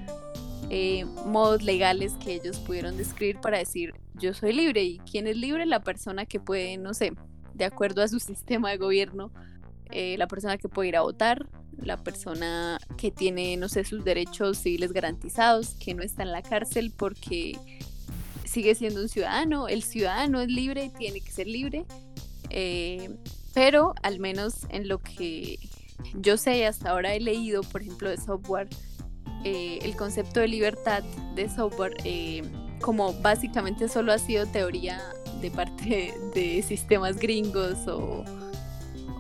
eh, 0.70 1.04
modos 1.26 1.62
legales 1.62 2.14
que 2.14 2.34
ellos 2.34 2.58
pudieron 2.58 2.96
describir 2.96 3.40
para 3.40 3.58
decir 3.58 3.94
yo 4.14 4.34
soy 4.34 4.52
libre. 4.52 4.82
¿Y 4.82 4.98
quién 4.98 5.26
es 5.26 5.36
libre? 5.36 5.66
La 5.66 5.80
persona 5.80 6.26
que 6.26 6.40
puede, 6.40 6.76
no 6.76 6.94
sé, 6.94 7.12
de 7.54 7.64
acuerdo 7.64 8.02
a 8.02 8.08
su 8.08 8.20
sistema 8.20 8.70
de 8.70 8.76
gobierno, 8.76 9.32
eh, 9.90 10.16
la 10.18 10.26
persona 10.26 10.58
que 10.58 10.68
puede 10.68 10.88
ir 10.88 10.96
a 10.96 11.02
votar, 11.02 11.46
la 11.78 11.96
persona 11.96 12.78
que 12.96 13.10
tiene, 13.10 13.56
no 13.56 13.68
sé, 13.68 13.84
sus 13.84 14.04
derechos 14.04 14.58
civiles 14.58 14.92
garantizados, 14.92 15.74
que 15.74 15.94
no 15.94 16.02
está 16.02 16.22
en 16.22 16.32
la 16.32 16.42
cárcel 16.42 16.92
porque 16.96 17.58
sigue 18.52 18.74
siendo 18.74 19.00
un 19.00 19.08
ciudadano, 19.08 19.66
el 19.66 19.82
ciudadano 19.82 20.40
es 20.40 20.48
libre, 20.48 20.90
tiene 20.98 21.20
que 21.20 21.32
ser 21.32 21.46
libre, 21.46 21.86
eh, 22.50 23.10
pero 23.54 23.94
al 24.02 24.18
menos 24.20 24.66
en 24.68 24.88
lo 24.88 24.98
que 24.98 25.58
yo 26.14 26.36
sé, 26.36 26.66
hasta 26.66 26.90
ahora 26.90 27.14
he 27.14 27.20
leído, 27.20 27.62
por 27.62 27.80
ejemplo, 27.80 28.10
de 28.10 28.18
software, 28.18 28.68
eh, 29.44 29.78
el 29.82 29.96
concepto 29.96 30.40
de 30.40 30.48
libertad 30.48 31.02
de 31.34 31.48
software, 31.48 31.94
eh, 32.04 32.42
como 32.80 33.14
básicamente 33.14 33.88
solo 33.88 34.12
ha 34.12 34.18
sido 34.18 34.46
teoría 34.46 35.00
de 35.40 35.50
parte 35.50 36.14
de 36.34 36.62
sistemas 36.62 37.16
gringos 37.16 37.86
o, 37.88 38.24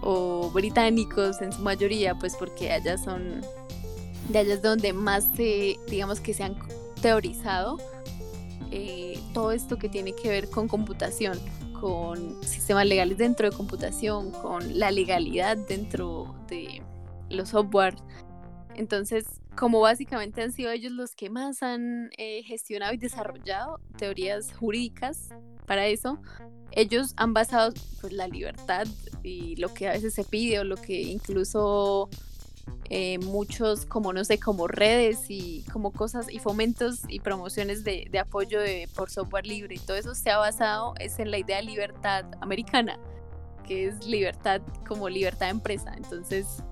o 0.02 0.50
británicos 0.50 1.40
en 1.40 1.52
su 1.52 1.62
mayoría, 1.62 2.14
pues 2.16 2.36
porque 2.36 2.70
allá 2.70 2.98
son, 2.98 3.40
de 4.28 4.38
allá 4.38 4.54
es 4.54 4.62
donde 4.62 4.92
más 4.92 5.26
se, 5.36 5.78
digamos 5.88 6.20
que 6.20 6.34
se 6.34 6.44
han 6.44 6.56
teorizado 7.00 7.78
todo 9.32 9.52
esto 9.52 9.78
que 9.78 9.88
tiene 9.88 10.14
que 10.14 10.28
ver 10.28 10.48
con 10.48 10.68
computación, 10.68 11.38
con 11.80 12.42
sistemas 12.42 12.86
legales 12.86 13.18
dentro 13.18 13.50
de 13.50 13.56
computación, 13.56 14.30
con 14.30 14.78
la 14.78 14.90
legalidad 14.90 15.56
dentro 15.56 16.34
de 16.48 16.82
los 17.28 17.50
software. 17.50 17.96
Entonces, 18.74 19.24
como 19.56 19.80
básicamente 19.80 20.42
han 20.42 20.52
sido 20.52 20.70
ellos 20.70 20.92
los 20.92 21.14
que 21.14 21.30
más 21.30 21.62
han 21.62 22.10
eh, 22.16 22.42
gestionado 22.44 22.94
y 22.94 22.96
desarrollado 22.96 23.80
teorías 23.98 24.52
jurídicas 24.54 25.28
para 25.66 25.86
eso, 25.86 26.18
ellos 26.70 27.12
han 27.16 27.34
basado 27.34 27.72
pues, 28.00 28.12
la 28.12 28.28
libertad 28.28 28.86
y 29.22 29.56
lo 29.56 29.72
que 29.72 29.88
a 29.88 29.92
veces 29.92 30.14
se 30.14 30.24
pide 30.24 30.60
o 30.60 30.64
lo 30.64 30.76
que 30.76 31.02
incluso 31.02 32.08
eh, 32.94 33.18
muchos 33.20 33.86
como 33.86 34.12
no 34.12 34.22
sé, 34.22 34.38
como 34.38 34.68
redes 34.68 35.20
y 35.30 35.64
como 35.72 35.92
cosas 35.92 36.26
y 36.30 36.38
fomentos 36.40 37.00
y 37.08 37.20
promociones 37.20 37.84
de, 37.84 38.06
apoyo 38.20 38.60
de, 38.60 38.86
por 38.94 39.08
software 39.08 39.46
libre 39.46 39.76
y 39.76 39.78
todo 39.78 39.96
eso 39.96 40.14
se 40.14 40.28
ha 40.28 40.36
basado 40.36 40.92
es 41.00 41.18
en 41.18 41.30
la 41.30 41.38
idea 41.38 41.56
de 41.56 41.62
libertad 41.62 42.26
americana, 42.42 42.98
que 43.66 43.86
es 43.86 44.04
libertad 44.06 44.60
como 44.86 45.08
libertad 45.08 45.46
de 45.46 45.52
empresa. 45.52 45.94
Entonces, 45.96 46.62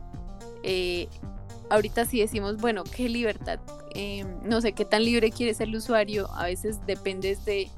eh, 0.63 1.09
ahorita 1.71 2.05
si 2.05 2.21
decimos, 2.21 2.59
bueno, 2.59 2.85
¿qué 2.85 3.09
libertad? 3.09 3.59
Em, 3.95 4.29
no 4.43 4.61
sé 4.61 4.73
qué 4.75 4.85
tan 4.85 5.03
libre 5.03 5.31
quiere 5.31 5.55
ser 5.55 5.69
el 5.69 5.77
usuario, 5.77 6.31
a 6.35 6.45
veces 6.45 6.85
depende 6.87 7.35
de 7.47 7.71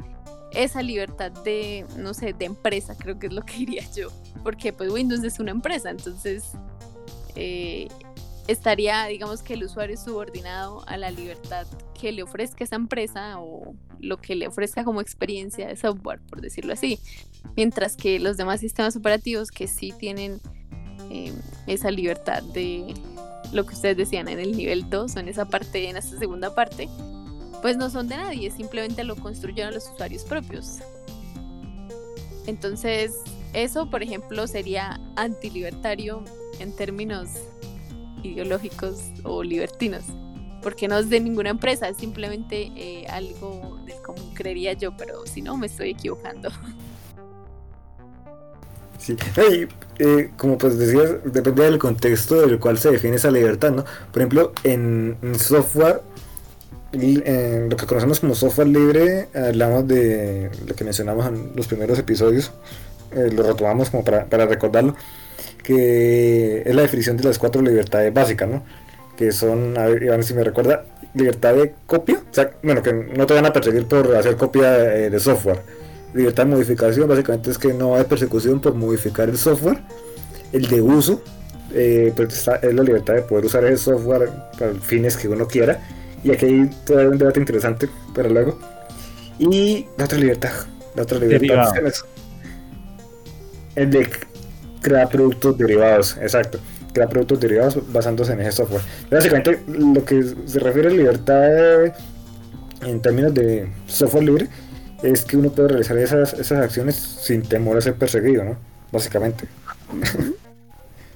esa 0.50 0.82
libertad 0.82 1.30
de, 1.30 1.86
no 1.96 2.12
sé, 2.12 2.32
de 2.32 2.46
empresa, 2.46 2.96
creo 2.98 3.20
que 3.20 3.28
es 3.28 3.32
lo 3.32 3.42
que 3.42 3.52
diría 3.58 3.88
yo, 3.94 4.08
porque 4.42 4.72
pues 4.72 4.90
Windows 4.90 5.22
es 5.22 5.38
una 5.38 5.52
empresa, 5.52 5.90
entonces 5.90 6.50
eh, 7.36 7.86
estaría, 8.48 9.06
digamos 9.06 9.42
que 9.42 9.54
el 9.54 9.64
usuario 9.64 9.96
subordinado 9.96 10.84
a 10.86 10.96
la 10.96 11.10
libertad 11.10 11.66
que 11.98 12.12
le 12.12 12.22
ofrezca 12.22 12.64
esa 12.64 12.76
empresa 12.76 13.38
o 13.38 13.74
lo 14.00 14.16
que 14.18 14.34
le 14.34 14.48
ofrezca 14.48 14.84
como 14.84 15.00
experiencia 15.00 15.68
de 15.68 15.76
software, 15.76 16.20
por 16.28 16.40
decirlo 16.40 16.72
así. 16.72 16.98
Mientras 17.56 17.96
que 17.96 18.18
los 18.18 18.36
demás 18.36 18.60
sistemas 18.60 18.96
operativos 18.96 19.50
que 19.50 19.68
sí 19.68 19.92
tienen 19.96 20.40
em, 21.10 21.34
esa 21.66 21.90
libertad 21.90 22.42
de 22.42 22.94
lo 23.52 23.64
que 23.66 23.74
ustedes 23.74 23.96
decían 23.96 24.28
en 24.28 24.40
el 24.40 24.56
nivel 24.56 24.88
2 24.88 25.14
o 25.14 25.20
en 25.20 25.28
esa 25.28 25.44
parte, 25.44 25.88
en 25.88 25.96
esta 25.96 26.18
segunda 26.18 26.54
parte, 26.54 26.88
pues 27.60 27.76
no 27.76 27.90
son 27.90 28.08
de 28.08 28.16
nadie, 28.16 28.50
simplemente 28.50 29.04
lo 29.04 29.14
construyeron 29.14 29.72
los 29.72 29.88
usuarios 29.88 30.24
propios. 30.24 30.78
Entonces, 32.46 33.12
eso, 33.52 33.88
por 33.88 34.02
ejemplo, 34.02 34.48
sería 34.48 35.00
antilibertario 35.14 36.24
en 36.58 36.74
términos 36.74 37.28
ideológicos 38.22 39.00
o 39.24 39.42
libertinos, 39.42 40.04
porque 40.62 40.88
no 40.88 40.98
es 40.98 41.10
de 41.10 41.20
ninguna 41.20 41.50
empresa, 41.50 41.88
es 41.88 41.96
simplemente 41.96 42.70
eh, 42.76 43.06
algo 43.08 43.78
de 43.84 43.94
común, 44.02 44.32
creería 44.34 44.72
yo, 44.74 44.96
pero 44.96 45.26
si 45.26 45.42
no, 45.42 45.56
me 45.56 45.66
estoy 45.66 45.90
equivocando. 45.90 46.50
Sí, 48.98 49.16
eh, 49.98 50.30
como 50.36 50.56
pues 50.56 50.78
decías, 50.78 51.16
depende 51.24 51.64
del 51.64 51.78
contexto 51.78 52.46
del 52.46 52.60
cual 52.60 52.78
se 52.78 52.92
define 52.92 53.16
esa 53.16 53.32
libertad, 53.32 53.72
¿no? 53.72 53.84
Por 54.12 54.22
ejemplo, 54.22 54.52
en, 54.62 55.16
software, 55.36 56.02
en 56.92 57.68
lo 57.68 57.76
que 57.76 57.86
conocemos 57.86 58.20
como 58.20 58.36
software 58.36 58.68
libre, 58.68 59.28
hablamos 59.34 59.88
de 59.88 60.50
lo 60.68 60.74
que 60.76 60.84
mencionamos 60.84 61.26
en 61.26 61.50
los 61.56 61.66
primeros 61.66 61.98
episodios, 61.98 62.52
eh, 63.10 63.28
lo 63.32 63.42
retomamos 63.42 63.90
como 63.90 64.04
para 64.04 64.46
recordarlo 64.46 64.94
que 65.62 66.62
es 66.64 66.74
la 66.74 66.82
definición 66.82 67.16
de 67.16 67.24
las 67.24 67.38
cuatro 67.38 67.62
libertades 67.62 68.12
básicas, 68.12 68.48
¿no? 68.48 68.62
Que 69.16 69.32
son, 69.32 69.76
a 69.78 69.86
ver, 69.86 70.02
Iván, 70.02 70.22
si 70.22 70.34
me 70.34 70.42
recuerda, 70.42 70.84
libertad 71.14 71.54
de 71.54 71.74
copia, 71.86 72.16
o 72.18 72.34
sea, 72.34 72.50
bueno, 72.62 72.82
que 72.82 72.92
no 72.92 73.26
te 73.26 73.34
van 73.34 73.46
a 73.46 73.52
perseguir 73.52 73.86
por 73.86 74.14
hacer 74.16 74.36
copia 74.36 74.94
eh, 74.94 75.10
de, 75.10 75.20
software. 75.20 75.60
Libertad 76.14 76.44
de 76.44 76.50
modificación, 76.50 77.08
básicamente 77.08 77.50
es 77.50 77.58
que 77.58 77.72
no 77.72 77.94
hay 77.96 78.04
persecución 78.04 78.60
por 78.60 78.74
modificar 78.74 79.28
el 79.28 79.38
software. 79.38 79.78
El 80.52 80.68
de 80.68 80.82
uso, 80.82 81.22
eh, 81.74 82.12
pues 82.14 82.46
es 82.62 82.74
la 82.74 82.82
libertad 82.82 83.14
de 83.14 83.22
poder 83.22 83.46
usar 83.46 83.64
ese 83.64 83.78
software 83.78 84.28
para 84.58 84.74
fines 84.74 85.16
que 85.16 85.28
uno 85.28 85.46
quiera. 85.46 85.80
Y 86.22 86.30
aquí 86.30 86.46
hay 86.46 86.70
todavía 86.84 87.10
un 87.10 87.18
debate 87.18 87.40
interesante 87.40 87.88
para 88.14 88.28
luego. 88.28 88.58
Y 89.38 89.86
la 89.96 90.04
otra 90.04 90.18
libertad, 90.18 90.52
la 90.94 91.02
otra 91.02 91.18
libertad. 91.18 91.72
El 93.74 93.90
de 93.90 94.06
crear 94.82 95.08
productos 95.08 95.56
derivados, 95.56 96.16
exacto. 96.20 96.58
Crear 96.92 97.08
productos 97.08 97.40
derivados 97.40 97.92
basándose 97.92 98.32
en 98.32 98.40
ese 98.40 98.52
software. 98.52 98.82
Básicamente, 99.10 99.62
lo 99.66 100.04
que 100.04 100.22
se 100.44 100.58
refiere 100.58 100.88
a 100.88 100.90
libertad 100.90 101.86
en 102.82 103.00
términos 103.00 103.32
de 103.32 103.72
software 103.86 104.24
libre 104.24 104.48
es 105.02 105.24
que 105.24 105.36
uno 105.36 105.50
puede 105.50 105.68
realizar 105.68 105.96
esas, 105.96 106.34
esas 106.34 106.62
acciones 106.62 106.96
sin 106.96 107.42
temor 107.42 107.78
a 107.78 107.80
ser 107.80 107.94
perseguido, 107.94 108.44
¿no? 108.44 108.56
Básicamente. 108.90 109.46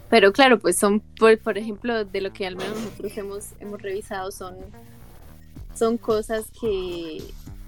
Pero 0.09 0.33
claro, 0.33 0.59
pues 0.59 0.77
son, 0.77 1.01
por, 1.01 1.37
por 1.39 1.59
ejemplo, 1.59 2.05
de 2.05 2.21
lo 2.21 2.33
que 2.33 2.47
al 2.47 2.57
menos 2.57 2.79
nosotros 2.81 3.17
hemos, 3.19 3.45
hemos 3.61 3.83
revisado, 3.83 4.31
son, 4.31 4.55
son 5.75 5.99
cosas 5.99 6.45
que 6.59 7.23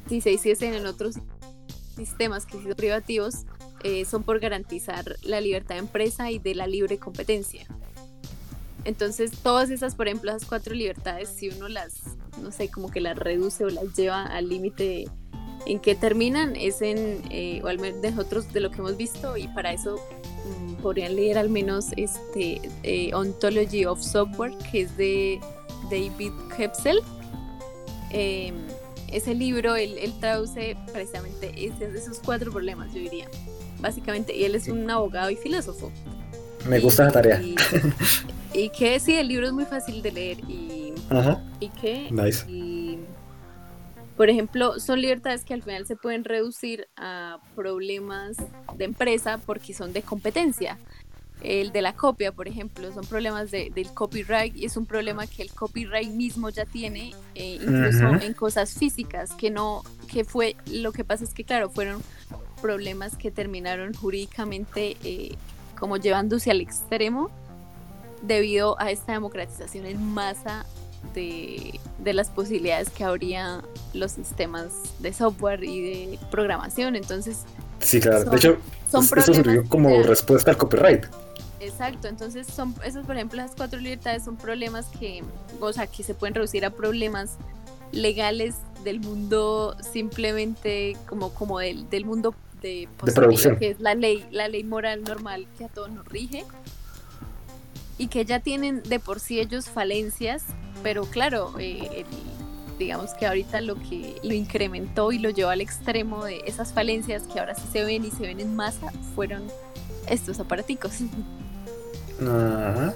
si 0.09 0.21
se 0.21 0.31
hiciesen 0.31 0.75
en 0.75 0.87
otros 0.87 1.17
sistemas 1.97 2.47
que 2.47 2.53
son 2.53 2.73
privativos, 2.75 3.45
eh, 3.85 4.05
son 4.05 4.23
por 4.23 4.41
garantizar 4.41 5.17
la 5.23 5.41
libertad 5.41 5.77
de 5.77 5.81
empresa 5.81 6.31
y 6.31 6.39
de 6.39 6.55
la 6.55 6.67
libre 6.67 6.99
competencia. 6.99 7.67
Entonces, 8.85 9.33
todas 9.43 9.71
esas, 9.71 9.95
por 9.95 10.09
ejemplo, 10.09 10.31
esas 10.31 10.49
cuatro 10.49 10.75
libertades, 10.75 11.29
si 11.29 11.51
uno 11.51 11.69
las, 11.69 12.01
no 12.43 12.51
sé, 12.53 12.71
como 12.71 12.91
que 12.91 13.01
las 13.01 13.19
reduce 13.19 13.65
o 13.65 13.69
las 13.69 13.95
lleva 13.95 14.25
al 14.25 14.49
límite 14.49 15.07
en 15.67 15.81
que 15.81 15.95
terminan, 15.95 16.57
es 16.57 16.81
en, 16.81 17.23
eh, 17.31 17.61
o 17.63 17.69
al 17.69 17.79
menos 17.79 18.01
de 18.01 18.13
nosotros 18.13 18.53
de 18.53 18.61
lo 18.61 18.71
que 18.71 18.79
hemos 18.79 18.97
visto, 18.97 19.37
y 19.37 19.49
para 19.49 19.73
eso 19.73 19.97
mm, 20.47 20.75
podrían 20.77 21.17
leer 21.17 21.39
al 21.39 21.51
menos 21.51 21.87
este 21.97 22.61
eh, 22.83 23.13
Ontology 23.13 23.85
of 23.85 24.01
Software, 24.01 24.57
que 24.71 24.83
es 24.83 24.97
de 24.97 25.41
David 25.91 26.33
Hepsel. 26.57 27.01
Em, 28.11 28.57
ese 29.13 29.35
libro, 29.35 29.77
él, 29.77 29.99
él 29.99 30.13
traduce 30.21 30.77
precisamente 30.93 31.53
esos 31.95 32.21
cuatro 32.25 32.51
problemas, 32.51 32.93
yo 32.95 33.01
diría 33.01 33.29
básicamente, 33.81 34.37
y 34.37 34.45
él 34.45 34.55
es 34.55 34.69
un 34.69 34.89
abogado 34.91 35.31
y 35.31 35.37
filósofo. 35.37 35.91
Me 36.69 36.81
gusta 36.81 37.05
la 37.05 37.13
tarea. 37.13 37.41
Y, 38.53 38.71
que 38.71 38.99
sí, 38.99 39.15
el 39.15 39.29
libro 39.29 39.47
es 39.47 39.53
muy 39.53 39.65
fácil 39.65 40.03
de 40.03 40.11
leer 40.11 40.41
y, 40.41 40.93
Ajá. 41.11 41.43
y 41.61 41.69
que 41.69 42.09
nice. 42.11 42.51
y, 42.51 42.99
Por 44.17 44.31
ejemplo, 44.31 44.81
son 44.81 45.01
libertades 45.01 45.45
que 45.45 45.55
al 45.55 45.63
final 45.63 45.87
se 45.87 45.97
pueden 45.97 46.25
reducir 46.25 46.89
a 46.97 47.39
problemas 47.55 48.37
de 48.77 48.85
empresa 48.85 49.39
porque 49.45 49.75
son 49.75 49.93
de 49.93 50.03
competencia. 50.03 50.79
El 51.41 51.71
de 51.71 51.83
la 51.83 51.95
copia, 51.95 52.33
por 52.33 52.49
ejemplo, 52.49 52.93
son 52.93 53.05
problemas 53.07 53.53
de, 53.53 53.71
del 53.73 53.95
copyright 53.95 54.57
y 54.57 54.65
es 54.65 54.77
un 54.77 54.87
problema 54.87 55.29
que 55.29 55.43
el 55.43 55.53
copyright 55.53 56.11
mismo 56.11 56.51
ya 56.51 56.65
tiene, 56.65 57.15
eh, 57.37 57.61
incluso 57.63 58.09
en 58.21 58.35
cosas 58.35 58.75
físicas, 58.75 59.35
que 59.35 59.51
no, 59.51 59.85
que 60.11 60.25
fue, 60.25 60.57
lo 60.67 60.91
que 60.91 61.05
pasa 61.05 61.23
es 61.23 61.35
que 61.35 61.45
claro, 61.45 61.71
fueron 61.71 62.03
problemas 62.61 63.17
que 63.17 63.31
terminaron 63.31 63.95
jurídicamente 63.95 64.97
eh, 65.05 65.35
como 65.79 65.97
llevándose 65.97 66.51
al 66.51 66.61
extremo 66.61 67.31
debido 68.23 68.81
a 68.81 68.91
esta 68.91 69.13
democratización 69.13 69.87
en 69.87 70.03
masa 70.13 70.67
de, 71.15 71.79
las 72.05 72.31
posibilidades 72.31 72.91
que 72.91 73.05
habría 73.05 73.63
los 73.93 74.13
sistemas 74.13 74.73
de 74.99 75.13
software 75.13 75.63
y 75.63 75.81
de 75.83 76.19
programación. 76.31 76.97
Entonces, 76.97 77.45
sí, 77.81 78.01
claro. 78.01 78.25
de 78.25 78.37
hecho, 78.37 78.57
son 78.91 79.05
esto 79.05 79.35
surgió 79.35 79.65
como 79.69 80.03
respuesta 80.03 80.51
al 80.51 80.57
copyright. 80.57 81.05
Exacto, 81.61 82.07
entonces 82.07 82.47
son 82.47 82.75
esos, 82.85 83.05
por 83.05 83.17
ejemplo, 83.17 83.37
las 83.37 83.53
cuatro 83.57 83.81
libertades 83.81 84.25
son 84.25 84.37
problemas 84.37 84.87
que, 84.99 85.25
o 85.61 85.73
sea, 85.73 85.89
que 85.89 86.05
se 86.05 86.15
pueden 86.15 86.35
reducir 86.35 86.65
a 86.65 86.71
problemas 86.71 87.37
legales 87.91 88.55
del 88.85 89.01
mundo 89.01 89.77
simplemente 89.93 90.97
como, 91.09 91.31
como 91.31 91.59
del, 91.59 91.91
del 91.91 92.05
mundo 92.05 92.35
de, 92.61 92.89
producción. 93.15 93.57
que 93.57 93.71
es 93.71 93.81
la 93.81 93.95
ley, 93.95 94.25
la 94.31 94.49
ley 94.49 94.65
moral 94.65 95.03
normal 95.05 95.47
que 95.57 95.65
a 95.65 95.69
todos 95.69 95.91
nos 95.91 96.07
rige 96.07 96.45
y 97.99 98.09
que 98.09 98.25
ya 98.25 98.41
tienen 98.41 98.83
de 98.83 99.01
por 99.01 99.21
sí 99.21 99.41
ellos 99.41 99.69
falencias, 99.69 100.45
pero 100.83 101.05
claro, 101.05 101.55
eh, 101.59 102.05
digamos 102.79 103.13
que 103.15 103.27
ahorita 103.27 103.61
lo 103.61 103.75
que 103.75 104.21
lo 104.23 104.33
incrementó 104.33 105.11
y 105.13 105.19
lo 105.19 105.31
llevó 105.31 105.51
al 105.51 105.61
extremo 105.61 106.25
de 106.25 106.41
esas 106.47 106.73
falencias 106.73 107.25
que 107.25 107.41
ahora 107.41 107.55
sí 107.55 107.65
se 107.73 107.85
ven 107.85 108.05
y 108.05 108.11
se 108.11 108.23
ven 108.23 108.41
en 108.41 108.55
masa 108.55 108.93
fueron 109.15 109.43
estos 110.09 110.39
aparaticos. 110.41 110.93
Ajá. 112.21 112.95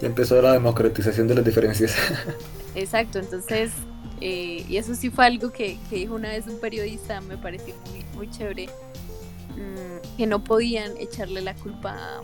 Ya 0.00 0.06
empezó 0.06 0.40
la 0.40 0.52
democratización 0.52 1.28
de 1.28 1.34
las 1.34 1.44
diferencias. 1.44 1.94
Exacto, 2.74 3.18
entonces, 3.18 3.72
eh, 4.20 4.64
y 4.68 4.76
eso 4.76 4.94
sí 4.94 5.10
fue 5.10 5.26
algo 5.26 5.50
que, 5.50 5.78
dijo 5.90 6.14
una 6.14 6.30
vez 6.30 6.46
un 6.46 6.58
periodista, 6.60 7.20
me 7.20 7.36
pareció 7.36 7.74
muy, 7.90 8.04
muy 8.14 8.30
chévere, 8.30 8.66
mm, 8.66 10.16
que 10.16 10.26
no 10.26 10.42
podían 10.42 10.96
echarle 10.96 11.40
la 11.40 11.54
culpa 11.54 12.22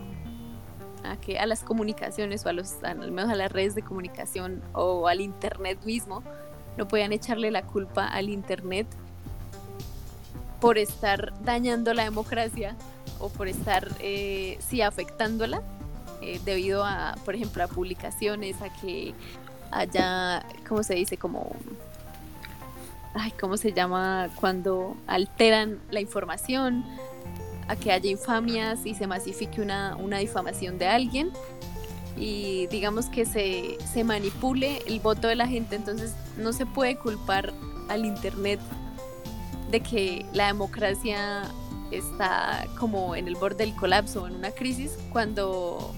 a 1.04 1.16
que 1.16 1.38
a 1.38 1.46
las 1.46 1.62
comunicaciones 1.62 2.44
o 2.46 2.48
a 2.48 2.52
los 2.52 2.82
al 2.82 3.12
menos 3.12 3.30
a 3.30 3.34
las 3.34 3.52
redes 3.52 3.74
de 3.74 3.82
comunicación 3.82 4.62
o 4.72 5.06
al 5.06 5.20
internet 5.20 5.78
mismo 5.84 6.22
no 6.78 6.88
podían 6.88 7.12
echarle 7.12 7.50
la 7.50 7.62
culpa 7.62 8.06
al 8.06 8.30
internet 8.30 8.86
por 10.60 10.78
estar 10.78 11.34
dañando 11.44 11.92
la 11.92 12.04
democracia 12.04 12.74
o 13.18 13.28
por 13.28 13.48
estar 13.48 13.86
eh, 14.00 14.56
sí 14.60 14.80
afectándola 14.80 15.62
eh, 16.22 16.40
debido 16.44 16.84
a 16.84 17.16
por 17.24 17.34
ejemplo 17.34 17.62
a 17.62 17.68
publicaciones 17.68 18.62
a 18.62 18.72
que 18.72 19.12
haya 19.74 20.44
cómo 20.68 20.82
se 20.82 20.94
dice 20.94 21.16
como 21.16 21.54
ay 23.14 23.32
cómo 23.32 23.56
se 23.56 23.72
llama 23.72 24.28
cuando 24.40 24.96
alteran 25.06 25.78
la 25.90 26.00
información 26.00 26.84
a 27.68 27.76
que 27.76 27.92
haya 27.92 28.10
infamias 28.10 28.84
y 28.84 28.94
se 28.94 29.06
masifique 29.06 29.60
una, 29.60 29.96
una 29.96 30.18
difamación 30.18 30.78
de 30.78 30.86
alguien 30.86 31.32
y 32.16 32.66
digamos 32.68 33.06
que 33.06 33.24
se, 33.24 33.76
se 33.92 34.04
manipule 34.04 34.82
el 34.86 35.00
voto 35.00 35.28
de 35.28 35.34
la 35.34 35.48
gente, 35.48 35.76
entonces 35.76 36.14
no 36.38 36.52
se 36.52 36.66
puede 36.66 36.96
culpar 36.96 37.52
al 37.88 38.04
Internet 38.04 38.60
de 39.70 39.80
que 39.80 40.26
la 40.32 40.46
democracia 40.46 41.42
está 41.90 42.66
como 42.78 43.16
en 43.16 43.28
el 43.28 43.34
borde 43.34 43.64
del 43.64 43.74
colapso 43.74 44.26
en 44.26 44.36
una 44.36 44.50
crisis 44.50 44.96
cuando 45.12 45.92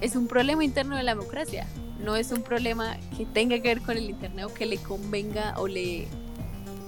es 0.00 0.16
un 0.16 0.26
problema 0.26 0.64
interno 0.64 0.96
de 0.96 1.02
la 1.02 1.14
democracia, 1.14 1.66
no 2.04 2.16
es 2.16 2.30
un 2.30 2.42
problema 2.42 2.96
que 3.16 3.24
tenga 3.24 3.56
que 3.56 3.68
ver 3.68 3.80
con 3.80 3.96
el 3.96 4.10
Internet 4.10 4.46
o 4.46 4.54
que 4.54 4.66
le 4.66 4.76
convenga 4.76 5.54
o 5.58 5.66
le, 5.66 6.06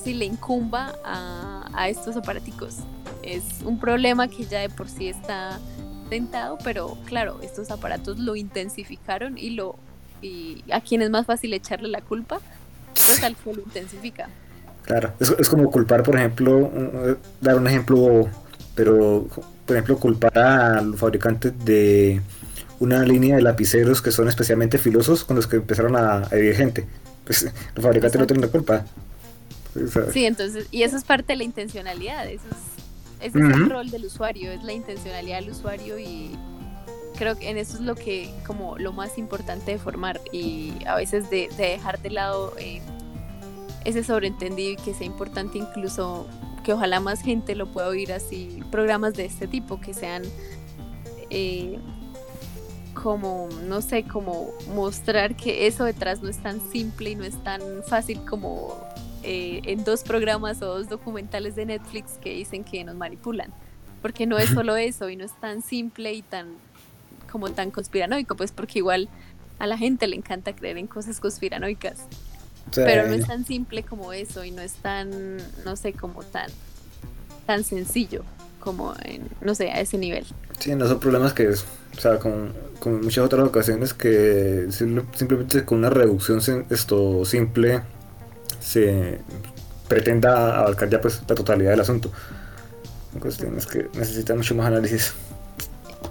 le 0.04 0.24
incumba 0.24 0.94
a, 1.04 1.88
estos 1.88 2.16
aparaticos 2.16 2.78
es 3.22 3.42
un 3.64 3.78
problema 3.78 4.28
que 4.28 4.44
ya 4.44 4.60
de 4.60 4.68
por 4.70 4.88
sí 4.88 5.08
está 5.08 5.58
tentado, 6.08 6.58
pero 6.62 6.96
claro, 7.06 7.38
estos 7.42 7.70
aparatos 7.70 8.18
lo 8.18 8.36
intensificaron 8.36 9.36
y 9.36 9.50
lo 9.50 9.76
y 10.22 10.64
a 10.72 10.80
quien 10.80 11.02
es 11.02 11.10
más 11.10 11.26
fácil 11.26 11.52
echarle 11.52 11.88
la 11.88 12.00
culpa, 12.00 12.40
pues 12.94 13.22
al 13.22 13.36
que 13.36 13.52
lo 13.52 13.60
intensifica. 13.60 14.28
Claro, 14.84 15.12
es, 15.18 15.34
es 15.38 15.48
como 15.48 15.70
culpar, 15.70 16.02
por 16.02 16.16
ejemplo, 16.16 16.70
dar 17.40 17.56
un 17.56 17.66
ejemplo, 17.66 18.28
pero 18.74 19.26
por 19.66 19.76
ejemplo 19.76 19.98
culpar 19.98 20.38
a 20.38 20.80
los 20.80 20.98
fabricantes 20.98 21.52
de 21.64 22.20
una 22.81 23.03
línea 23.03 23.37
de 23.37 23.43
lapiceros 23.43 24.03
que 24.03 24.12
son 24.12 24.29
especialmente 24.29 24.79
filosos 24.79 25.24
con 25.24 25.37
los 25.37 25.47
que 25.47 25.57
empezaron 25.57 25.97
a 25.97 26.29
herir 26.31 26.55
gente. 26.55 26.87
Pues 27.24 27.43
los 27.74 27.83
fabricantes 27.83 28.20
no 28.20 28.27
tienen 28.27 28.43
la 28.43 28.49
culpa. 28.49 28.85
Sí, 30.12 30.24
entonces, 30.24 30.66
y 30.70 30.83
eso 30.85 30.97
es 30.97 31.05
parte 31.05 31.35
de 31.35 31.37
la 31.37 31.45
intencionalidad, 31.45 32.27
eso 32.29 32.47
es 32.51 32.77
ese 33.20 33.39
es 33.39 33.45
el 33.45 33.70
rol 33.70 33.91
del 33.91 34.05
usuario, 34.05 34.53
es 34.53 34.62
la 34.62 34.72
intencionalidad 34.72 35.41
del 35.41 35.51
usuario 35.51 35.99
y 35.99 36.31
creo 37.16 37.37
que 37.37 37.49
en 37.49 37.57
eso 37.57 37.77
es 37.77 37.81
lo 37.81 37.95
que 37.95 38.31
como 38.47 38.77
lo 38.79 38.93
más 38.93 39.16
importante 39.16 39.72
de 39.72 39.79
formar 39.79 40.20
y 40.33 40.74
a 40.87 40.97
veces 40.97 41.31
de, 41.31 41.49
dejar 41.57 42.01
de 42.03 42.11
lado 42.11 42.55
eh, 42.59 42.83
ese 43.85 44.05
sobreentendido 44.05 44.72
y 44.72 44.77
que 44.77 44.93
sea 44.93 45.07
importante 45.07 45.57
incluso 45.57 46.27
que 46.62 46.74
ojalá 46.74 47.01
más 47.01 47.22
gente 47.22 47.55
lo 47.55 47.72
pueda 47.72 47.89
oír 47.89 48.12
así 48.12 48.61
programas 48.70 49.14
de 49.14 49.24
este 49.24 49.47
tipo 49.47 49.81
que 49.81 49.95
sean 49.95 50.22
eh, 51.31 51.79
como 53.03 53.49
no 53.64 53.82
sé 53.82 54.05
como 54.05 54.53
mostrar 54.74 55.36
que 55.36 55.66
eso 55.66 55.84
detrás 55.84 56.22
no 56.22 56.28
es 56.28 56.38
tan 56.38 56.61
simple 56.72 57.11
y 57.11 57.14
no 57.14 57.24
es 57.24 57.42
tan 57.44 57.61
fácil 57.86 58.20
como 58.28 58.74
eh, 59.22 59.61
en 59.64 59.84
dos 59.84 60.03
programas 60.03 60.62
o 60.62 60.66
dos 60.66 60.88
documentales 60.88 61.55
de 61.57 61.66
Netflix 61.66 62.12
que 62.20 62.30
dicen 62.30 62.64
que 62.64 62.82
nos 62.84 62.97
manipulan. 62.97 63.53
Porque 64.03 64.26
no 64.26 64.38
es 64.38 64.51
solo 64.51 64.76
eso 64.76 65.11
y 65.11 65.16
no 65.16 65.24
es 65.24 65.38
tan 65.40 65.62
simple 65.62 66.12
y 66.12 66.22
tan 66.22 66.55
como 67.30 67.51
tan 67.51 67.70
conspiranoico, 67.70 68.34
pues 68.34 68.53
porque 68.53 68.78
igual 68.78 69.09
a 69.59 69.66
la 69.66 69.76
gente 69.76 70.07
le 70.07 70.16
encanta 70.16 70.55
creer 70.55 70.78
en 70.78 70.86
cosas 70.86 71.20
conspiranoicas. 71.20 72.07
Pero 72.74 73.07
no 73.07 73.14
es 73.14 73.26
tan 73.26 73.44
simple 73.44 73.82
como 73.82 74.12
eso 74.12 74.44
y 74.44 74.51
no 74.51 74.62
es 74.62 74.72
tan, 74.74 75.36
no 75.64 75.76
sé, 75.76 75.92
como 75.92 76.22
tan, 76.22 76.51
tan 77.47 77.62
sencillo 77.62 78.24
como 78.66 78.94
en, 79.04 79.28
no 79.42 79.54
sé, 79.54 79.70
a 79.70 79.80
ese 79.80 79.96
nivel. 79.96 80.26
Sí, 80.58 80.74
no 80.74 80.88
son 80.88 80.98
problemas 80.98 81.32
que, 81.32 81.48
es, 81.48 81.64
o 81.96 82.00
sea, 82.00 82.18
como, 82.18 82.48
como 82.80 82.98
muchas 82.98 83.24
otras 83.24 83.46
ocasiones 83.46 83.94
que 83.94 84.66
simplemente 84.70 85.64
con 85.64 85.78
una 85.78 85.88
reducción 85.88 86.40
esto 86.68 87.24
simple 87.24 87.82
se 88.58 89.20
pretenda 89.86 90.58
abarcar 90.58 90.90
ya 90.90 91.00
pues 91.00 91.22
la 91.28 91.36
totalidad 91.36 91.70
del 91.70 91.80
asunto. 91.80 92.10
Cuestiones 93.20 93.66
que 93.66 93.88
necesitan 93.94 94.38
mucho 94.38 94.56
más 94.56 94.66
análisis. 94.66 95.14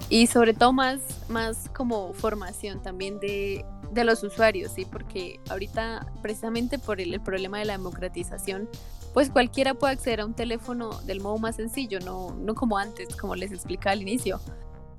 Y 0.08 0.28
sobre 0.28 0.54
todo 0.54 0.72
más, 0.72 1.02
más 1.28 1.70
como 1.76 2.14
formación 2.14 2.82
también 2.82 3.20
de, 3.20 3.66
de 3.92 4.04
los 4.04 4.24
usuarios, 4.24 4.72
¿sí? 4.74 4.86
Porque 4.86 5.40
ahorita, 5.50 6.06
precisamente 6.22 6.80
por 6.80 7.02
el, 7.02 7.20
problema 7.22 7.60
de 7.60 7.66
la 7.66 7.74
democratización, 7.74 8.70
pues 9.16 9.30
cualquiera 9.30 9.76
puede 9.76 9.94
acceder 9.94 10.20
a 10.20 10.26
un 10.26 10.34
teléfono 10.34 11.00
del 11.04 11.22
modo 11.22 11.38
más 11.38 11.56
sencillo, 11.56 12.02
no, 12.02 12.36
no 12.36 12.54
como 12.54 12.78
antes, 12.78 13.16
como 13.16 13.34
les 13.38 13.54
explicaba 13.54 13.94
al 13.94 14.02
inicio. 14.02 14.42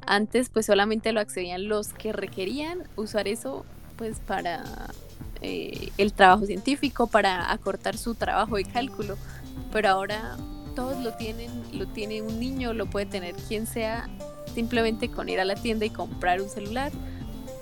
Antes 0.06 0.48
pues 0.48 0.64
solamente 0.64 1.12
lo 1.12 1.20
accedían 1.20 1.68
los 1.68 1.92
que 1.92 2.14
requerían 2.14 2.88
usar 2.96 3.28
eso 3.28 3.66
pues 3.96 4.20
para 4.20 4.64
eh, 5.42 5.90
el 5.98 6.14
trabajo 6.14 6.46
científico, 6.46 7.08
para 7.08 7.52
acortar 7.52 7.98
su 7.98 8.14
trabajo 8.14 8.56
de 8.56 8.64
cálculo, 8.64 9.18
pero 9.70 9.90
ahora 9.90 10.38
todos 10.74 10.98
lo 11.04 11.12
tienen, 11.12 11.50
lo 11.74 11.86
tiene 11.86 12.22
un 12.22 12.40
niño, 12.40 12.72
lo 12.72 12.86
puede 12.86 13.04
tener 13.04 13.34
quien 13.34 13.66
sea, 13.66 14.08
simplemente 14.54 15.10
con 15.10 15.28
ir 15.28 15.40
a 15.40 15.44
la 15.44 15.56
tienda 15.56 15.84
y 15.84 15.90
comprar 15.90 16.40
un 16.40 16.48
celular. 16.48 16.90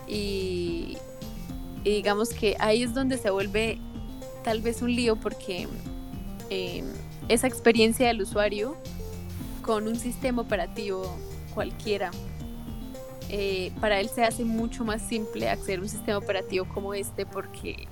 Y, 0.07 0.99
digamos 1.83 2.29
que 2.29 2.57
ahí 2.61 2.85
es 2.85 2.95
donde 2.95 3.19
se 3.19 3.31
vuelve 3.31 3.81
tal 4.45 4.63
vez 4.63 4.83
un 4.83 4.95
lío 4.95 5.17
porque 5.17 5.67
em, 6.55 6.87
esa 7.29 7.47
experiencia 7.47 8.07
del 8.07 8.23
usuario 8.23 8.77
con 9.63 9.89
un 9.89 9.97
sistema 9.97 10.43
operativo 10.43 11.17
cualquiera 11.55 12.11
eh, 13.31 13.73
para 13.81 14.01
él 14.01 14.09
se 14.09 14.23
hace 14.25 14.45
mucho 14.45 14.85
más 14.85 15.03
simple 15.03 15.49
acceder 15.49 15.79
a 15.81 15.83
un 15.83 15.89
sistema 15.89 16.19
operativo 16.19 16.67
como 16.73 16.95
este 16.95 17.27
porque 17.27 17.89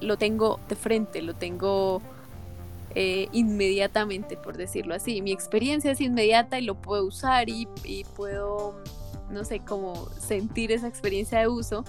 lo 0.00 0.16
tengo 0.16 0.60
de 0.68 0.76
frente, 0.76 1.22
lo 1.22 1.34
tengo 1.34 2.00
eh, 2.94 3.28
inmediatamente, 3.32 4.36
por 4.36 4.56
decirlo 4.56 4.94
así. 4.94 5.20
Mi 5.22 5.32
experiencia 5.32 5.90
es 5.90 6.00
inmediata 6.00 6.58
y 6.58 6.62
lo 6.62 6.76
puedo 6.76 7.04
usar 7.04 7.48
y, 7.48 7.68
puedo, 8.16 8.74
no 9.30 9.44
sé, 9.44 9.60
como 9.60 10.08
sentir 10.18 10.72
esa 10.72 10.88
experiencia 10.88 11.40
de 11.40 11.48
uso. 11.48 11.84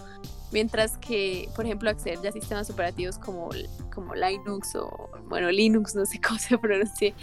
Mientras 0.51 0.97
que, 0.97 1.49
por 1.55 1.65
ejemplo, 1.65 1.89
acceder 1.89 2.21
ya 2.21 2.29
a 2.29 2.31
sistemas 2.33 2.69
operativos 2.69 3.17
como, 3.17 3.49
como 3.93 4.15
Linux 4.15 4.75
o 4.75 5.09
bueno, 5.29 5.49
Linux, 5.49 5.95
no 5.95 6.05
sé 6.05 6.19
cómo 6.27 6.39
se 6.39 6.57
pronuncia, 6.57 7.13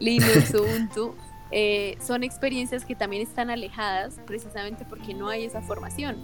Linux, 0.00 0.54
Ubuntu, 0.54 1.14
eh, 1.50 1.98
son 2.04 2.24
experiencias 2.24 2.84
que 2.84 2.94
también 2.94 3.22
están 3.22 3.50
alejadas 3.50 4.18
precisamente 4.26 4.86
porque 4.88 5.14
no 5.14 5.28
hay 5.28 5.44
esa 5.44 5.60
formación, 5.60 6.16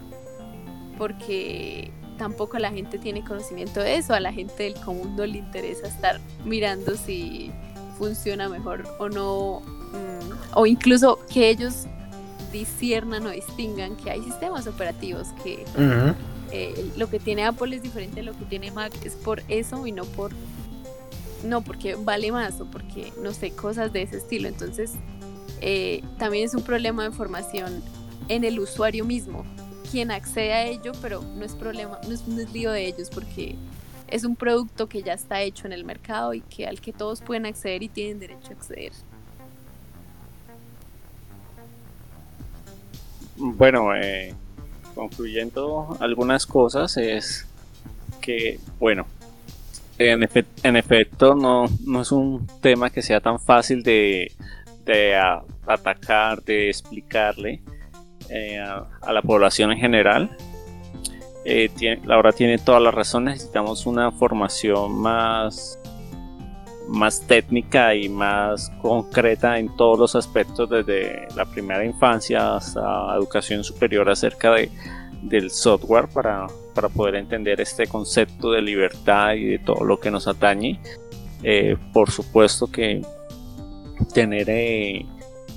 porque 0.96 1.92
tampoco 2.16 2.59
la 2.59 2.70
gente 2.70 2.99
tiene 2.99 3.22
conocimiento 3.22 3.80
de 3.80 3.96
eso, 3.96 4.14
a 4.14 4.20
la 4.20 4.32
gente 4.32 4.64
del 4.64 4.74
común 4.74 5.14
no 5.16 5.26
le 5.26 5.38
interesa 5.38 5.86
estar 5.86 6.20
mirando 6.44 6.96
si 6.96 7.53
funciona 7.99 8.49
mejor 8.49 8.84
o 8.99 9.09
no, 9.09 9.61
mm, 9.61 10.57
o 10.57 10.66
incluso 10.66 11.18
que 11.32 11.51
ellos 11.51 11.86
disciernan 12.53 13.26
o 13.26 13.30
distingan 13.30 13.96
que 13.96 14.11
hay 14.11 14.22
sistemas 14.22 14.66
operativos 14.66 15.28
que 15.42 15.64
eh, 16.53 16.90
lo 16.96 17.09
que 17.11 17.18
tiene 17.18 17.44
Apple 17.44 17.76
es 17.76 17.82
diferente 17.82 18.20
a 18.20 18.22
lo 18.22 18.32
que 18.32 18.44
tiene 18.44 18.70
Mac, 18.70 18.92
es 19.05 19.14
por 19.14 19.42
eso 19.49 19.86
y 19.86 19.92
no 19.92 20.05
por 20.05 20.32
no 21.44 21.62
porque 21.62 21.94
vale 21.94 22.32
más 22.32 22.61
o 22.61 22.66
porque 22.66 23.12
no 23.22 23.32
sé, 23.32 23.53
cosas 23.53 23.92
de 23.92 24.03
ese 24.03 24.16
estilo. 24.16 24.49
Entonces, 24.49 24.92
eh, 25.61 26.03
también 26.18 26.44
es 26.44 26.55
un 26.55 26.62
problema 26.62 27.05
de 27.05 27.12
formación 27.12 27.82
en 28.28 28.44
el 28.44 28.59
usuario 28.59 29.05
mismo, 29.05 29.44
quien 29.90 30.11
accede 30.11 30.53
a 30.53 30.64
ello, 30.66 30.92
pero 31.01 31.22
no 31.22 31.44
es 31.44 31.55
problema, 31.55 31.99
no 32.07 32.14
es, 32.14 32.22
un 32.26 32.36
lío 32.53 32.72
de 32.72 32.86
ellos 32.86 33.09
porque 33.11 33.57
es 34.09 34.24
un 34.24 34.36
producto 34.36 34.88
que 34.88 35.03
ya 35.03 35.14
está 35.14 35.42
hecho 35.42 35.66
en 35.66 35.72
el 35.72 35.84
mercado 35.84 36.34
y 36.34 36.40
que 36.40 36.66
al 36.66 36.80
que 36.80 36.92
todos 36.92 37.20
pueden 37.20 37.46
acceder 37.46 37.82
y 37.82 37.88
tienen 37.88 38.18
derecho 38.18 38.51
a 38.51 38.53
acceder. 38.53 38.92
Bueno, 43.36 43.94
eh, 43.94 44.34
concluyendo 44.99 45.96
algunas 46.01 46.44
cosas 46.44 46.96
es 46.96 47.46
que, 48.20 48.59
bueno, 48.80 49.07
en, 49.96 50.24
efecto 50.76 51.36
no, 51.36 51.66
no 51.86 52.03
es 52.03 52.11
un 52.11 52.49
tema 52.61 52.90
que 52.90 53.01
sea 53.01 53.20
tan 53.20 53.38
fácil 53.38 53.84
de, 53.84 54.32
de 54.84 55.16
atacar, 55.66 56.42
de 56.42 56.68
explicarle 56.68 57.62
eh, 58.28 58.59
a, 58.59 59.12
la 59.12 59.22
población 59.22 59.70
en 59.70 59.78
general. 59.78 60.36
Eh, 61.44 61.70
Laura 62.05 62.32
tiene 62.32 62.59
toda 62.59 62.80
la 62.80 62.90
razón, 62.90 63.26
necesitamos 63.26 63.86
una 63.86 64.11
formación 64.11 64.99
más, 64.99 65.78
más 66.89 67.26
técnica 67.26 67.95
y 67.95 68.09
más 68.09 68.70
concreta 68.80 69.59
en 69.59 69.74
todos 69.76 69.99
los 69.99 70.16
aspectos, 70.16 70.68
desde 70.68 71.28
la 71.36 71.45
primera 71.45 71.84
infancia 71.84 72.57
hasta 72.57 73.14
educación 73.14 73.62
superior 73.62 74.09
acerca 74.09 74.53
de, 74.53 74.70
del 75.22 75.51
software 75.51 76.09
para, 76.09 76.47
para 76.74 76.89
poder 76.89 77.16
entender 77.16 77.61
este 77.61 77.86
concepto 77.86 78.53
de 78.53 78.62
libertad 78.62 79.34
y 79.34 79.45
de 79.45 79.59
todo 79.59 79.84
lo 79.84 80.01
que 80.01 80.11
nos 80.11 80.26
atañe. 80.26 80.80
Eh, 81.43 81.76
por 81.93 82.11
supuesto 82.11 82.70
que 82.70 83.03
tener 84.14 84.49
eh, 84.49 85.07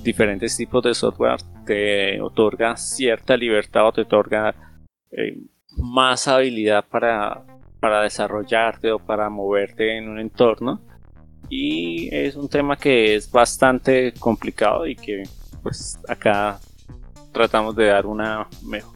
diferentes 0.03 0.55
tipos 0.57 0.83
de 0.83 0.93
software 0.93 1.39
te 1.65 2.21
otorga 2.21 2.75
cierta 2.75 3.37
libertad 3.37 3.87
o 3.87 3.91
te 3.91 4.01
otorga 4.01 4.53
eh, 5.11 5.37
más 5.77 6.27
habilidad 6.27 6.85
para, 6.87 7.43
para 7.79 8.01
desarrollarte 8.01 8.91
o 8.91 8.99
para 8.99 9.29
moverte 9.29 9.97
en 9.97 10.09
un 10.09 10.19
entorno 10.19 10.81
y 11.51 12.07
es 12.15 12.37
un 12.37 12.47
tema 12.47 12.77
que 12.77 13.13
es 13.13 13.29
bastante 13.29 14.13
complicado 14.13 14.87
y 14.87 14.95
que 14.95 15.23
pues 15.61 15.99
acá 16.07 16.59
tratamos 17.33 17.75
de 17.75 17.87
dar 17.87 18.05
una 18.07 18.47
mejor 18.63 18.95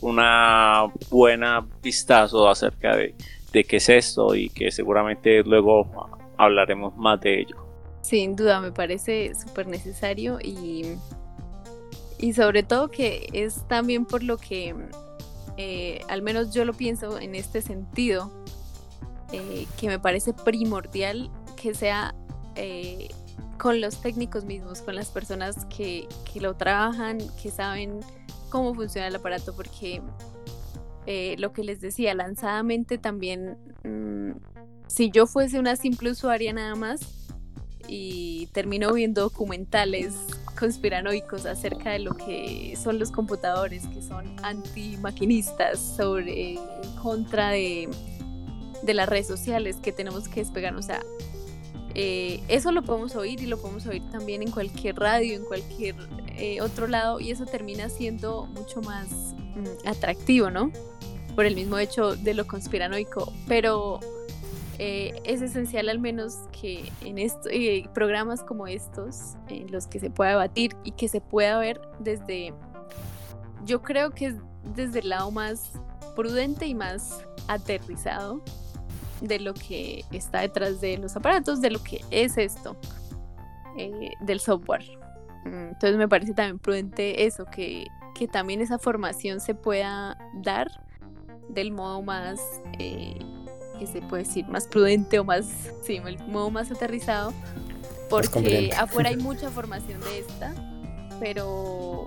una 0.00 0.86
buena 1.10 1.66
vistazo 1.82 2.48
acerca 2.48 2.96
de, 2.96 3.14
de 3.52 3.64
qué 3.64 3.76
es 3.76 3.88
esto 3.88 4.34
y 4.34 4.48
que 4.48 4.70
seguramente 4.70 5.42
luego 5.44 5.88
hablaremos 6.36 6.96
más 6.96 7.20
de 7.20 7.40
ello. 7.40 7.56
Sin 8.02 8.34
duda, 8.34 8.60
me 8.60 8.72
parece 8.72 9.32
súper 9.34 9.68
necesario 9.68 10.38
y, 10.42 10.96
y 12.18 12.32
sobre 12.32 12.64
todo 12.64 12.90
que 12.90 13.28
es 13.32 13.66
también 13.68 14.04
por 14.04 14.24
lo 14.24 14.38
que, 14.38 14.74
eh, 15.56 16.00
al 16.08 16.22
menos 16.22 16.52
yo 16.52 16.64
lo 16.64 16.72
pienso 16.72 17.20
en 17.20 17.36
este 17.36 17.62
sentido, 17.62 18.32
eh, 19.32 19.66
que 19.78 19.86
me 19.86 20.00
parece 20.00 20.34
primordial 20.34 21.30
que 21.62 21.74
sea 21.74 22.14
eh, 22.56 23.08
con 23.58 23.80
los 23.80 24.00
técnicos 24.00 24.44
mismos, 24.44 24.82
con 24.82 24.94
las 24.94 25.08
personas 25.08 25.64
que, 25.66 26.08
que, 26.32 26.40
lo 26.40 26.54
trabajan, 26.56 27.18
que 27.40 27.50
saben 27.50 28.00
cómo 28.50 28.74
funciona 28.74 29.06
el 29.06 29.14
aparato, 29.16 29.54
porque 29.54 30.02
lo 31.38 31.52
que 31.52 31.64
les 31.64 31.80
decía, 31.80 32.14
lanzadamente 32.14 32.98
también, 32.98 33.56
mm, 33.84 34.32
si 34.86 35.10
yo 35.10 35.26
fuese 35.26 35.58
una 35.58 35.76
simple 35.76 36.10
usuaria 36.10 36.52
nada 36.52 36.74
más, 36.74 37.00
y 37.88 38.46
termino 38.52 38.92
viendo 38.92 39.22
documentales 39.22 40.14
conspiranoicos 40.58 41.46
acerca 41.46 41.90
de 41.90 41.98
lo 41.98 42.14
que 42.14 42.74
son 42.82 42.98
los 42.98 43.10
computadores, 43.10 43.86
que 43.88 44.02
son 44.02 44.36
anti-maquinistas, 44.42 45.78
sobre 45.78 46.52
en 46.54 46.96
contra 47.02 47.50
de, 47.50 47.88
de, 48.82 48.94
las 48.94 49.08
redes 49.08 49.26
sociales, 49.26 49.76
que 49.82 49.92
tenemos 49.92 50.28
que 50.28 50.40
despegar. 50.40 50.74
O 50.76 50.82
sea, 50.82 51.00
eh, 51.94 52.42
eso 52.48 52.72
lo 52.72 52.82
podemos 52.82 53.16
oír 53.16 53.40
y 53.42 53.46
lo 53.46 53.58
podemos 53.58 53.86
oír 53.86 54.02
también 54.10 54.42
en 54.42 54.50
cualquier 54.50 54.96
radio, 54.96 55.34
en 55.34 55.44
cualquier 55.44 55.96
eh, 56.36 56.60
otro 56.60 56.86
lado, 56.86 57.20
y 57.20 57.30
eso 57.30 57.44
termina 57.46 57.88
siendo 57.88 58.46
mucho 58.46 58.80
más 58.80 59.08
mm, 59.10 59.86
atractivo, 59.88 60.50
¿no? 60.50 60.70
Por 61.34 61.44
el 61.44 61.54
mismo 61.54 61.78
hecho 61.78 62.16
de 62.16 62.34
lo 62.34 62.46
conspiranoico. 62.46 63.32
Pero 63.46 64.00
eh, 64.78 65.20
es 65.24 65.42
esencial 65.42 65.88
al 65.88 65.98
menos 65.98 66.36
que 66.58 66.90
en 67.02 67.18
esto, 67.18 67.48
programas 67.94 68.42
como 68.42 68.66
estos, 68.66 69.34
en 69.48 69.70
los 69.70 69.86
que 69.86 70.00
se 70.00 70.10
pueda 70.10 70.30
debatir 70.30 70.74
y 70.84 70.92
que 70.92 71.08
se 71.08 71.20
pueda 71.20 71.58
ver 71.58 71.80
desde, 72.00 72.54
yo 73.64 73.82
creo 73.82 74.10
que 74.10 74.26
es 74.26 74.34
desde 74.74 75.00
el 75.00 75.10
lado 75.10 75.30
más 75.30 75.72
prudente 76.14 76.66
y 76.66 76.74
más 76.74 77.24
aterrizado 77.48 78.42
de 79.22 79.38
lo 79.40 79.54
que 79.54 80.04
está 80.10 80.40
detrás 80.40 80.80
de 80.80 80.98
los 80.98 81.16
aparatos, 81.16 81.60
de 81.60 81.70
lo 81.70 81.82
que 81.82 82.02
es 82.10 82.36
esto, 82.36 82.76
eh, 83.78 84.12
del 84.20 84.40
software. 84.40 84.84
Mm, 85.44 85.68
entonces 85.68 85.96
me 85.96 86.08
parece 86.08 86.34
también 86.34 86.58
prudente 86.58 87.24
eso, 87.24 87.46
que, 87.46 87.86
que 88.14 88.28
también 88.28 88.60
esa 88.60 88.78
formación 88.78 89.40
se 89.40 89.54
pueda 89.54 90.18
dar 90.34 90.68
del 91.48 91.72
modo 91.72 92.02
más 92.02 92.40
se 93.86 94.00
puede 94.02 94.24
decir 94.24 94.46
más 94.48 94.66
prudente 94.66 95.18
o 95.18 95.24
más, 95.24 95.46
sí, 95.82 96.00
el 96.04 96.18
modo 96.26 96.50
más 96.50 96.70
aterrizado, 96.70 97.32
porque 98.08 98.70
afuera 98.76 99.10
hay 99.10 99.16
mucha 99.18 99.50
formación 99.50 100.00
de 100.00 100.20
esta, 100.20 100.54
pero 101.20 102.06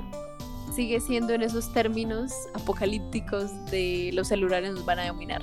sigue 0.76 1.00
siendo 1.00 1.34
en 1.34 1.42
esos 1.42 1.72
términos 1.74 2.32
apocalípticos 2.54 3.52
de 3.72 4.12
los 4.14 4.28
celulares 4.28 4.74
nos 4.74 4.86
van 4.86 5.00
a 5.00 5.08
dominar. 5.08 5.42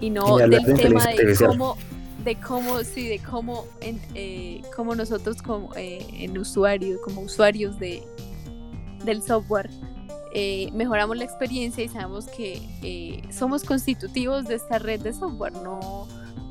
Y 0.00 0.10
no 0.10 0.36
del 0.36 0.50
tema 0.74 1.06
de 1.06 1.36
cómo, 1.36 1.76
de 2.24 2.34
cómo, 2.36 2.82
sí, 2.84 3.08
de 3.08 3.18
cómo, 3.18 3.66
en, 3.80 4.00
eh, 4.14 4.62
cómo 4.74 4.94
nosotros 4.94 5.42
como 5.42 5.74
eh, 5.76 6.06
en 6.12 6.36
usuarios, 6.36 7.00
como 7.02 7.22
usuarios 7.22 7.78
de, 7.78 8.02
del 9.04 9.22
software, 9.22 9.70
eh, 10.38 10.70
mejoramos 10.74 11.16
la 11.16 11.24
experiencia 11.24 11.82
y 11.82 11.88
sabemos 11.88 12.26
que 12.26 12.60
eh, 12.82 13.22
somos 13.32 13.64
constitutivos 13.64 14.44
de 14.44 14.56
esta 14.56 14.78
red 14.78 15.00
de 15.00 15.14
software, 15.14 15.54
no, 15.54 16.06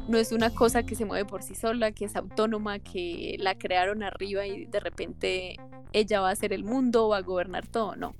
no 0.07 0.17
es 0.17 0.31
una 0.31 0.49
cosa 0.49 0.81
que 0.81 0.95
se 0.95 1.05
mueve 1.05 1.25
por 1.25 1.43
sí 1.43 1.53
sola, 1.53 1.91
que 1.91 2.05
es 2.05 2.15
autónoma, 2.15 2.79
que 2.79 3.35
la 3.39 3.53
crearon 3.53 4.01
arriba 4.01 4.47
y 4.47 4.65
de 4.65 4.79
repente 4.79 5.57
ella 5.93 6.21
va 6.21 6.31
a 6.31 6.35
ser 6.35 6.51
el 6.51 6.63
mundo, 6.63 7.09
va 7.09 7.17
a 7.17 7.21
gobernar 7.21 7.67
todo, 7.67 7.95
no. 7.95 8.15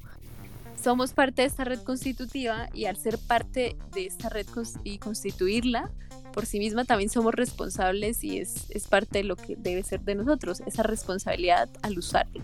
Somos 0.86 1.14
parte 1.14 1.42
de 1.42 1.48
esta 1.48 1.64
red 1.64 1.80
constitutiva 1.80 2.70
y 2.72 2.86
al 2.86 2.96
ser 2.96 3.18
parte 3.18 3.76
de 3.96 4.06
esta 4.06 4.30
red 4.30 4.46
y 4.84 5.00
constituirla 5.00 5.90
por 6.32 6.46
sí 6.46 6.60
misma 6.60 6.86
también 6.86 7.10
somos 7.10 7.34
responsables 7.34 8.24
y 8.24 8.38
es, 8.38 8.70
es 8.70 8.86
parte 8.86 9.18
de 9.18 9.24
lo 9.24 9.36
que 9.36 9.56
debe 9.56 9.82
ser 9.82 10.02
de 10.02 10.14
nosotros, 10.14 10.62
esa 10.68 10.84
responsabilidad 10.84 11.70
al 11.82 11.98
usarlo 11.98 12.44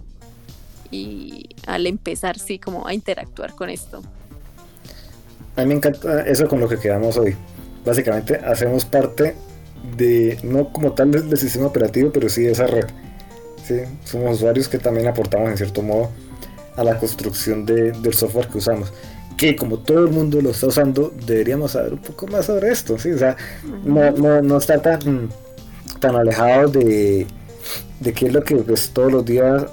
y 0.90 1.50
al 1.68 1.86
empezar, 1.86 2.40
sí, 2.40 2.58
como 2.58 2.88
a 2.88 2.96
interactuar 2.96 3.54
con 3.54 3.70
esto. 3.70 4.02
A 5.56 5.62
mí 5.62 5.68
me 5.68 5.76
encanta 5.76 6.22
eso 6.22 6.48
con 6.48 6.60
lo 6.60 6.68
que 6.68 6.80
quedamos 6.80 7.18
hoy. 7.18 7.36
Básicamente 7.86 8.38
hacemos 8.38 8.86
parte 8.86 9.36
de, 9.96 10.40
no 10.42 10.74
como 10.74 10.94
tal 10.94 11.12
del, 11.12 11.38
sistema 11.38 11.68
operativo, 11.68 12.12
pero 12.12 12.28
sí 12.28 12.42
de 12.42 12.54
esa 12.54 12.66
red. 12.66 12.88
¿sí? 13.64 13.82
Somos 14.04 14.38
usuarios 14.38 14.68
que 14.68 14.80
también 14.80 15.08
aportamos 15.08 15.52
en 15.52 15.58
cierto 15.58 15.84
modo 15.84 16.10
a 16.76 16.84
la 16.84 16.98
construcción 16.98 17.66
de, 17.66 17.92
del 17.92 18.14
software 18.14 18.48
que 18.48 18.58
usamos. 18.58 18.92
Que 19.38 19.56
como 19.56 19.80
todo 19.80 20.06
el 20.06 20.12
mundo 20.12 20.42
lo 20.42 20.52
está 20.52 20.68
usando, 20.68 21.14
deberíamos 21.26 21.72
saber 21.72 21.94
un 21.94 22.02
poco 22.02 22.28
más 22.28 22.46
sobre 22.46 22.70
esto. 22.70 22.98
¿sí? 22.98 23.12
O 23.12 23.18
sea, 23.18 23.36
no, 23.84 24.12
no, 24.12 24.42
no 24.42 24.58
estar 24.58 24.82
tan, 24.82 25.30
tan 26.00 26.16
alejado 26.16 26.70
de, 26.70 27.28
de 28.00 28.14
qué 28.14 28.28
es 28.28 28.34
lo 28.34 28.44
que 28.44 28.56
pues, 28.58 28.90
todos 28.90 29.12
los 29.12 29.26
días 29.26 29.66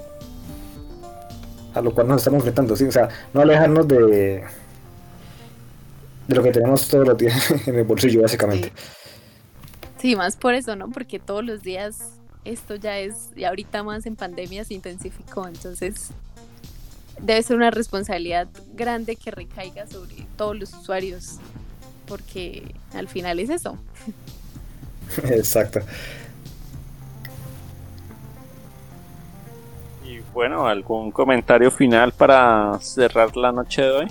a 1.75 1.81
lo 1.81 1.95
cual 1.95 2.09
nos 2.09 2.19
estamos 2.19 2.39
enfrentando, 2.39 2.75
¿sí? 2.75 2.85
O 2.85 2.93
sea, 2.93 3.09
no 3.33 3.41
alejarnos 3.41 3.87
de, 3.87 4.43
de 6.27 6.35
lo 6.35 6.43
que 6.43 6.51
tenemos 6.51 6.89
todos 6.89 7.07
los 7.07 7.17
días 7.17 7.51
en 7.67 7.77
el 7.77 7.85
bolsillo, 7.85 8.23
básicamente. 8.23 8.73
Sí, 9.99 10.17
más 10.17 10.37
por 10.37 10.55
eso, 10.55 10.77
¿no? 10.77 10.91
Porque 10.91 11.19
todos 11.19 11.45
los 11.45 11.63
días 11.63 12.19
esto 12.45 12.77
ya 12.77 12.99
es, 12.99 13.31
y 13.37 13.45
ahorita 13.45 13.83
más 13.83 14.07
en 14.07 14.17
pandemia 14.17 14.65
se 14.65 14.75
intensificó, 14.75 15.47
entonces 15.47 16.11
debe 17.21 17.43
ser 17.43 17.57
una 17.57 17.71
responsabilidad 17.71 18.49
grande 18.75 19.17
que 19.17 19.31
recaiga 19.31 19.87
sobre 19.87 20.27
todos 20.37 20.59
los 20.59 20.73
usuarios, 20.73 21.39
porque 22.07 22.75
al 22.95 23.09
final 23.09 23.41
es 23.41 23.51
eso. 23.51 23.77
Exacto. 25.25 25.81
Y 30.05 30.21
bueno, 30.33 30.67
¿algún 30.67 31.11
comentario 31.11 31.71
final 31.71 32.13
para 32.13 32.79
cerrar 32.81 33.37
la 33.37 33.53
noche 33.53 33.83
de 33.83 33.91
hoy? 33.91 34.07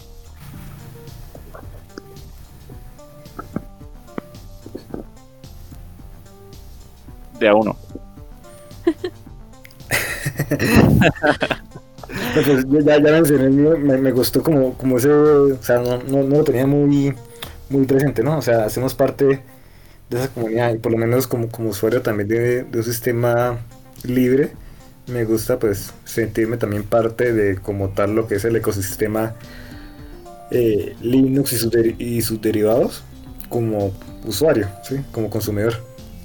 De 7.40 7.48
a 7.48 7.56
uno. 7.56 7.76
pues 12.46 12.86
ya, 12.86 13.02
ya 13.02 13.12
mencioné 13.12 13.50
me, 13.50 13.98
me, 13.98 14.12
gustó 14.12 14.44
como, 14.44 14.74
como 14.78 14.98
ese, 14.98 15.12
o 15.12 15.62
sea, 15.62 15.80
no, 15.80 15.98
no, 16.04 16.24
no, 16.24 16.38
lo 16.38 16.44
tenía 16.44 16.66
muy, 16.68 17.14
muy 17.70 17.86
presente, 17.86 18.24
¿no? 18.24 18.38
O 18.38 18.42
sea, 18.42 18.66
hacemos 18.66 18.96
parte 18.96 19.26
de 20.10 20.18
esa 20.18 20.30
comunidad 20.30 20.74
y 20.74 20.78
por 20.78 20.92
lo 20.92 20.98
menos 20.98 21.28
como, 21.28 21.50
como 21.50 21.70
usuario 21.70 22.02
también 22.02 22.30
de, 22.30 22.64
de 22.64 22.78
un 22.78 22.84
sistema 22.84 23.60
libre, 24.04 24.52
me 25.08 25.24
gusta 25.26 25.58
pues 25.60 25.94
sentirme 26.06 26.58
también 26.58 26.84
parte 26.84 27.34
de 27.34 27.58
como 27.58 27.90
tal 27.90 28.16
lo 28.16 28.28
que 28.28 28.36
es 28.36 28.46
el 28.46 28.56
ecosistema 28.56 29.36
eh, 30.52 30.96
Linux 31.02 31.54
y 31.54 31.58
sus, 31.58 31.74
y 31.98 32.22
sus 32.22 32.42
derivados 32.42 33.04
como 33.50 33.94
usuario, 34.26 34.68
¿sí? 34.84 34.98
como 35.12 35.30
consumidor. 35.30 35.76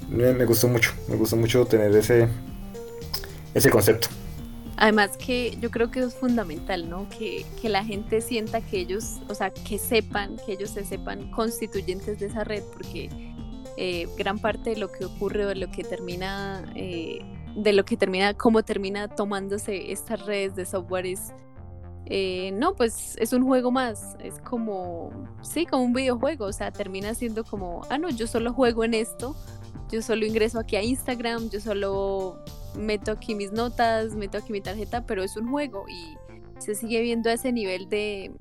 Me, 0.09 0.33
me, 0.33 0.45
gustó 0.45 0.67
mucho, 0.67 0.91
me 1.07 1.15
gustó 1.15 1.35
mucho 1.35 1.65
tener 1.65 1.95
ese, 1.95 2.27
ese 3.53 3.69
concepto. 3.69 4.09
Además 4.77 5.17
que 5.17 5.55
yo 5.61 5.69
creo 5.69 5.91
que 5.91 5.99
es 5.99 6.15
fundamental, 6.15 6.89
¿no? 6.89 7.07
Que, 7.09 7.45
que, 7.61 7.69
la 7.69 7.85
gente 7.85 8.21
sienta 8.21 8.59
que 8.59 8.79
ellos, 8.79 9.19
o 9.29 9.35
sea, 9.35 9.51
que 9.51 9.77
sepan, 9.77 10.37
que 10.45 10.53
ellos 10.53 10.71
se 10.71 10.83
sepan 10.83 11.29
constituyentes 11.31 12.19
de 12.19 12.25
esa 12.25 12.43
red, 12.43 12.63
porque 12.73 13.09
eh, 13.75 14.07
gran 14.17 14.37
parte 14.37 14.71
de 14.71 14.77
lo 14.77 14.91
que 14.91 15.05
ocurre 15.05 15.45
o 15.45 15.49
de 15.49 15.55
lo 15.55 15.71
que 15.71 15.83
termina, 15.83 16.63
eh, 16.75 17.21
de 17.55 17.73
lo 17.73 17.85
que 17.85 17.97
termina, 17.97 18.33
cómo 18.35 18.63
termina 18.63 19.07
tomándose 19.07 19.91
estas 19.91 20.25
redes 20.25 20.55
de 20.55 20.65
software 20.65 21.07
es, 21.07 21.33
eh, 22.05 22.51
no, 22.53 22.75
pues 22.75 23.15
es 23.17 23.33
un 23.33 23.43
juego 23.43 23.71
más, 23.71 24.15
es 24.19 24.37
como, 24.39 25.11
sí, 25.41 25.65
como 25.65 25.83
un 25.83 25.93
videojuego, 25.93 26.45
o 26.45 26.53
sea, 26.53 26.71
termina 26.71 27.15
siendo 27.15 27.43
como, 27.43 27.81
ah, 27.89 27.97
no, 27.97 28.09
yo 28.09 28.27
solo 28.27 28.53
juego 28.53 28.83
en 28.83 28.93
esto, 28.93 29.35
yo 29.93 30.01
solo 30.01 30.25
ingreso 30.25 30.59
aquí 30.59 30.75
a 30.75 30.81
Instagram, 30.81 31.51
yo 31.51 31.59
solo 31.59 32.43
meto 32.75 33.11
aquí 33.11 33.35
mis 33.35 33.51
notas, 33.51 34.15
meto 34.15 34.39
aquí 34.39 34.51
mi 34.51 34.59
tarjeta, 34.59 35.05
pero 35.05 35.21
es 35.21 35.37
un 35.37 35.51
juego 35.51 35.85
y 35.87 36.17
se 36.59 36.73
sigue 36.73 36.99
viendo 37.01 37.29
a 37.29 37.33
ese 37.33 37.51
nivel 37.51 37.87
de, 37.89 38.31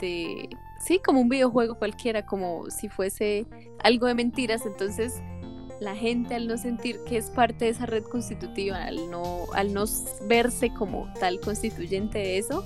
de, 0.00 0.48
sí, 0.84 0.98
como 0.98 1.20
un 1.20 1.28
videojuego 1.28 1.76
cualquiera, 1.76 2.26
como 2.26 2.68
si 2.68 2.88
fuese 2.88 3.46
algo 3.78 4.08
de 4.08 4.14
mentiras, 4.14 4.66
entonces 4.66 5.22
la 5.78 5.94
gente 5.94 6.34
al 6.34 6.48
no 6.48 6.58
sentir 6.58 6.98
que 7.06 7.16
es 7.16 7.30
parte 7.30 7.66
de 7.66 7.70
esa 7.70 7.86
red 7.86 8.02
constitutiva, 8.02 8.82
al 8.82 9.08
no, 9.12 9.44
al 9.54 9.72
no 9.72 9.84
verse 10.26 10.74
como 10.74 11.12
tal 11.20 11.38
constituyente 11.38 12.18
de 12.18 12.38
eso, 12.38 12.64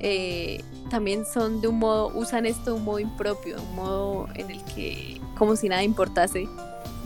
eh, 0.00 0.62
también 0.88 1.26
son 1.26 1.60
de 1.60 1.68
un 1.68 1.80
modo, 1.80 2.10
usan 2.14 2.46
esto 2.46 2.72
de 2.72 2.78
un 2.78 2.84
modo 2.84 2.98
impropio, 2.98 3.60
un 3.60 3.76
modo 3.76 4.26
en 4.36 4.50
el 4.50 4.64
que 4.64 5.20
como 5.36 5.54
si 5.54 5.68
nada 5.68 5.82
importase 5.82 6.48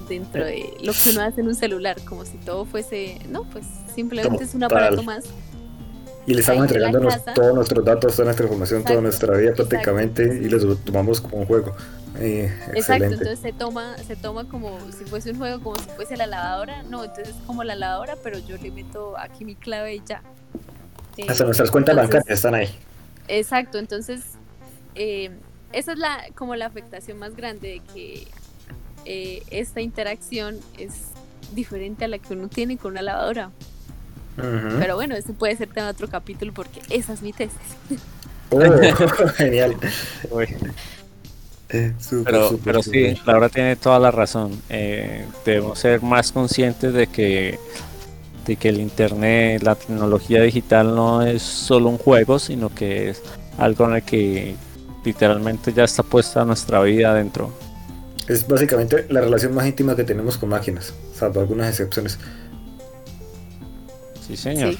dentro 0.08 0.44
de 0.44 0.74
lo 0.82 0.92
que 0.92 1.10
uno 1.10 1.22
hace 1.22 1.40
en 1.40 1.48
un 1.48 1.54
celular, 1.54 1.96
como 2.04 2.24
si 2.24 2.36
todo 2.38 2.64
fuese, 2.64 3.18
no, 3.28 3.44
pues 3.44 3.66
simplemente 3.94 4.44
es 4.44 4.54
un 4.54 4.64
aparato 4.64 5.02
más. 5.02 5.24
Y 6.26 6.34
le 6.34 6.40
estamos 6.40 6.64
entregando 6.64 7.08
todos 7.34 7.54
nuestros 7.54 7.84
datos, 7.84 8.12
toda 8.12 8.26
nuestra 8.26 8.44
información, 8.44 8.84
toda 8.84 9.00
nuestra 9.00 9.34
vida 9.36 9.54
prácticamente 9.54 10.24
y 10.24 10.48
los 10.50 10.84
tomamos 10.84 11.22
como 11.22 11.38
un 11.38 11.46
juego. 11.46 11.74
Eh, 12.20 12.52
exacto, 12.74 13.04
entonces 13.04 13.38
se 13.38 13.52
toma, 13.52 13.96
se 13.98 14.16
toma 14.16 14.46
como 14.48 14.78
si 14.90 15.04
fuese 15.04 15.30
un 15.30 15.38
juego, 15.38 15.62
como 15.62 15.76
si 15.76 15.88
fuese 15.90 16.16
la 16.16 16.26
lavadora, 16.26 16.82
no, 16.82 17.04
entonces 17.04 17.28
es 17.28 17.42
como 17.46 17.64
la 17.64 17.76
lavadora, 17.76 18.16
pero 18.22 18.38
yo 18.40 18.56
le 18.58 18.70
meto 18.70 19.16
aquí 19.16 19.44
mi 19.44 19.54
clave 19.54 19.94
y 19.94 20.02
ya. 20.04 20.22
Hasta 21.28 21.44
nuestras 21.44 21.70
cuentas 21.70 21.96
bancarias 21.96 22.28
están 22.28 22.54
ahí. 22.54 22.68
Exacto, 23.28 23.78
entonces 23.78 24.22
eh, 24.96 25.30
esa 25.72 25.92
es 25.92 25.98
la 25.98 26.24
como 26.34 26.56
la 26.56 26.66
afectación 26.66 27.18
más 27.18 27.36
grande 27.36 27.68
de 27.68 27.80
que 27.94 28.26
eh, 29.10 29.42
esta 29.50 29.80
interacción 29.80 30.58
es 30.76 30.92
diferente 31.54 32.04
a 32.04 32.08
la 32.08 32.18
que 32.18 32.34
uno 32.34 32.48
tiene 32.48 32.76
con 32.76 32.92
una 32.92 33.00
lavadora. 33.00 33.50
Pero 34.36 34.94
bueno, 34.94 35.16
ese 35.16 35.32
puede 35.32 35.56
ser 35.56 35.68
tema 35.68 35.86
de 35.86 35.92
otro 35.92 36.08
capítulo 36.08 36.52
porque 36.52 36.80
esa 36.90 37.14
es 37.14 37.22
mi 37.22 37.32
tesis. 37.32 37.58
Oh, 38.50 38.60
genial. 39.36 39.76
Eh, 41.68 41.92
pero, 42.24 42.58
pero 42.64 42.82
sí, 42.82 43.14
Laura 43.26 43.50
tiene 43.50 43.76
toda 43.76 43.98
la 43.98 44.10
razón. 44.10 44.58
Eh, 44.70 45.26
debemos 45.44 45.78
ser 45.78 46.00
más 46.00 46.32
conscientes 46.32 46.94
de 46.94 47.08
que, 47.08 47.58
de 48.46 48.56
que 48.56 48.70
el 48.70 48.80
Internet, 48.80 49.62
la 49.62 49.74
tecnología 49.74 50.40
digital 50.40 50.94
no 50.94 51.20
es 51.20 51.42
solo 51.42 51.90
un 51.90 51.98
juego, 51.98 52.38
sino 52.38 52.74
que 52.74 53.10
es 53.10 53.22
algo 53.58 53.84
en 53.84 53.96
el 53.96 54.02
que 54.02 54.56
literalmente 55.04 55.74
ya 55.74 55.84
está 55.84 56.02
puesta 56.02 56.42
nuestra 56.46 56.80
vida 56.80 57.10
adentro 57.10 57.52
es 58.28 58.46
básicamente 58.46 59.06
la 59.08 59.20
relación 59.20 59.54
más 59.54 59.66
íntima 59.66 59.96
que 59.96 60.04
tenemos 60.04 60.36
con 60.36 60.50
máquinas, 60.50 60.94
salvo 61.14 61.40
algunas 61.40 61.68
excepciones. 61.70 62.18
Sí, 64.26 64.36
señor. 64.36 64.74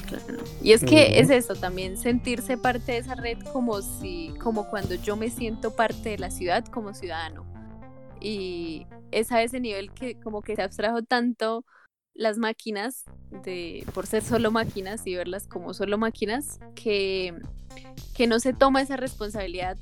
Y 0.61 0.73
es 0.73 0.83
que 0.83 1.19
es 1.19 1.31
eso 1.31 1.55
también, 1.55 1.97
sentirse 1.97 2.57
parte 2.57 2.91
de 2.91 2.97
esa 2.99 3.15
red 3.15 3.39
como 3.51 3.81
si, 3.81 4.31
como 4.39 4.69
cuando 4.69 4.93
yo 4.93 5.15
me 5.15 5.31
siento 5.31 5.75
parte 5.75 6.09
de 6.09 6.17
la 6.19 6.29
ciudad 6.29 6.63
como 6.65 6.93
ciudadano. 6.93 7.45
Y 8.21 8.85
es 9.11 9.31
a 9.31 9.41
ese 9.41 9.59
nivel 9.59 9.91
que 9.91 10.19
como 10.19 10.43
que 10.43 10.55
se 10.55 10.61
abstrajo 10.61 11.01
tanto 11.01 11.65
las 12.13 12.37
máquinas 12.37 13.05
de 13.43 13.85
por 13.93 14.05
ser 14.05 14.23
solo 14.23 14.51
máquinas 14.51 15.07
y 15.07 15.15
verlas 15.15 15.47
como 15.47 15.73
solo 15.73 15.97
máquinas 15.97 16.59
que, 16.75 17.33
que 18.13 18.27
no 18.27 18.39
se 18.39 18.53
toma 18.53 18.81
esa 18.81 18.97
responsabilidad 18.97 19.77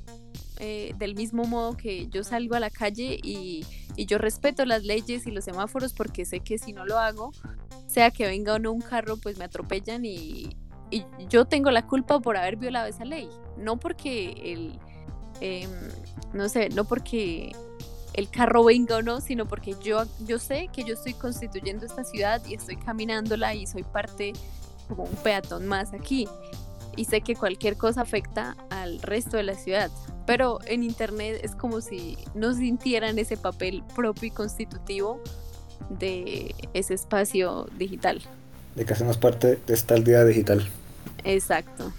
eh, 0.58 0.94
del 0.98 1.14
mismo 1.14 1.44
modo 1.44 1.76
que 1.76 2.08
yo 2.08 2.24
salgo 2.24 2.54
a 2.54 2.60
la 2.60 2.70
calle 2.70 3.18
y, 3.22 3.64
yo 4.06 4.16
respeto 4.16 4.64
las 4.64 4.84
leyes 4.84 5.26
y 5.26 5.32
los 5.32 5.44
semáforos 5.44 5.92
porque 5.92 6.24
sé 6.24 6.38
que 6.38 6.56
si 6.56 6.72
no 6.72 6.86
lo 6.86 6.98
hago, 6.98 7.32
sea 7.88 8.12
que 8.12 8.26
venga 8.26 8.54
o 8.54 8.58
no 8.60 8.70
un 8.70 8.80
carro, 8.80 9.16
pues 9.16 9.38
me 9.38 9.44
atropellan 9.44 10.04
y, 10.04 10.50
yo 11.28 11.44
tengo 11.44 11.70
la 11.70 11.86
culpa 11.86 12.18
por 12.20 12.36
haber 12.36 12.56
violado 12.56 12.86
esa 12.86 13.04
ley. 13.04 13.28
No 13.58 13.78
porque 13.78 14.30
el, 14.42 14.78
em, 15.40 15.70
no 16.32 16.48
sé, 16.48 16.70
no 16.70 16.84
porque 16.86 17.52
el 18.14 18.30
carro 18.30 18.64
venga 18.64 18.96
o 18.96 19.02
no, 19.02 19.20
sino 19.20 19.46
porque 19.46 19.76
yo, 19.82 20.04
yo 20.26 20.38
sé 20.38 20.68
que 20.72 20.84
yo 20.84 20.94
estoy 20.94 21.12
constituyendo 21.12 21.84
esta 21.84 22.04
ciudad 22.04 22.40
y 22.46 22.54
estoy 22.54 22.76
caminándola 22.76 23.54
y 23.54 23.66
soy 23.66 23.82
parte 23.82 24.32
como 24.88 25.04
un 25.04 25.16
peatón 25.16 25.66
más 25.66 25.92
aquí. 25.92 26.26
Y 26.98 27.06
sé 27.06 27.22
que 27.22 27.34
cualquier 27.34 27.76
cosa 27.76 28.02
afecta 28.02 28.56
al 28.68 29.00
resto 29.00 29.36
de 29.38 29.44
la 29.44 29.54
ciudad 29.54 29.90
pero 30.28 30.58
en 30.66 30.82
internet 30.82 31.40
es 31.42 31.54
como 31.54 31.80
si 31.80 32.18
no 32.34 32.52
sintieran 32.52 33.18
ese 33.18 33.38
papel 33.38 33.82
propio 33.96 34.28
y 34.28 34.30
constitutivo 34.30 35.22
de 35.88 36.54
ese 36.74 36.92
espacio 36.92 37.66
digital. 37.78 38.20
De 38.74 38.84
que 38.84 38.92
hacemos 38.92 39.16
parte 39.16 39.58
de 39.66 39.72
esta 39.72 39.94
aldea 39.94 40.26
digital. 40.26 40.68
Exacto. 41.24 41.90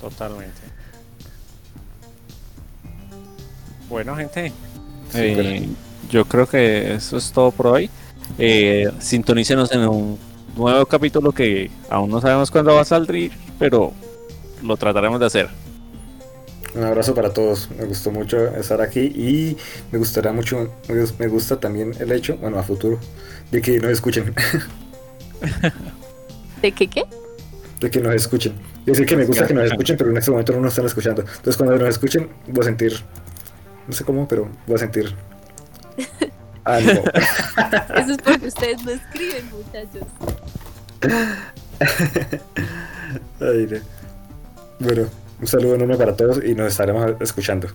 Totalmente. 0.00 0.60
Bueno, 3.88 4.14
gente, 4.14 4.52
eh, 5.14 5.68
yo 6.08 6.24
creo 6.26 6.46
que 6.46 6.94
eso 6.94 7.16
es 7.16 7.32
todo 7.32 7.50
por 7.50 7.66
hoy. 7.66 7.90
Eh, 8.38 8.88
sintonícenos 9.00 9.72
en 9.72 9.88
un 9.88 10.16
nuevo 10.56 10.86
capítulo 10.86 11.32
que 11.32 11.68
aún 11.88 12.10
no 12.10 12.20
sabemos 12.20 12.48
cuándo 12.48 12.76
va 12.76 12.82
a 12.82 12.84
salir, 12.84 13.32
pero 13.58 13.92
lo 14.62 14.76
trataremos 14.76 15.20
de 15.20 15.26
hacer. 15.26 15.48
Un 16.74 16.84
abrazo 16.84 17.14
para 17.14 17.32
todos. 17.32 17.68
Me 17.70 17.84
gustó 17.84 18.10
mucho 18.10 18.46
estar 18.56 18.80
aquí 18.80 19.00
y 19.00 19.56
me 19.90 19.98
gustaría 19.98 20.32
mucho, 20.32 20.72
me 21.18 21.26
gusta 21.28 21.58
también 21.58 21.94
el 21.98 22.12
hecho, 22.12 22.36
bueno, 22.36 22.58
a 22.58 22.62
futuro, 22.62 22.98
de 23.50 23.60
que 23.60 23.80
nos 23.80 23.90
escuchen. 23.90 24.32
¿De 26.62 26.72
qué 26.72 26.86
qué? 26.88 27.04
De 27.80 27.90
que 27.90 28.00
nos 28.00 28.14
escuchen. 28.14 28.52
Yo 28.86 28.94
sé 28.94 29.04
que 29.04 29.16
me 29.16 29.24
gusta 29.24 29.46
que 29.46 29.54
nos 29.54 29.64
escuchen, 29.64 29.96
pero 29.96 30.10
en 30.10 30.18
este 30.18 30.30
momento 30.30 30.52
no 30.52 30.60
nos 30.60 30.72
están 30.72 30.86
escuchando. 30.86 31.22
Entonces 31.22 31.56
cuando 31.56 31.76
nos 31.76 31.88
escuchen, 31.88 32.28
voy 32.46 32.62
a 32.62 32.64
sentir, 32.64 32.94
no 33.86 33.92
sé 33.92 34.04
cómo, 34.04 34.28
pero 34.28 34.48
voy 34.66 34.76
a 34.76 34.78
sentir 34.78 35.14
algo. 36.64 37.02
Eso 37.96 38.12
es 38.12 38.18
porque 38.18 38.46
ustedes 38.46 38.84
no 38.84 38.92
escriben, 38.92 39.50
muchachos. 39.50 40.06
Ay, 43.40 43.66
Bueno. 44.80 45.06
Un 45.40 45.46
saludo 45.46 45.74
enorme 45.74 45.96
para 45.96 46.14
todos 46.14 46.44
y 46.44 46.54
nos 46.54 46.68
estaremos 46.68 47.14
escuchando. 47.20 47.68